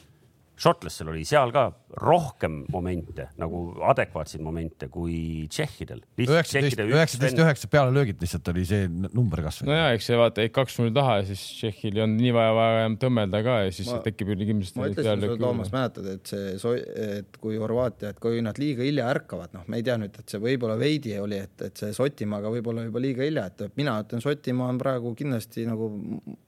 [0.57, 1.67] šotlastel oli seal ka
[2.01, 3.61] rohkem momente nagu
[3.91, 6.01] adekvaatseid momente kui tšehhidel.
[6.21, 9.69] üheksateist, üheksateist, üheksa pealelöögid lihtsalt oli see number kasvõi.
[9.69, 12.57] no ja eks see vaata, kaks null taha ja siis Tšehhil ei olnud nii vaja
[12.57, 14.81] vaja tõmmelda ka ja siis ma, tekib ju kindlasti.
[14.81, 16.57] ma ütlesin sulle, Toomas, mäletad, et see,
[17.21, 20.33] et kui Horvaatia, et kui nad liiga hilja ärkavad, noh, me ei tea nüüd, et
[20.33, 24.25] see võib-olla veidi oli, et, et see Šotimaaga võib-olla juba liiga hilja, et mina ütlen,
[24.25, 25.91] Šotimaa on praegu kindlasti nagu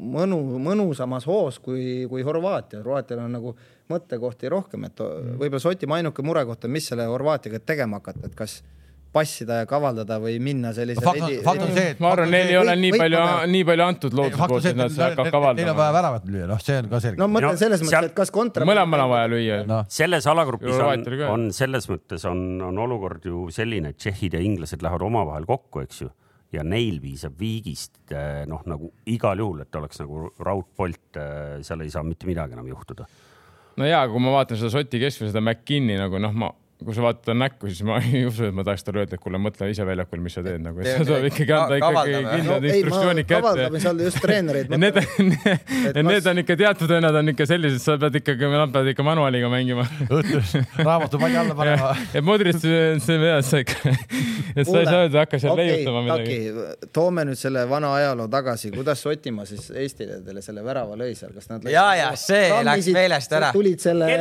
[0.00, 3.56] mõnu, mõnusamas hoos kui, kui Horvaatia, Horvaatial on nagu
[3.92, 5.38] mõttekohti rohkem, et mm.
[5.40, 8.60] võib-olla Šotimaa ainuke murekoht on, mis selle Horvaatiaga tegema hakata, et kas
[9.12, 12.50] passida ja kavaldada või minna sellise fakt on, fakt on see, et ma arvan, neil
[12.52, 13.22] ei ole nii palju,
[13.54, 15.56] nii palju antud looduse poolt, et nad hakkavad kavaldama.
[15.62, 17.20] Neil on vaja väravat lüüa, noh, see on ka selge.
[17.20, 18.68] no ma mõtlen selles mõttes, et kas kontra.
[18.68, 19.80] mõlemal on vaja lüüa no..
[19.92, 24.84] selles alagrupis on, on selles mõttes on, on olukord ju selline, et tšehhid ja inglased
[24.84, 26.12] lähevad omavahel kokku, eks ju
[26.52, 28.12] ja neil piisab viigist
[28.48, 31.18] noh, nagu igal juhul, et oleks nagu raudpolt,
[31.64, 33.08] seal ei saa mitte midagi enam juhtuda.
[33.78, 37.02] No ja kui ma vaatan seda Šoti keskvõi, seda McKinni nagu noh, ma kui sa
[37.02, 39.86] vaatad näkku, siis ma ei usu, et ma tahaks talle öelda, et kuule, mõtle ise
[39.86, 43.40] väljakul, mis sa teed nagu, sa tuleb ikkagi anda ikkagi kindlad no, instruktsioonid kätte.
[43.42, 44.70] kavaldame seal just treenereid.
[44.78, 44.98] Need,
[45.28, 49.06] need, need on ikka teatud vennad on ikka sellised, sa pead ikkagi, nad peavad ikka
[49.06, 49.86] manuaaliga mängima.
[50.78, 51.90] raamatupalli alla panema.
[52.14, 53.94] ja Modric, see veab sa ikka,
[54.54, 56.38] et sa ei saa öelda, hakka seal okay, leiutama midagi.
[56.94, 61.50] toome nüüd selle vana ajaloo tagasi, kuidas Otimaa siis Eestile selle värava lõi seal, kas
[61.50, 61.66] nad.
[61.72, 63.50] ja, ja see läks meelest ära.
[63.56, 64.12] tulid selle,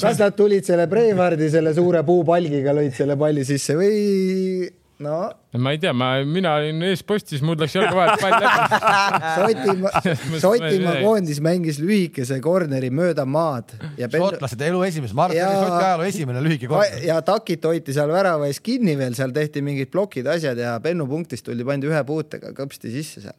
[0.00, 4.68] kas nad tulid selle Breivardi selle suure puupalgiga lõid selle palli sisse või
[5.04, 5.16] no.
[5.58, 8.78] ma ei tea, ma, mina olin eespostis, mul läks jalga vahelt pall läbi.
[9.38, 10.02] Šotimaa,
[10.44, 13.74] Šotimaa koondis mängis lühikese corneri mööda maad.
[13.98, 17.04] šotlased elu esimeses, ma arvan, et see oli Šoti ajaloo esimene lühike corner.
[17.10, 21.06] ja Takit hoiti seal värava ees kinni veel, seal tehti mingid plokid, asjad ja Bennu
[21.10, 23.38] punktist tuldi, pandi ühe puutega, kõpsti sisse seal.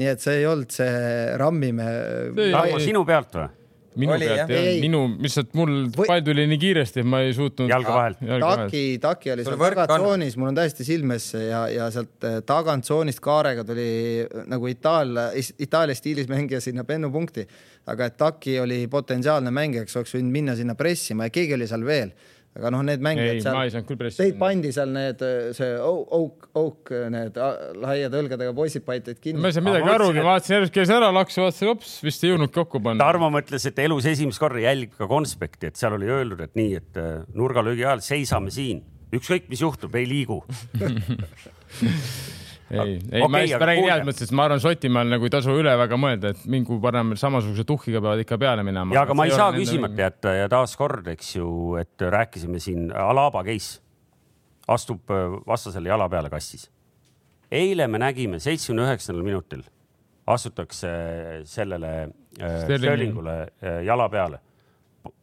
[0.00, 0.94] nii et see ei olnud see
[1.40, 1.90] rammime.
[2.38, 3.50] Tarmo, sinu pealt või?
[4.00, 6.06] Minu oli, pealt ei, minu, lihtsalt mul Või...
[6.08, 7.70] pall tuli nii kiiresti, et ma ei suutnud.
[7.70, 8.22] jalga vahelt.
[8.42, 13.64] Taki, Taki oli seal tagatsoonis, mul on täiesti silmes ja, ja sealt eh, tagantsoonist kaarega
[13.68, 13.88] tuli
[14.24, 15.28] eh, nagu Itaalia,
[15.62, 17.46] Itaalia stiilis mängija sinna pennupunkti.
[17.86, 21.66] aga et Taki oli potentsiaalne mängija, kes oleks võinud minna sinna pressima ja keegi oli
[21.70, 22.14] seal veel
[22.58, 25.22] aga noh, need mängijad ei, seal, teid pandi seal need,
[25.56, 27.38] see Oak, Oak, need
[27.80, 29.40] laiade õlgadega poisid panid kinni.
[29.40, 32.52] ma ei saanud midagi arugi, vaatasin järjest käis ära, laksu, vaatasin, hops, vist ei jõudnud
[32.52, 33.06] kokku panna.
[33.06, 36.82] Tarmo mõtles, et elus esimest korda jälgib ka konspekti, et seal oli öeldud, et nii,
[36.82, 38.84] et äh, nurgalöögi ajal seisame siin,
[39.16, 40.42] ükskõik mis juhtub, ei liigu
[42.72, 45.54] ei, ei okay,, ma lihtsalt räägin heas mõttes, et ma arvan, Šotimaal nagu ei tasu
[45.60, 48.94] üle väga mõelda, et mingu parem samasuguse tuhhiga peavad ikka peale minema.
[48.96, 51.48] ja aga ma ei saa küsimata jätta ja taaskord, eks ju,
[51.82, 53.82] et rääkisime siin Alaba case
[54.70, 56.70] astub äh, vastasele jala peale kassis.
[57.52, 59.62] eile me nägime seitsmekümne üheksandal minutil
[60.26, 60.88] astutakse
[61.44, 61.92] sellele
[62.40, 64.40] äh, Sterlingule äh, jala peale.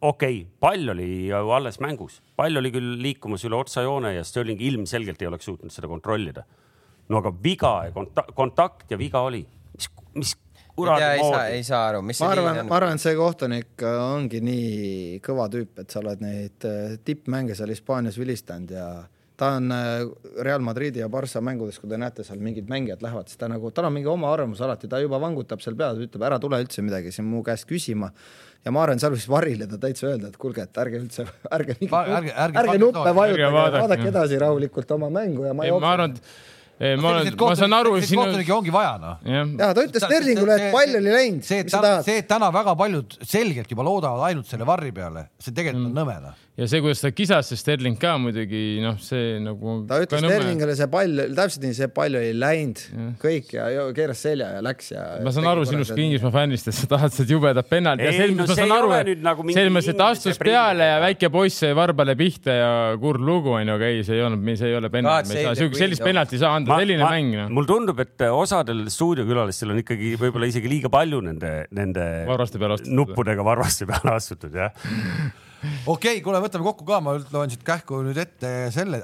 [0.00, 4.60] okei okay,, pall oli ju alles mängus, pall oli küll liikumas üle otsajoone ja Sterling
[4.60, 6.44] ilmselgelt ei oleks suutnud seda kontrollida
[7.10, 9.42] no aga viga ja kontakt, kontakt ja viga oli,
[9.76, 10.34] mis, mis
[10.80, 11.20] kuradi moodi.
[11.20, 15.22] ei saa, ei saa aru, mis ma arvan, ma arvan, et see kohtunik ongi nii
[15.24, 18.90] kõva tüüp, et sa oled neid äh, tippmänge seal Hispaanias vilistanud ja
[19.40, 20.04] ta on äh,
[20.44, 23.72] Real Madridi ja Barca mängudes, kui te näete seal mingid mängijad lähevad, siis ta nagu,
[23.74, 26.84] tal on mingi oma arvamus alati, ta juba vangutab seal pead, ütleb ära tule üldse
[26.84, 28.12] midagi siin mu käest küsima.
[28.64, 31.26] ja ma arvan, seal võiks Varrile ta täitsa öelda, et kuulge, et ärge üldse,
[31.56, 35.86] ärge, ärge, ärge, ärge nuppe vajutage, vaadake edasi rahulikult oma mängu ja ma ei jookse
[35.88, 36.10] ma
[36.80, 37.96] olen, ma saan aru.
[38.00, 39.18] kohtunikke ongi vaja, noh.
[39.26, 41.44] ja ta ütles Sterlingule, et pall oli läinud.
[41.44, 41.64] see,
[42.16, 46.00] et täna väga paljud selgelt juba loodavad ainult selle varri peale, see tegelikult on mm.
[46.00, 49.78] nõme, noh ja see, kuidas ta kisas, see Sterling ka muidugi noh, see nagu.
[49.88, 52.82] ta ütles Sterlingile see pall, täpselt nii, see pall oli läinud
[53.22, 55.04] kõik ja keeras selja ja läks ja.
[55.24, 58.36] ma saan aru sinust kui Inglismaa fännist, et sa tahad seda jubedat penalti ja selles
[58.36, 61.72] mõttes ma saan aru, et nagu selles mõttes, et astus peale ja väike poiss sai
[61.76, 62.70] varbale pihta ja
[63.00, 65.72] kurb lugu onju, aga ei, see ei olnud, see ei ole penalt, me ei saa
[65.80, 67.46] sellist penalti ei saa anda, selline mäng no..
[67.56, 72.06] mulle tundub, et osadel stuudiokülalistel on ikkagi võib-olla isegi liiga palju nende, nende
[72.86, 74.74] nuppudega varvaste peale astutud jah.
[75.60, 79.02] Okei okay,, kuule, võtame kokku ka, ma loen siit kähku nüüd ette selle,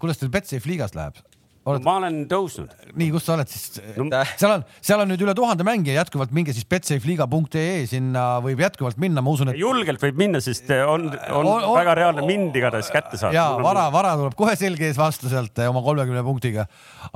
[0.00, 1.20] kuidas teil Betsafe liigas läheb?
[1.70, 1.84] Oled...
[1.84, 2.72] Ma olen tõusnud.
[2.92, 4.06] nii, kus sa oled siis no.?
[4.36, 9.00] seal on, seal on nüüd üle tuhande mängija jätkuvalt, minge siis betsafeliiga.ee, sinna võib jätkuvalt
[9.00, 9.60] minna, ma usun, et.
[9.60, 13.36] julgelt võib minna, sest on, on, on, on väga reaalne mind igatahes kätte saada.
[13.36, 16.66] ja vara, vara tuleb kohe selge ees vastu sealt oma kolmekümne punktiga.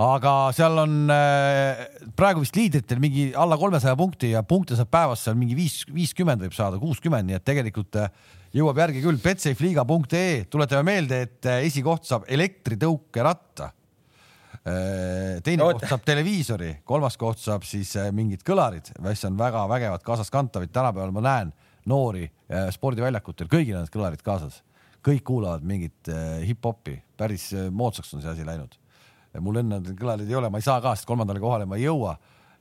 [0.01, 1.85] aga seal on äh,
[2.17, 6.47] praegu vist liidritel mingi alla kolmesaja punkti ja punkte saab päevas seal mingi viis, viiskümmend
[6.47, 8.13] võib saada, kuuskümmend, nii et tegelikult äh,
[8.57, 9.21] jõuab järgi küll.
[9.21, 13.78] betsafeliiga.ee, tuletame meelde, et esikoht saab elektritõukeratta Äh,
[15.45, 15.79] teine Oot.
[15.79, 20.73] koht saab televiisori, kolmas koht saab siis äh, mingid kõlarid, mis on väga vägevad kaasaskantavad.
[20.73, 21.53] tänapäeval ma näen
[21.89, 24.63] noori äh, spordiväljakutel, kõigil on need kõlarid kaasas,
[25.05, 26.11] kõik kuulavad mingit
[26.45, 28.75] hip-hopi, päris moodsaks on see asi läinud.
[29.41, 32.17] mul enne kõlarid ei ole, ma ei saa ka, sest kolmandale kohale ma ei jõua.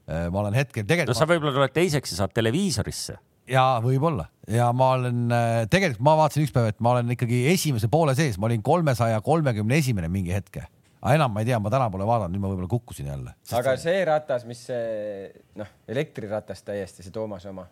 [0.08, 1.16] ma olen hetkel tegelikult.
[1.16, 3.18] no sa võib-olla tuled teiseks ja saad televiisorisse
[3.48, 5.34] ja võib-olla ja ma olen
[5.72, 9.20] tegelikult, ma vaatasin üks päev, et ma olen ikkagi esimese poole sees, ma olin kolmesaja
[9.26, 10.68] kolmekümne esimene mingi hetke
[11.02, 13.36] aga enam ma ei tea, ma täna pole vaadanud, nüüd ma võib-olla kukkusin jälle.
[13.60, 15.30] aga see ratas, mis see
[15.60, 17.68] noh, elektriratas täiesti, see Toomas oma.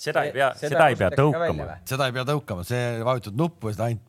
[0.00, 1.80] seda ei pea, seda ei pea tõukama.
[1.88, 4.08] seda ei pea tõukama, see vajutad nuppu ja seda ainult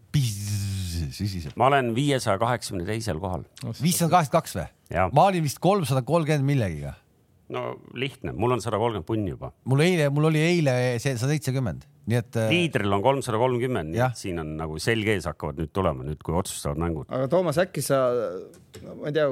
[1.12, 1.56] sisiseb.
[1.60, 3.46] ma olen viiesaja kaheksakümne teisel kohal.
[3.82, 4.68] viissada kaheksakümmend kaks või?
[5.16, 6.96] ma olin vist kolmsada kolmkümmend millegiga.
[7.52, 9.52] no lihtne, mul on sada kolmkümmend punni juba.
[9.66, 12.40] mul eile, mul oli eile see sada seitsekümmend nii et.
[12.40, 16.06] Äh, liidril on kolmsada kolmkümmend, nii et siin on nagu selge ees hakkavad nüüd tulema
[16.08, 17.06] nüüd, kui otsustavad mängud.
[17.12, 18.02] aga Toomas, äkki sa,
[18.98, 19.28] ma ei tea,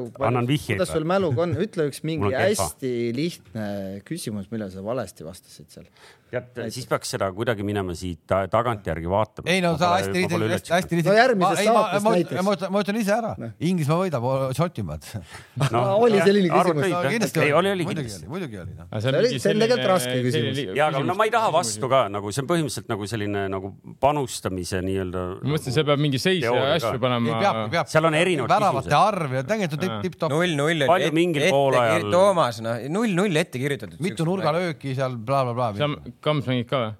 [0.68, 3.66] kuidas sul mäluga on, ütle üks mingi hästi lihtne
[4.08, 5.90] küsimus, millele sa valesti vastasid seal.
[6.30, 9.50] tead, siis peaks seda kuidagi minema siit tagantjärgi vaatama.
[9.50, 11.10] ei no sa hästi lihtne, hästi lihtne.
[11.10, 12.46] no järgmises saates näiteks.
[12.46, 14.30] ma ütlen, ma ütlen ise ära no., Inglismaa võidab
[14.60, 15.10] Šotimaad
[15.74, 16.94] no, oli selline küsimus.
[17.18, 17.90] kindlasti oli, oli, oli
[18.30, 18.78] muidugi oli.
[19.02, 20.64] see oli tegelikult raske küsimus.
[20.70, 23.44] ja, aga no ma ei taha vastu ka nagu see on põhimõtteliselt põhimõtteliselt nagu selline
[23.52, 23.72] nagu
[24.04, 25.26] panustamise nii-öelda.
[25.40, 27.40] ma mõtlesin, seal peab mingi seis ja asju panema.
[27.42, 27.92] peabki, peab.
[27.92, 30.36] seal on erinevad väravate arv ja tegelikult on tipp-topp.
[30.36, 32.08] null-null oli ette, mingil poolajal.
[32.14, 34.00] Toomas, noh, null-null ette kirjutatud.
[34.04, 36.16] mitu nurgalööki seal blablabla bla, bla.
[36.26, 36.96] Kams mängib ka või?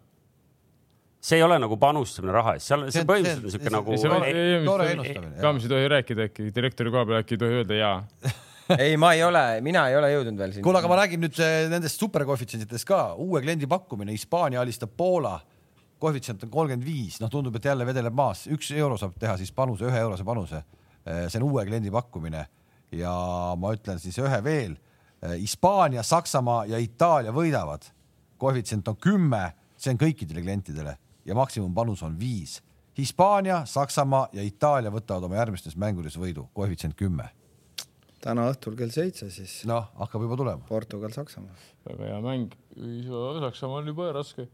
[1.30, 4.68] see ei ole nagu panustamine raha eest, seal, see põhimõtteliselt on siuke nagu.
[4.70, 5.40] tore ennustamine.
[5.44, 7.98] Kams ei tohi rääkida äkki, direktori koha peal äkki ei tohi öelda jaa
[8.86, 10.64] ei, ma ei ole, mina ei ole jõudnud veel sinna.
[10.66, 15.40] kuule, aga ma räägin nüüd eh, nendest superkoefitsientidest ka, uue kliendi pakkumine, Hispaania alistab Poola
[16.00, 19.52] koefitsient on kolmkümmend viis, noh, tundub, et jälle vedeleb maas, üks euro saab teha siis
[19.56, 20.64] panuse, ühe eurose panuse.
[21.06, 22.46] Eh, see on uue kliendi pakkumine
[22.96, 23.14] ja
[23.60, 24.78] ma ütlen siis ühe veel.
[25.22, 27.92] Eh, Hispaania, Saksamaa ja Itaalia võidavad.
[28.40, 30.94] koefitsient on kümme, see on kõikidele klientidele
[31.26, 32.62] ja maksimumpanus on viis.
[32.98, 37.30] Hispaania, Saksamaa ja Itaalia võtavad oma järgmistes mängudes võidu, koefitsient kümme
[38.20, 39.62] täna õhtul kell seitse siis.
[39.68, 40.64] noh, hakkab juba tulema.
[40.68, 41.54] Portugal, Saksamaa.
[41.88, 42.56] väga hea mäng.
[43.40, 44.48] Saksamaa on juba raske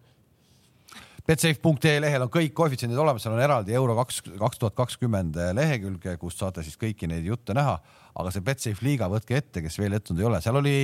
[1.25, 6.13] Betsafe.ee lehel on kõik koefitsiendid olemas, seal on eraldi euro kaks, kaks tuhat kakskümmend lehekülge,
[6.21, 7.79] kust saate siis kõiki neid jutte näha.
[8.15, 10.75] aga see Betsafe liiga, võtke ette, kes veel ettunud ei ole, seal oli,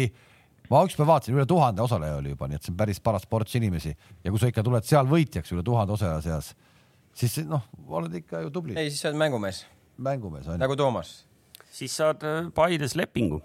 [0.72, 3.56] ma ükspäev vaatasin, üle tuhande osaleja oli juba, nii et see on päris paras ports
[3.56, 6.52] inimesi ja kui sa ikka tuled seal võitjaks üle tuhande osaleja seas,
[7.14, 8.76] siis noh, oled ikka ju tubli.
[8.82, 9.64] ei, siis sa oled mängumees.
[9.98, 10.64] mängumees on ju.
[10.66, 11.20] nagu Toomas.
[11.70, 13.44] siis saad äh, Paides lepingu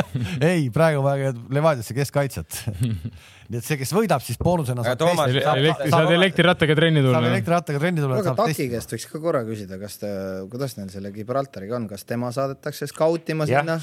[0.52, 2.62] ei, praegu ma käin Levadiasse keskkaitset
[3.52, 5.04] nii et see, kes võidab, siis boonusena saab.
[5.12, 7.18] Elektri, saad elektrirattaga trenni tulla.
[7.18, 8.20] saab elektrirattaga trenni tulla.
[8.22, 10.10] aga Taki käest võiks ka korra küsida, kas ta,
[10.52, 13.78] kuidas neil selle Gibraltariga on, kas tema saadetakse skautima sinna?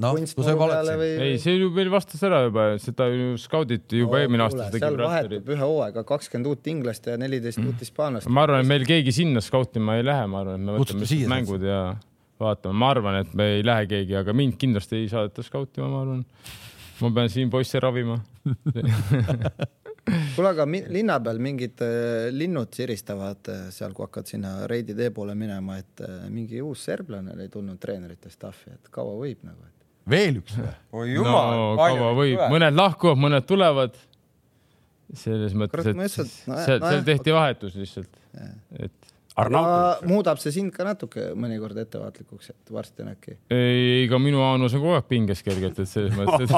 [0.00, 1.22] noh, kui sa juba oled siin.
[1.26, 4.70] ei, see ju meil vastas ära juba, seda ju skauditi juba eelmine aasta.
[4.74, 7.72] seal vahetub ühe hooaega kakskümmend uut inglast ja neliteist mm.
[7.72, 8.30] uut hispaanlast.
[8.32, 11.66] ma arvan, et meil keegi sinna skautima ei lähe, ma arvan, et me võtame mängud
[11.68, 11.82] ja
[12.40, 16.02] vaatame, ma arvan, et me ei lähe keegi, aga mind kindlasti ei saadeta skautima, ma
[16.06, 16.24] arvan.
[17.00, 18.18] ma pean siin poisse ravima
[20.34, 25.10] kuule, aga linna peal mingid äh, linnud siristavad äh, seal, kui hakkad sinna Reidi tee
[25.14, 29.60] poole minema, et äh, mingi uus serblane ei tulnud treenerite staffi, et kaua võib nagu
[29.66, 29.76] et...?
[30.10, 30.72] veel üks või?
[31.00, 34.00] oi jumal no,, kaua võib, mõned lahkuvad, mõned tulevad.
[35.14, 36.08] selles mõttes, et no,
[36.64, 38.20] seal, seal tehti vahetus lihtsalt,
[38.78, 39.09] et
[40.08, 43.36] muudab see sind ka natuke mõnikord ettevaatlikuks, et varsti on äkki?
[43.54, 46.50] ei, ega minu Aanus on kogu aeg pinges kergelt, et selles mõttes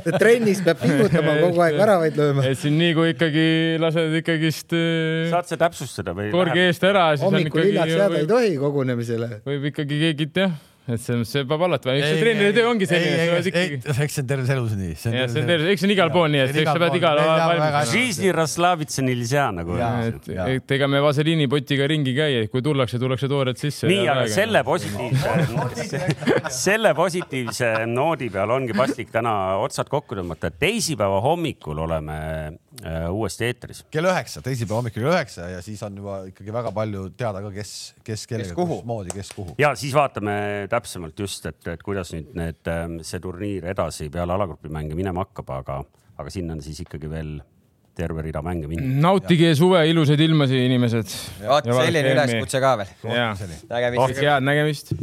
[0.00, 2.46] et trennis peab pingutama kogu aeg väravaid lööma.
[2.48, 3.48] et siin nii kui ikkagi
[3.82, 4.76] lased ikkagist.
[4.76, 6.30] Äh, saad sa täpsustada või?
[6.34, 7.08] korgi eest ära.
[7.24, 9.30] hommikul hiljaks jääda ei tohi kogunemisele.
[9.48, 10.54] võib ikkagi keegi jah
[10.84, 13.38] et see, see peab alati, eks see treeneri töö ongi selline.
[13.40, 14.92] eks see on terves elus nii.
[14.92, 17.20] jah, see on terves, eks see on igal pool nii, et eks sa pead igal
[17.22, 17.92] ajal valmis.
[17.94, 19.78] Žižni Raslavitsa nilja nagu.
[20.44, 23.88] et ega me vaseliini potiga ringi käi, et kui tullakse, tullakse toored sisse.
[23.88, 25.94] nii, aga selle positiivse,
[26.64, 29.34] selle positiivse noodi peal ongi paslik täna
[29.64, 30.52] otsad kokku tõmmata.
[30.52, 32.18] teisipäeva hommikul oleme
[33.10, 33.84] uuesti eetris.
[33.90, 37.52] kell üheksa, teisipäeva hommikul kell üheksa ja siis on juba ikkagi väga palju teada ka,
[37.54, 37.72] kes,
[38.04, 39.54] kes kellega, kus moodi, kes kuhu.
[39.60, 40.36] ja siis vaatame
[40.72, 45.26] täpsemalt just, et, et kuidas nüüd need, ähm, see turniir edasi peale alagrupi mänge minema
[45.26, 45.80] hakkab, aga,
[46.18, 47.36] aga sinna on siis ikkagi veel
[47.94, 48.90] terve rida mänge minna.
[49.06, 51.14] nautige suve ilusaid ilmasid, inimesed.
[51.46, 52.96] vot selline üleskutse ka veel.
[54.18, 54.94] head nägemist.